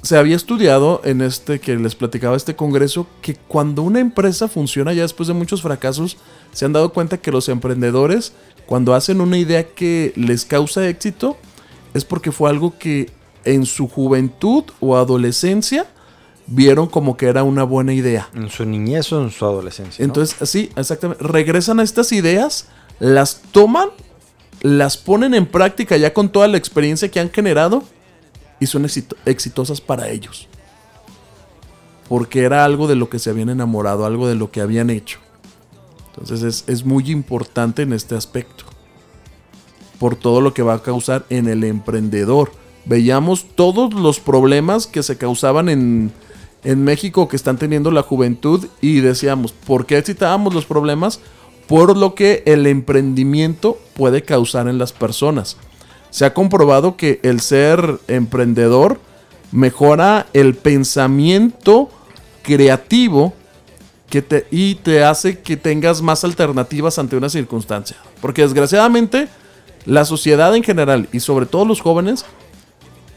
se 0.07 0.17
había 0.17 0.37
estudiado 0.37 1.01
en 1.05 1.21
este 1.21 1.59
que 1.59 1.77
les 1.77 1.97
platicaba 1.97 2.37
este 2.37 2.55
congreso 2.55 3.09
que 3.21 3.35
cuando 3.35 3.83
una 3.83 3.99
empresa 3.99 4.47
funciona 4.47 4.93
ya 4.93 5.03
después 5.03 5.27
de 5.27 5.35
muchos 5.35 5.63
fracasos, 5.63 6.17
se 6.53 6.65
han 6.65 6.73
dado 6.73 6.93
cuenta 6.93 7.19
que 7.19 7.33
los 7.33 7.49
emprendedores 7.49 8.33
cuando 8.67 8.95
hacen 8.95 9.21
una 9.21 9.37
idea 9.37 9.65
que 9.65 10.13
les 10.15 10.45
causa 10.45 10.89
éxito 10.89 11.37
es 11.93 12.05
porque 12.05 12.31
fue 12.31 12.49
algo 12.51 12.79
que 12.79 13.11
en 13.45 13.67
su 13.67 13.89
juventud 13.89 14.65
o 14.81 14.97
adolescencia 14.97 15.87
vieron 16.47 16.87
como 16.87 17.17
que 17.17 17.27
era 17.27 17.43
una 17.43 17.65
buena 17.65 17.93
idea. 17.93 18.29
En 18.35 18.49
su 18.49 18.65
niñez 18.65 19.13
o 19.13 19.23
en 19.23 19.31
su 19.31 19.45
adolescencia. 19.45 20.05
¿no? 20.05 20.11
Entonces, 20.11 20.49
sí, 20.49 20.71
exactamente. 20.77 21.25
Regresan 21.25 21.81
a 21.81 21.83
estas 21.83 22.13
ideas, 22.13 22.69
las 23.01 23.43
toman, 23.51 23.89
las 24.63 24.97
ponen 24.97 25.35
en 25.35 25.47
práctica 25.47 25.97
ya 25.97 26.13
con 26.13 26.29
toda 26.29 26.47
la 26.47 26.59
experiencia 26.59 27.11
que 27.11 27.19
han 27.19 27.31
generado 27.31 27.83
y 28.61 28.67
son 28.67 28.85
exito- 28.85 29.17
exitosas 29.25 29.81
para 29.81 30.09
ellos. 30.09 30.49
Porque 32.09 32.43
era 32.45 32.65
algo 32.65 32.87
de 32.87 32.95
lo 32.95 33.09
que 33.09 33.19
se 33.19 33.31
habían 33.31 33.49
enamorado, 33.49 34.07
algo 34.07 34.29
de 34.29 34.37
lo 34.37 34.51
que 34.51 34.61
habían 34.61 34.91
hecho. 34.91 35.19
Entonces 36.11 36.43
es, 36.43 36.65
es 36.69 36.85
muy 36.85 37.11
importante 37.11 37.83
en 37.83 37.93
este 37.93 38.15
aspecto. 38.15 38.65
Por 39.99 40.15
todo 40.15 40.41
lo 40.41 40.55
que 40.55 40.63
va 40.63 40.75
a 40.75 40.83
causar 40.83 41.27
en 41.31 41.49
el 41.49 41.65
emprendedor. 41.65 42.53
Veíamos 42.85 43.47
todos 43.55 43.93
los 43.95 44.21
problemas 44.21 44.87
que 44.87 45.03
se 45.03 45.19
causaban 45.19 45.69
en, 45.69 46.13
en 46.63 46.85
México 46.85 47.29
que 47.29 47.37
están 47.37 47.59
teniendo 47.59 47.91
la 47.91 48.03
juventud 48.03 48.67
y 48.81 49.01
decíamos, 49.01 49.53
¿por 49.53 49.87
qué 49.87 50.01
citábamos 50.03 50.55
los 50.55 50.67
problemas? 50.67 51.21
Por 51.67 51.97
lo 51.97 52.15
que 52.15 52.45
el 52.47 52.67
emprendimiento 52.69 53.77
puede 53.97 54.23
causar 54.23 54.69
en 54.69 54.79
las 54.79 54.93
personas. 54.93 55.57
Se 56.17 56.25
ha 56.25 56.33
comprobado 56.33 56.97
que 56.97 57.21
el 57.25 57.41
ser 57.43 58.01
emprendedor 58.09 58.99
mejora 59.53 60.25
el 60.33 60.55
pensamiento 60.55 61.91
creativo 62.43 63.35
te, 64.09 64.47
y 64.51 64.77
te 64.77 65.05
hace 65.05 65.41
que 65.41 65.59
tengas 65.59 66.01
más 66.01 66.25
alternativas 66.25 66.99
ante 66.99 67.19
una 67.19 67.29
circunstancia. 67.29 67.99
Porque 68.23 68.41
desgraciadamente 68.41 69.29
la 69.85 70.07
sociedad 70.07 70.57
en 70.57 70.62
general 70.62 71.07
y 71.12 71.21
sobre 71.21 71.45
todo 71.45 71.67
los 71.67 71.83
jóvenes 71.83 72.25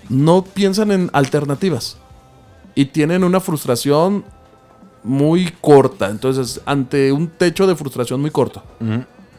no 0.10 0.44
piensan 0.44 0.92
en 0.92 1.10
alternativas 1.14 1.96
y 2.76 2.84
tienen 2.84 3.24
una 3.24 3.40
frustración 3.40 4.26
muy 5.04 5.54
corta. 5.62 6.10
Entonces, 6.10 6.60
ante 6.66 7.14
un 7.14 7.30
techo 7.30 7.66
de 7.66 7.78
frustración 7.78 8.20
muy 8.20 8.30
corto. 8.30 8.62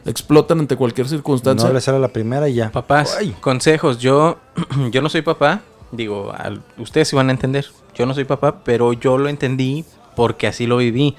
Explotan 0.05 0.59
ante 0.59 0.75
cualquier 0.75 1.07
circunstancia. 1.07 1.67
No 1.67 1.73
le 1.73 1.81
sale 1.81 1.99
la 1.99 2.07
primera 2.09 2.47
y 2.49 2.55
ya. 2.55 2.71
Papás, 2.71 3.17
Ay. 3.19 3.35
consejos. 3.41 3.99
Yo, 3.99 4.37
yo 4.91 5.01
no 5.01 5.09
soy 5.09 5.21
papá. 5.21 5.61
Digo, 5.91 6.31
al- 6.35 6.61
ustedes 6.77 7.07
sí 7.09 7.15
van 7.15 7.29
a 7.29 7.31
entender. 7.31 7.65
Yo 7.95 8.05
no 8.05 8.13
soy 8.13 8.23
papá, 8.25 8.63
pero 8.63 8.93
yo 8.93 9.17
lo 9.17 9.27
entendí 9.29 9.83
porque 10.15 10.47
así 10.47 10.65
lo 10.67 10.77
viví. 10.77 11.15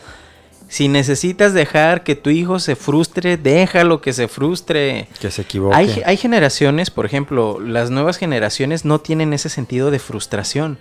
Si 0.68 0.89
necesitas 0.89 1.53
dejar 1.53 2.03
que 2.03 2.14
tu 2.14 2.30
hijo 2.30 2.59
se 2.59 2.76
frustre, 2.76 3.37
déjalo 3.37 4.01
que 4.01 4.14
se 4.14 4.26
frustre. 4.26 5.07
Que 5.20 5.30
se 5.30 5.43
equivoque. 5.43 5.76
Hay, 5.76 6.03
hay 6.07 6.16
generaciones, 6.16 6.91
por 6.91 7.05
ejemplo, 7.05 7.61
las 7.61 7.91
nuevas 7.91 8.16
generaciones 8.16 8.87
no 8.87 8.99
tienen 8.99 9.35
ese 9.35 9.51
sentido 9.51 9.91
de 9.91 9.99
frustración. 9.99 10.78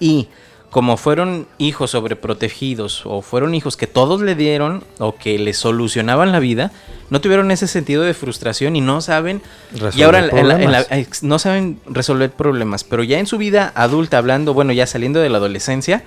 Y 0.00 0.28
como 0.76 0.98
fueron 0.98 1.46
hijos 1.56 1.92
sobreprotegidos 1.92 3.06
o 3.06 3.22
fueron 3.22 3.54
hijos 3.54 3.78
que 3.78 3.86
todos 3.86 4.20
le 4.20 4.34
dieron 4.34 4.84
o 4.98 5.14
que 5.16 5.38
le 5.38 5.54
solucionaban 5.54 6.32
la 6.32 6.38
vida, 6.38 6.70
no 7.08 7.22
tuvieron 7.22 7.50
ese 7.50 7.66
sentido 7.66 8.02
de 8.02 8.12
frustración 8.12 8.76
y 8.76 8.82
no 8.82 9.00
saben 9.00 9.40
y 9.74 9.78
Resolver 9.78 10.04
ahora 10.04 10.18
en 10.18 10.26
la- 10.26 10.38
en 10.40 10.48
la- 10.48 10.54
en 10.64 10.72
la- 10.72 10.78
problemas. 10.84 10.86
ex- 11.08 11.22
no 11.22 11.38
saben 11.38 11.80
resolver 11.86 12.30
problemas, 12.30 12.84
pero 12.84 13.02
ya 13.04 13.18
en 13.18 13.26
su 13.26 13.38
vida 13.38 13.72
adulta 13.74 14.18
hablando, 14.18 14.52
bueno, 14.52 14.74
ya 14.74 14.86
saliendo 14.86 15.18
de 15.20 15.30
la 15.30 15.38
adolescencia, 15.38 16.04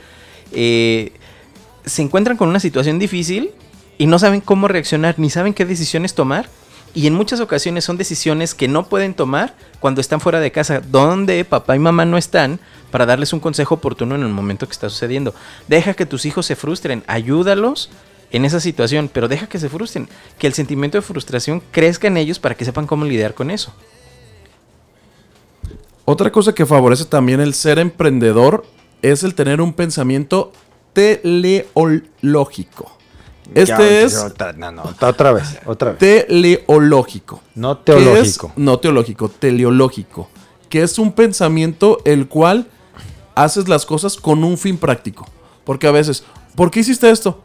eh, 0.52 1.14
se 1.86 2.04
encuentran 2.04 2.38
con 2.38 2.48
una 2.48 2.60
situación 2.60 3.00
difícil 3.00 3.50
y 3.98 4.06
no 4.06 4.20
saben 4.20 4.40
cómo 4.40 4.68
reaccionar, 4.68 5.16
ni 5.18 5.32
saben 5.32 5.56
qué 5.56 5.66
decisiones 5.66 6.14
tomar. 6.14 6.48
Y 6.94 7.08
en 7.08 7.14
muchas 7.14 7.40
ocasiones 7.40 7.86
son 7.86 7.98
decisiones 7.98 8.56
que 8.56 8.68
no 8.68 8.88
pueden 8.88 9.14
tomar 9.14 9.56
cuando 9.80 10.02
están 10.02 10.20
fuera 10.20 10.40
de 10.40 10.52
casa, 10.52 10.82
donde 10.82 11.46
papá 11.46 11.76
y 11.76 11.80
mamá 11.80 12.06
no 12.06 12.18
están 12.18 12.60
para 12.92 13.06
darles 13.06 13.34
un 13.34 13.40
consejo 13.40 13.76
oportuno 13.76 14.16
en 14.16 14.24
el 14.24 14.30
momento 14.30 14.66
que 14.66 14.74
está 14.74 14.90
sucediendo. 14.90 15.34
Deja 15.68 15.94
que 15.94 16.06
tus 16.06 16.26
hijos 16.26 16.46
se 16.46 16.56
frustren, 16.56 17.04
ayúdalos 17.08 17.90
en 18.32 18.46
esa 18.46 18.60
situación, 18.60 19.10
pero 19.12 19.28
deja 19.28 19.48
que 19.48 19.60
se 19.60 19.70
frustren, 19.70 20.10
que 20.38 20.48
el 20.48 20.54
sentimiento 20.54 20.98
de 20.98 21.04
frustración 21.04 21.62
crezca 21.72 22.08
en 22.08 22.18
ellos 22.18 22.40
para 22.40 22.56
que 22.56 22.66
sepan 22.66 22.88
cómo 22.88 23.06
lidiar 23.06 23.34
con 23.34 23.52
eso. 23.52 23.74
Otra 26.06 26.32
cosa 26.32 26.56
que 26.56 26.66
favorece 26.66 27.06
también 27.06 27.40
el 27.40 27.54
ser 27.54 27.78
emprendedor 27.78 28.66
es 29.02 29.24
el 29.24 29.36
tener 29.36 29.62
un 29.62 29.74
pensamiento 29.74 30.52
teleológico. 30.94 32.99
Ya, 33.56 33.62
Este 33.64 34.04
es 34.04 34.18
otra- 34.18 34.54
no, 34.54 34.72
no, 34.72 34.84
otra 34.84 35.32
vez, 35.32 35.60
otra 35.66 35.92
vez. 35.92 36.00
teleológico. 36.00 37.42
No 37.56 37.72
es- 37.74 37.84
teológico. 37.86 38.52
no 38.56 38.80
teológico, 38.80 39.30
teleológico. 39.30 40.30
Que 40.70 40.84
es 40.84 41.00
un 41.00 41.12
pensamiento 41.14 41.98
el 42.06 42.28
cual 42.28 42.68
haces 43.36 43.68
las 43.68 43.86
cosas 43.86 44.18
con 44.18 44.44
un 44.44 44.58
fin 44.58 44.78
práctico. 44.78 45.28
Porque 45.64 45.88
a 45.88 45.92
veces, 45.92 46.24
¿por 46.56 46.70
qué 46.72 46.82
hiciste 46.82 47.10
esto? 47.10 47.42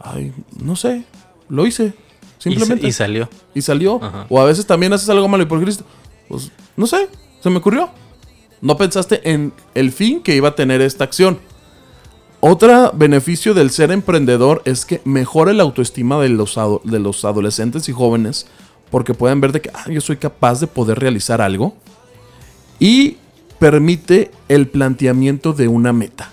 Ay, 0.00 0.32
no 0.60 0.74
sé, 0.76 1.04
lo 1.48 1.66
hice. 1.66 1.94
Simplemente. 2.38 2.86
Y, 2.86 2.92
salió. 2.92 3.28
y 3.54 3.62
salió. 3.62 4.02
Ajá. 4.02 4.26
O 4.28 4.40
a 4.40 4.44
veces 4.44 4.66
también 4.66 4.92
haces 4.92 5.08
algo 5.08 5.28
malo 5.28 5.44
y 5.44 5.46
por 5.46 5.62
hiciste? 5.62 5.84
Pues 6.28 6.50
no 6.76 6.86
sé, 6.86 7.08
se 7.42 7.48
me 7.50 7.58
ocurrió. 7.58 7.88
No 8.60 8.76
pensaste 8.76 9.20
en 9.30 9.52
el 9.74 9.92
fin 9.92 10.22
que 10.22 10.34
iba 10.34 10.48
a 10.48 10.54
tener 10.54 10.80
esta 10.80 11.04
acción. 11.04 11.38
Otro 12.46 12.92
beneficio 12.92 13.54
del 13.54 13.70
ser 13.70 13.90
emprendedor 13.90 14.60
es 14.66 14.84
que 14.84 15.00
mejora 15.06 15.54
la 15.54 15.62
autoestima 15.62 16.20
de 16.20 16.28
los, 16.28 16.56
de 16.84 16.98
los 16.98 17.24
adolescentes 17.24 17.88
y 17.88 17.92
jóvenes 17.92 18.46
porque 18.90 19.14
pueden 19.14 19.40
ver 19.40 19.50
de 19.52 19.62
que 19.62 19.70
"Ah, 19.72 19.90
yo 19.90 20.02
soy 20.02 20.18
capaz 20.18 20.60
de 20.60 20.66
poder 20.66 20.98
realizar 20.98 21.40
algo 21.40 21.74
y 22.78 23.16
permite 23.58 24.30
el 24.48 24.68
planteamiento 24.68 25.54
de 25.54 25.68
una 25.68 25.94
meta. 25.94 26.32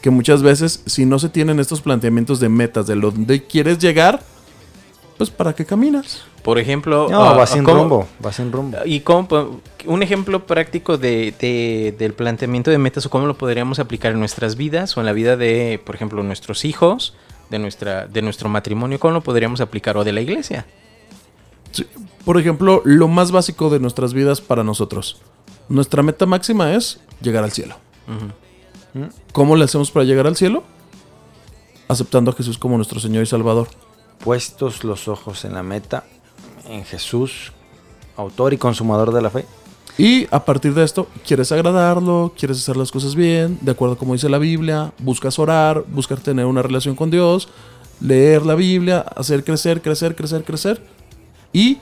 Que 0.00 0.10
muchas 0.10 0.44
veces 0.44 0.84
si 0.86 1.04
no 1.04 1.18
se 1.18 1.28
tienen 1.28 1.58
estos 1.58 1.80
planteamientos 1.80 2.38
de 2.38 2.48
metas 2.48 2.86
de 2.86 2.94
donde 2.94 3.44
quieres 3.44 3.80
llegar, 3.80 4.22
pues 5.18 5.30
para 5.30 5.52
qué 5.52 5.66
caminas. 5.66 6.22
Por 6.42 6.58
ejemplo, 6.58 7.08
No, 7.10 7.22
ah, 7.22 7.32
va 7.36 7.46
sin 7.46 7.64
¿cómo- 7.64 7.78
rumbo, 7.82 8.08
va 8.24 8.32
sin 8.32 8.50
rumbo. 8.50 8.78
¿Y 8.86 9.00
cómo, 9.00 9.60
un 9.86 10.02
ejemplo 10.02 10.46
práctico 10.46 10.96
de, 10.96 11.34
de- 11.38 11.94
del 11.98 12.14
planteamiento 12.14 12.70
de 12.70 12.78
metas 12.78 13.04
o 13.06 13.10
cómo 13.10 13.26
lo 13.26 13.36
podríamos 13.36 13.78
aplicar 13.78 14.12
en 14.12 14.20
nuestras 14.20 14.56
vidas 14.56 14.96
o 14.96 15.00
en 15.00 15.06
la 15.06 15.12
vida 15.12 15.36
de, 15.36 15.80
por 15.84 15.94
ejemplo, 15.94 16.22
nuestros 16.22 16.64
hijos, 16.64 17.14
de, 17.50 17.58
nuestra, 17.58 18.06
de 18.06 18.22
nuestro 18.22 18.48
matrimonio, 18.48 18.98
cómo 18.98 19.12
lo 19.14 19.20
podríamos 19.20 19.60
aplicar 19.60 19.96
o 19.98 20.04
de 20.04 20.12
la 20.12 20.20
iglesia? 20.22 20.66
Sí, 21.72 21.86
Por 22.24 22.38
ejemplo, 22.38 22.80
lo 22.84 23.06
más 23.08 23.32
básico 23.32 23.68
de 23.70 23.78
nuestras 23.80 24.12
vidas 24.14 24.40
para 24.40 24.64
nosotros. 24.64 25.20
Nuestra 25.68 26.02
meta 26.02 26.24
máxima 26.26 26.72
es 26.74 27.00
llegar 27.20 27.44
al 27.44 27.52
cielo. 27.52 27.76
¿Cómo 29.32 29.56
le 29.56 29.64
hacemos 29.64 29.90
para 29.90 30.04
llegar 30.04 30.26
al 30.26 30.36
cielo? 30.36 30.64
Aceptando 31.88 32.30
a 32.30 32.34
Jesús 32.34 32.58
como 32.58 32.76
nuestro 32.76 32.98
Señor 32.98 33.22
y 33.22 33.26
Salvador. 33.26 33.68
Puestos 34.22 34.84
los 34.84 35.06
ojos 35.08 35.44
en 35.44 35.54
la 35.54 35.62
meta, 35.62 36.04
en 36.66 36.84
Jesús, 36.84 37.52
autor 38.16 38.52
y 38.52 38.58
consumador 38.58 39.12
de 39.12 39.22
la 39.22 39.30
fe. 39.30 39.44
Y 39.98 40.26
a 40.30 40.44
partir 40.44 40.72
de 40.72 40.84
esto, 40.84 41.08
quieres 41.26 41.52
agradarlo, 41.52 42.32
quieres 42.38 42.58
hacer 42.58 42.76
las 42.76 42.90
cosas 42.90 43.14
bien, 43.14 43.58
de 43.60 43.72
acuerdo 43.72 43.94
a 43.94 43.98
como 43.98 44.14
dice 44.14 44.28
la 44.28 44.38
Biblia, 44.38 44.92
buscas 44.98 45.38
orar, 45.38 45.84
buscas 45.88 46.22
tener 46.22 46.46
una 46.46 46.62
relación 46.62 46.94
con 46.94 47.10
Dios, 47.10 47.48
leer 48.00 48.46
la 48.46 48.54
Biblia, 48.54 49.00
hacer 49.00 49.44
crecer, 49.44 49.82
crecer, 49.82 50.16
crecer, 50.16 50.44
crecer. 50.44 50.82
Y 51.52 51.78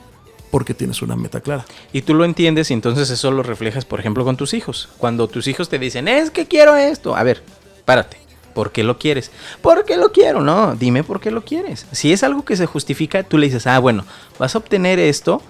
porque 0.50 0.74
tienes 0.74 1.02
una 1.02 1.14
meta 1.14 1.40
clara. 1.40 1.64
Y 1.92 2.02
tú 2.02 2.14
lo 2.14 2.24
entiendes 2.24 2.70
y 2.70 2.74
entonces 2.74 3.10
eso 3.10 3.30
lo 3.30 3.42
reflejas, 3.42 3.84
por 3.84 4.00
ejemplo, 4.00 4.24
con 4.24 4.36
tus 4.36 4.54
hijos. 4.54 4.88
Cuando 4.98 5.28
tus 5.28 5.46
hijos 5.46 5.68
te 5.68 5.78
dicen, 5.78 6.08
es 6.08 6.30
que 6.30 6.46
quiero 6.46 6.74
esto. 6.76 7.14
A 7.14 7.22
ver, 7.22 7.42
párate. 7.84 8.27
¿Por 8.58 8.72
qué 8.72 8.82
lo 8.82 8.98
quieres? 8.98 9.30
¿Por 9.62 9.84
qué 9.84 9.96
lo 9.96 10.10
quiero? 10.10 10.40
No, 10.40 10.74
dime 10.74 11.04
por 11.04 11.20
qué 11.20 11.30
lo 11.30 11.44
quieres. 11.44 11.86
Si 11.92 12.12
es 12.12 12.24
algo 12.24 12.44
que 12.44 12.56
se 12.56 12.66
justifica, 12.66 13.22
tú 13.22 13.38
le 13.38 13.46
dices, 13.46 13.68
ah, 13.68 13.78
bueno, 13.78 14.04
vas 14.36 14.56
a 14.56 14.58
obtener 14.58 14.98
esto 14.98 15.40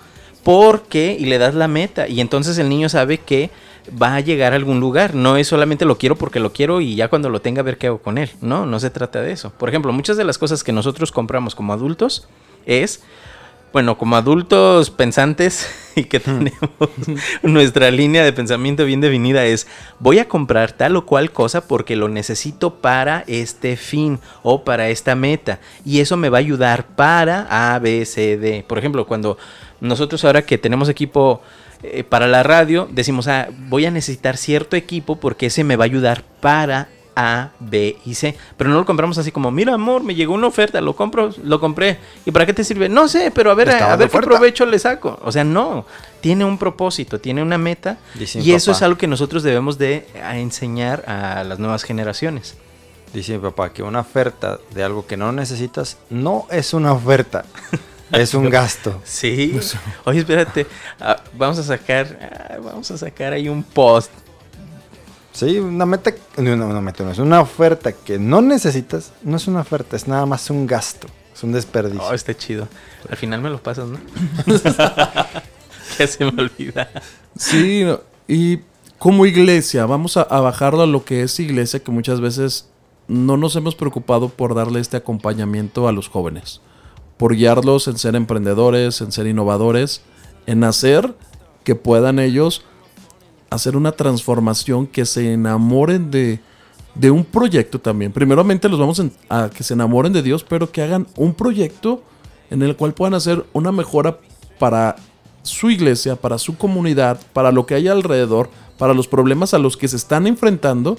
porque 0.45 1.17
y 1.19 1.25
le 1.25 1.39
das 1.39 1.55
la 1.55 1.69
meta. 1.69 2.07
Y 2.07 2.21
entonces 2.21 2.59
el 2.59 2.69
niño 2.69 2.91
sabe 2.91 3.17
que 3.17 3.49
va 3.91 4.15
a 4.15 4.21
llegar 4.21 4.53
a 4.53 4.57
algún 4.57 4.79
lugar. 4.79 5.15
No 5.15 5.39
es 5.39 5.49
solamente 5.49 5.87
lo 5.87 5.97
quiero 5.97 6.17
porque 6.17 6.39
lo 6.39 6.53
quiero 6.53 6.83
y 6.83 6.97
ya 6.97 7.09
cuando 7.09 7.31
lo 7.31 7.41
tenga 7.41 7.61
a 7.61 7.63
ver 7.65 7.79
qué 7.79 7.87
hago 7.87 7.97
con 7.97 8.19
él. 8.19 8.31
No, 8.43 8.67
no 8.67 8.79
se 8.79 8.91
trata 8.91 9.23
de 9.23 9.33
eso. 9.33 9.55
Por 9.57 9.71
ejemplo, 9.71 9.91
muchas 9.91 10.19
de 10.19 10.25
las 10.25 10.37
cosas 10.37 10.63
que 10.63 10.73
nosotros 10.73 11.11
compramos 11.11 11.55
como 11.55 11.73
adultos 11.73 12.29
es 12.67 13.01
bueno, 13.73 13.99
como 13.99 14.17
adultos 14.17 14.91
pensantes 14.91 15.69
y 15.97 16.05
que 16.05 16.21
tenemos 16.21 16.53
nuestra 17.43 17.91
línea 17.91 18.25
de 18.25 18.33
pensamiento 18.33 18.85
bien 18.85 19.01
definida 19.01 19.45
es 19.45 19.67
voy 19.99 20.19
a 20.19 20.29
comprar 20.29 20.73
tal 20.73 20.97
o 20.97 21.05
cual 21.07 21.31
cosa 21.33 21.67
porque 21.67 21.97
lo 21.97 22.09
necesito 22.09 22.75
para 22.75 23.25
este 23.27 23.77
fin 23.77 24.19
o 24.43 24.65
para 24.65 24.89
esta 24.89 25.15
meta 25.15 25.61
y 25.85 26.01
eso 26.01 26.17
me 26.17 26.29
va 26.29 26.39
a 26.39 26.41
ayudar 26.41 26.87
para 26.87 27.75
A, 27.75 27.79
B, 27.79 28.05
C, 28.05 28.37
D. 28.37 28.65
Por 28.67 28.79
ejemplo, 28.79 29.07
cuando 29.07 29.39
nosotros 29.81 30.25
ahora 30.25 30.43
que 30.43 30.59
tenemos 30.59 30.89
equipo 30.89 31.43
eh, 31.83 32.03
para 32.05 32.27
la 32.27 32.43
radio, 32.43 32.89
decimos, 32.91 33.29
ah, 33.29 33.49
voy 33.69 33.87
a 33.87 33.91
necesitar 33.91 34.37
cierto 34.37 34.77
equipo 34.77 35.17
porque 35.17 35.47
ese 35.47 35.63
me 35.63 35.77
va 35.77 35.85
a 35.85 35.87
ayudar 35.87 36.25
para 36.41 36.89
A, 37.19 37.51
B 37.59 37.99
y 38.07 38.15
C. 38.15 38.37
Pero 38.57 38.71
no 38.71 38.77
lo 38.77 38.87
compramos 38.87 39.19
así 39.19 39.33
como, 39.33 39.51
mira 39.51 39.75
amor, 39.75 40.05
me 40.05 40.15
llegó 40.15 40.35
una 40.35 40.47
oferta, 40.47 40.81
lo 40.81 40.95
compro, 40.95 41.31
lo 41.43 41.59
compré. 41.59 41.99
¿Y 42.25 42.31
para 42.31 42.47
qué 42.47 42.55
te 42.55 42.63
sirve? 42.63 42.89
No 42.89 43.09
sé, 43.09 43.33
pero 43.33 43.51
a 43.51 43.55
ver, 43.55 43.71
a, 43.71 43.97
ver 43.97 44.09
qué 44.09 44.19
provecho 44.21 44.65
le 44.65 44.79
saco. 44.79 45.19
O 45.25 45.33
sea, 45.33 45.43
no, 45.43 45.85
tiene 46.21 46.45
un 46.45 46.59
propósito, 46.59 47.19
tiene 47.19 47.43
una 47.43 47.59
meta. 47.59 47.99
Dice 48.15 48.39
y 48.39 48.53
eso 48.53 48.71
papá. 48.71 48.77
es 48.77 48.83
algo 48.85 48.99
que 48.99 49.09
nosotros 49.09 49.43
debemos 49.43 49.79
de 49.79 50.07
enseñar 50.35 51.03
a 51.09 51.43
las 51.43 51.59
nuevas 51.59 51.83
generaciones. 51.83 52.57
Dice 53.13 53.33
mi 53.33 53.39
papá 53.41 53.73
que 53.73 53.83
una 53.83 54.01
oferta 54.01 54.61
de 54.73 54.85
algo 54.85 55.05
que 55.05 55.17
no 55.17 55.33
necesitas 55.33 55.97
no 56.11 56.47
es 56.51 56.73
una 56.73 56.93
oferta, 56.93 57.45
es 58.13 58.33
un 58.33 58.49
gasto. 58.51 59.01
Sí. 59.03 59.59
Oye, 60.05 60.21
espérate, 60.21 60.69
ah, 61.01 61.21
vamos 61.35 61.59
a 61.59 61.65
sacar, 61.65 62.17
ah, 62.21 62.59
vamos 62.63 62.89
a 62.93 62.97
sacar 62.97 63.33
ahí 63.33 63.49
un 63.49 63.65
post. 63.65 64.13
Sí, 65.39 65.61
una 65.61 65.87
meta, 65.87 66.13
no, 66.37 66.57
no, 66.57 66.67
una 66.67 66.81
meta, 66.81 67.05
no, 67.05 67.13
es 67.13 67.21
una 67.21 67.41
oferta 67.41 67.93
que 67.93 68.19
no 68.19 68.43
necesitas, 68.43 69.13
no 69.23 69.37
es 69.37 69.47
una 69.47 69.61
oferta, 69.61 69.95
es 69.95 70.09
nada 70.09 70.27
más 70.27 70.51
un 70.51 70.67
gasto, 70.67 71.07
es 71.33 71.45
un 71.45 71.53
desperdicio. 71.53 72.03
Oh, 72.03 72.13
está 72.13 72.37
chido. 72.37 72.67
Al 73.09 73.17
final 73.17 73.41
me 73.41 73.49
lo 73.49 73.63
pasas, 73.63 73.87
¿no? 73.87 74.01
ya 75.97 76.07
se 76.09 76.25
me 76.25 76.43
olvida. 76.43 76.91
Sí, 77.37 77.85
y 78.27 78.59
como 78.99 79.27
iglesia, 79.27 79.87
vamos 79.87 80.17
a, 80.17 80.23
a 80.23 80.41
bajarlo 80.41 80.83
a 80.83 80.87
lo 80.89 81.05
que 81.05 81.23
es 81.23 81.39
iglesia, 81.39 81.79
que 81.85 81.93
muchas 81.93 82.21
veces 82.21 82.69
no 83.07 83.37
nos 83.37 83.55
hemos 83.55 83.77
preocupado 83.77 84.31
por 84.31 84.57
darle 84.57 84.81
este 84.81 84.97
acompañamiento 84.97 85.87
a 85.87 85.93
los 85.93 86.09
jóvenes, 86.09 86.61
por 87.17 87.37
guiarlos 87.37 87.87
en 87.87 87.97
ser 87.97 88.17
emprendedores, 88.17 89.01
en 89.03 89.13
ser 89.13 89.29
innovadores, 89.29 90.03
en 90.47 90.65
hacer 90.65 91.15
que 91.63 91.77
puedan 91.77 92.19
ellos 92.19 92.65
hacer 93.51 93.77
una 93.77 93.93
transformación, 93.93 94.87
que 94.87 95.07
se 95.07 95.33
enamoren 95.33 96.11
de, 96.11 96.41
de 96.95 97.11
un 97.11 97.25
proyecto 97.25 97.79
también. 97.79 98.13
Primeramente 98.13 98.69
los 98.69 98.79
vamos 98.79 99.03
a 99.29 99.51
que 99.51 99.63
se 99.63 99.75
enamoren 99.75 100.13
de 100.13 100.23
Dios, 100.23 100.45
pero 100.45 100.71
que 100.71 100.83
hagan 100.83 101.07
un 101.17 101.35
proyecto 101.35 102.03
en 102.51 102.63
el 102.63 102.77
cual 102.77 102.95
puedan 102.95 103.15
hacer 103.15 103.45
una 103.53 103.73
mejora 103.73 104.19
para 104.59 104.97
su 105.43 105.71
iglesia, 105.71 106.17
para 106.17 106.39
su 106.39 106.57
comunidad, 106.57 107.21
para 107.33 107.53
lo 107.53 107.67
que 107.67 107.75
hay 107.75 107.89
alrededor, 107.89 108.51
para 108.79 108.95
los 108.95 109.09
problemas 109.09 109.55
a 109.55 109.59
los 109.59 109.77
que 109.77 109.89
se 109.89 109.97
están 109.97 110.27
enfrentando. 110.27 110.99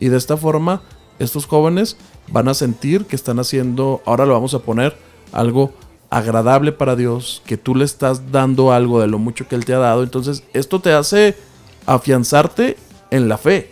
Y 0.00 0.08
de 0.08 0.16
esta 0.16 0.36
forma, 0.36 0.82
estos 1.18 1.46
jóvenes 1.46 1.96
van 2.28 2.48
a 2.48 2.54
sentir 2.54 3.06
que 3.06 3.16
están 3.16 3.38
haciendo, 3.38 4.02
ahora 4.04 4.26
lo 4.26 4.34
vamos 4.34 4.54
a 4.54 4.60
poner, 4.60 4.96
algo 5.32 5.72
agradable 6.10 6.72
para 6.72 6.96
Dios, 6.96 7.42
que 7.44 7.56
tú 7.56 7.74
le 7.74 7.84
estás 7.84 8.32
dando 8.32 8.72
algo 8.72 9.00
de 9.00 9.08
lo 9.08 9.18
mucho 9.18 9.46
que 9.46 9.56
Él 9.56 9.64
te 9.64 9.74
ha 9.74 9.78
dado. 9.78 10.02
Entonces, 10.02 10.42
esto 10.52 10.80
te 10.80 10.92
hace 10.92 11.36
afianzarte 11.94 12.76
en 13.10 13.28
la 13.28 13.38
fe. 13.38 13.70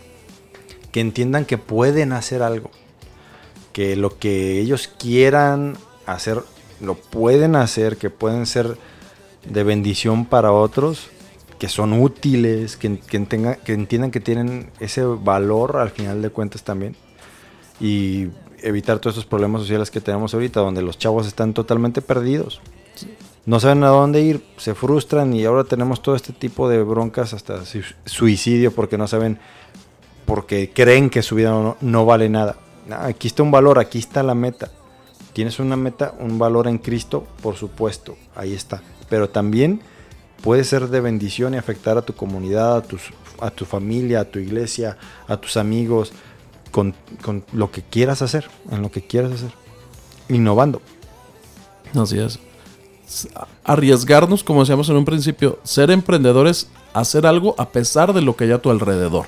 Que 0.91 0.99
entiendan 1.01 1.45
que 1.45 1.57
pueden 1.57 2.11
hacer 2.11 2.41
algo, 2.41 2.71
que 3.73 3.95
lo 3.95 4.17
que 4.17 4.59
ellos 4.59 4.87
quieran 4.87 5.77
hacer, 6.05 6.41
lo 6.81 6.95
pueden 6.95 7.55
hacer, 7.55 7.97
que 7.97 8.09
pueden 8.09 8.45
ser 8.45 8.77
de 9.45 9.63
bendición 9.63 10.25
para 10.25 10.51
otros, 10.51 11.07
que 11.59 11.69
son 11.69 11.93
útiles, 11.93 12.77
que, 12.77 12.99
que, 12.99 13.19
tenga- 13.19 13.57
que 13.57 13.73
entiendan 13.73 14.11
que 14.11 14.19
tienen 14.19 14.71
ese 14.79 15.03
valor 15.03 15.77
al 15.77 15.91
final 15.91 16.21
de 16.21 16.29
cuentas 16.29 16.63
también. 16.63 16.95
Y 17.79 18.29
evitar 18.63 18.97
todos 18.99 19.15
estos 19.17 19.29
problemas 19.29 19.61
sociales 19.61 19.91
que 19.91 20.01
tenemos 20.01 20.33
ahorita, 20.33 20.61
donde 20.61 20.81
los 20.81 20.97
chavos 20.97 21.27
están 21.27 21.53
totalmente 21.53 22.01
perdidos. 22.01 22.59
No 23.47 23.61
saben 23.61 23.81
a 23.85 23.87
dónde 23.87 24.21
ir, 24.21 24.43
se 24.57 24.75
frustran 24.75 25.33
y 25.33 25.45
ahora 25.45 25.63
tenemos 25.63 26.01
todo 26.01 26.15
este 26.15 26.33
tipo 26.33 26.67
de 26.67 26.83
broncas, 26.83 27.33
hasta 27.33 27.63
su- 27.65 27.81
suicidio, 28.05 28.73
porque 28.73 28.97
no 28.97 29.07
saben, 29.07 29.39
porque 30.25 30.69
creen 30.73 31.09
que 31.09 31.23
su 31.23 31.35
vida 31.35 31.75
no, 31.79 32.05
vale 32.05 32.27
nada. 32.27 32.57
Aquí 32.91 33.29
está 33.29 33.43
un 33.43 33.51
valor, 33.51 33.79
aquí 33.79 33.99
está 33.99 34.21
la 34.21 34.35
meta. 34.35 34.69
Tienes 35.31 35.59
una 35.59 35.77
meta, 35.77 36.13
un 36.19 36.37
valor 36.37 36.67
en 36.67 36.77
Cristo, 36.77 37.25
por 37.41 37.55
supuesto, 37.55 38.17
ahí 38.35 38.53
está. 38.53 38.81
Pero 39.07 39.29
también 39.29 39.79
puede 40.43 40.65
ser 40.65 40.89
de 40.89 40.99
bendición 40.99 41.53
y 41.53 41.57
afectar 41.57 41.97
a 41.97 42.01
tu 42.01 42.13
comunidad, 42.13 42.75
a, 42.75 42.81
tus, 42.81 43.13
a 43.39 43.49
tu 43.49 43.63
familia, 43.63 44.19
a 44.19 44.25
tu 44.25 44.39
iglesia, 44.39 44.97
a 45.25 45.37
tus 45.37 45.55
amigos, 45.55 46.11
con, 46.71 46.93
con 47.23 47.45
lo 47.53 47.71
que 47.71 47.81
quieras 47.81 48.21
hacer, 48.21 48.49
en 48.71 48.81
lo 48.81 48.91
que 48.91 49.03
quieras 49.07 49.31
hacer. 49.31 49.51
Innovando. 50.27 50.81
Así 51.95 52.19
es. 52.19 52.39
Arriesgarnos, 53.63 54.43
como 54.43 54.61
decíamos 54.61 54.89
en 54.89 54.97
un 54.97 55.05
principio, 55.05 55.59
ser 55.63 55.91
emprendedores, 55.91 56.69
hacer 56.93 57.25
algo 57.25 57.55
a 57.57 57.69
pesar 57.69 58.13
de 58.13 58.21
lo 58.21 58.35
que 58.35 58.45
hay 58.45 58.51
a 58.51 58.61
tu 58.61 58.69
alrededor. 58.69 59.27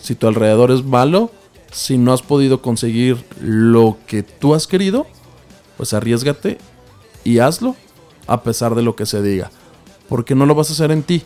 Si 0.00 0.14
tu 0.14 0.26
alrededor 0.26 0.70
es 0.70 0.84
malo, 0.84 1.30
si 1.70 1.96
no 1.96 2.12
has 2.12 2.22
podido 2.22 2.60
conseguir 2.60 3.24
lo 3.40 3.96
que 4.06 4.22
tú 4.22 4.54
has 4.54 4.66
querido, 4.66 5.06
pues 5.76 5.94
arriesgate 5.94 6.58
y 7.24 7.38
hazlo 7.38 7.76
a 8.26 8.42
pesar 8.42 8.74
de 8.74 8.82
lo 8.82 8.96
que 8.96 9.06
se 9.06 9.22
diga. 9.22 9.50
Porque 10.08 10.34
no 10.34 10.46
lo 10.46 10.54
vas 10.54 10.70
a 10.70 10.72
hacer 10.72 10.90
en 10.90 11.02
ti, 11.02 11.22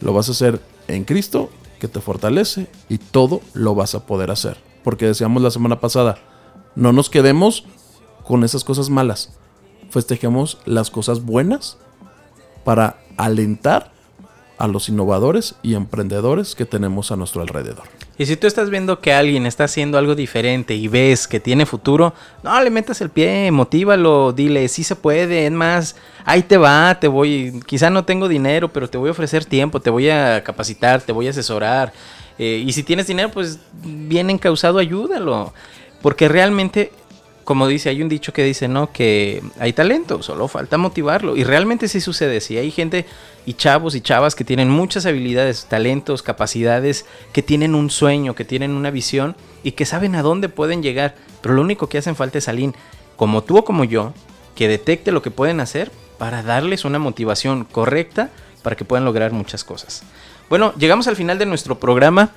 lo 0.00 0.12
vas 0.12 0.28
a 0.28 0.32
hacer 0.32 0.60
en 0.86 1.04
Cristo, 1.04 1.50
que 1.78 1.88
te 1.88 2.00
fortalece 2.00 2.66
y 2.88 2.98
todo 2.98 3.40
lo 3.52 3.74
vas 3.74 3.94
a 3.94 4.06
poder 4.06 4.30
hacer. 4.30 4.58
Porque 4.84 5.06
decíamos 5.06 5.42
la 5.42 5.50
semana 5.50 5.80
pasada, 5.80 6.18
no 6.74 6.92
nos 6.92 7.10
quedemos 7.10 7.64
con 8.24 8.44
esas 8.44 8.64
cosas 8.64 8.90
malas. 8.90 9.38
Festejemos 9.90 10.58
las 10.64 10.90
cosas 10.90 11.24
buenas 11.24 11.78
para 12.64 12.98
alentar 13.16 13.92
a 14.58 14.66
los 14.66 14.88
innovadores 14.88 15.54
y 15.62 15.74
emprendedores 15.74 16.54
que 16.54 16.66
tenemos 16.66 17.12
a 17.12 17.16
nuestro 17.16 17.42
alrededor. 17.42 17.84
Y 18.18 18.26
si 18.26 18.36
tú 18.36 18.48
estás 18.48 18.68
viendo 18.68 19.00
que 19.00 19.12
alguien 19.12 19.46
está 19.46 19.64
haciendo 19.64 19.96
algo 19.96 20.16
diferente 20.16 20.74
y 20.74 20.88
ves 20.88 21.28
que 21.28 21.38
tiene 21.38 21.64
futuro, 21.64 22.12
no 22.42 22.60
le 22.60 22.68
metas 22.68 23.00
el 23.00 23.10
pie, 23.10 23.52
motívalo, 23.52 24.32
dile, 24.32 24.66
sí 24.66 24.82
se 24.82 24.96
puede, 24.96 25.46
es 25.46 25.52
más, 25.52 25.94
ahí 26.24 26.42
te 26.42 26.56
va, 26.56 26.98
te 26.98 27.06
voy, 27.06 27.60
quizá 27.66 27.90
no 27.90 28.04
tengo 28.04 28.26
dinero, 28.26 28.72
pero 28.72 28.90
te 28.90 28.98
voy 28.98 29.08
a 29.08 29.12
ofrecer 29.12 29.44
tiempo, 29.44 29.80
te 29.80 29.90
voy 29.90 30.10
a 30.10 30.42
capacitar, 30.42 31.00
te 31.00 31.12
voy 31.12 31.28
a 31.28 31.30
asesorar. 31.30 31.92
Eh, 32.40 32.64
y 32.66 32.72
si 32.72 32.82
tienes 32.82 33.06
dinero, 33.06 33.30
pues 33.30 33.60
bien 33.84 34.30
encausado, 34.30 34.78
ayúdalo. 34.78 35.54
Porque 36.02 36.28
realmente, 36.28 36.92
como 37.48 37.66
dice, 37.66 37.88
hay 37.88 38.02
un 38.02 38.10
dicho 38.10 38.34
que 38.34 38.44
dice, 38.44 38.68
¿no? 38.68 38.92
Que 38.92 39.42
hay 39.58 39.72
talento, 39.72 40.22
solo 40.22 40.48
falta 40.48 40.76
motivarlo. 40.76 41.34
Y 41.34 41.44
realmente 41.44 41.88
sí 41.88 41.98
sucede, 41.98 42.42
sí 42.42 42.58
hay 42.58 42.70
gente 42.70 43.06
y 43.46 43.54
chavos 43.54 43.94
y 43.94 44.02
chavas 44.02 44.34
que 44.34 44.44
tienen 44.44 44.68
muchas 44.68 45.06
habilidades, 45.06 45.64
talentos, 45.64 46.22
capacidades, 46.22 47.06
que 47.32 47.42
tienen 47.42 47.74
un 47.74 47.88
sueño, 47.88 48.34
que 48.34 48.44
tienen 48.44 48.72
una 48.72 48.90
visión 48.90 49.34
y 49.62 49.72
que 49.72 49.86
saben 49.86 50.14
a 50.14 50.20
dónde 50.20 50.50
pueden 50.50 50.82
llegar. 50.82 51.14
Pero 51.40 51.54
lo 51.54 51.62
único 51.62 51.88
que 51.88 51.96
hacen 51.96 52.16
falta 52.16 52.36
es 52.36 52.48
alguien 52.48 52.74
como 53.16 53.42
tú 53.42 53.56
o 53.56 53.64
como 53.64 53.84
yo, 53.84 54.12
que 54.54 54.68
detecte 54.68 55.10
lo 55.10 55.22
que 55.22 55.30
pueden 55.30 55.60
hacer 55.60 55.90
para 56.18 56.42
darles 56.42 56.84
una 56.84 56.98
motivación 56.98 57.64
correcta 57.64 58.28
para 58.62 58.76
que 58.76 58.84
puedan 58.84 59.06
lograr 59.06 59.32
muchas 59.32 59.64
cosas. 59.64 60.02
Bueno, 60.50 60.74
llegamos 60.76 61.08
al 61.08 61.16
final 61.16 61.38
de 61.38 61.46
nuestro 61.46 61.78
programa. 61.78 62.32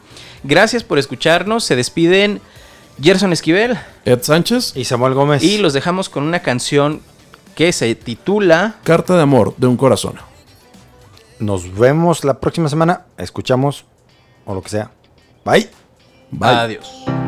Gracias 0.45 0.85
por 0.85 0.99
escucharnos. 0.99 1.65
Se 1.65 1.75
despiden 1.75 2.39
Gerson 3.01 3.33
Esquivel 3.33 3.77
Ed 4.05 4.21
Sánchez, 4.21 4.73
Y 4.75 4.85
Samuel 4.85 5.13
Gómez. 5.13 5.43
y 5.43 5.57
los 5.57 5.73
dejamos 5.73 6.09
con 6.09 6.23
una 6.23 6.39
canción 6.41 7.01
que 7.55 7.71
se 7.73 7.93
titula 7.95 8.75
Carta 8.83 9.15
de 9.15 9.21
Amor 9.23 9.53
de 9.57 9.67
un 9.67 9.77
Corazón. 9.77 10.15
Nos 11.39 11.75
vemos 11.77 12.23
la 12.23 12.39
próxima 12.39 12.69
semana. 12.69 13.05
Escuchamos 13.17 13.85
o 14.45 14.53
lo 14.53 14.61
que 14.61 14.69
sea. 14.69 14.91
Bye. 15.43 15.69
Bye. 16.31 16.49
Adiós. 16.49 17.20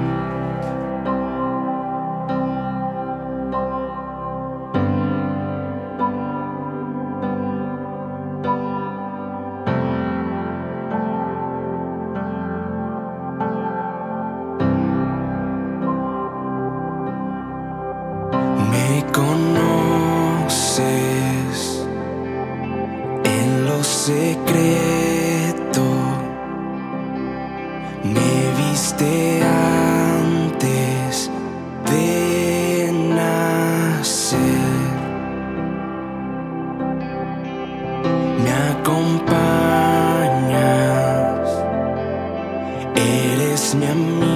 I'm. 43.86 44.33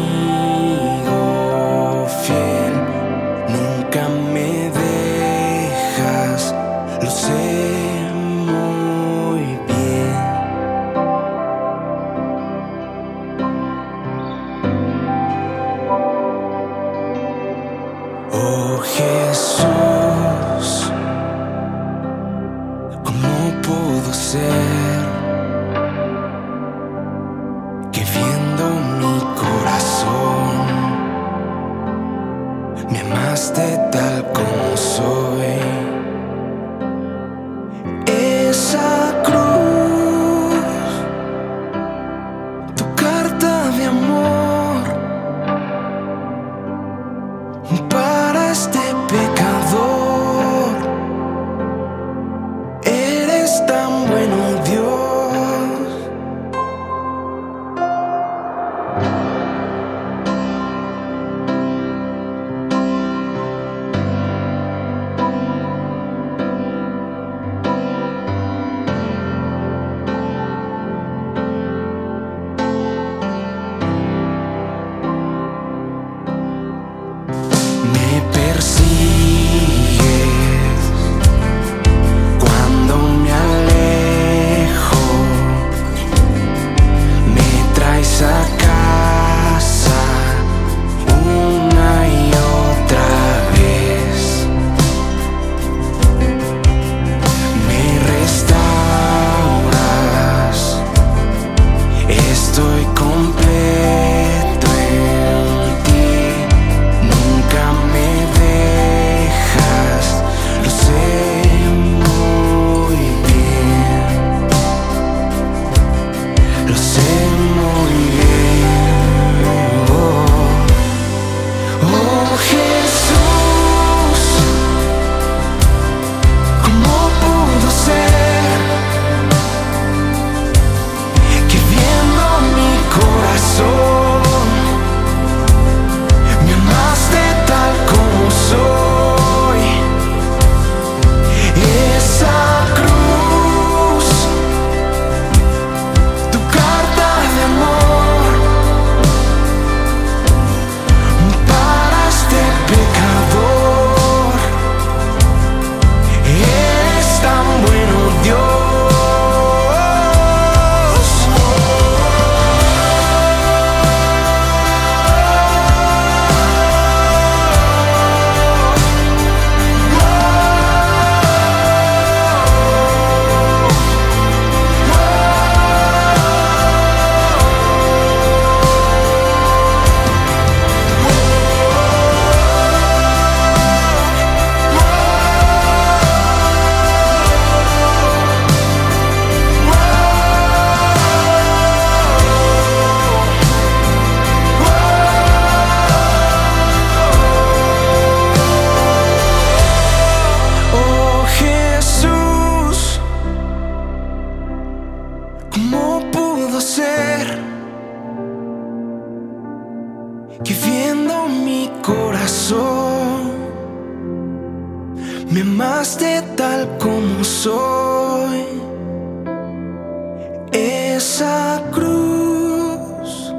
esa 221.17 221.63
cruz, 221.71 223.33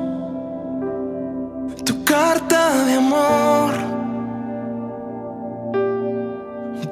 tu 1.85 2.03
carta 2.03 2.85
de 2.87 2.95
amor 2.95 3.73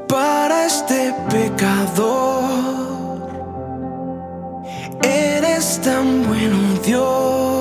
para 0.07 0.67
este 0.67 1.13
pecador. 1.29 2.45
Eres 5.03 5.81
tan 5.83 6.25
bueno, 6.29 6.57
Dios. 6.85 7.56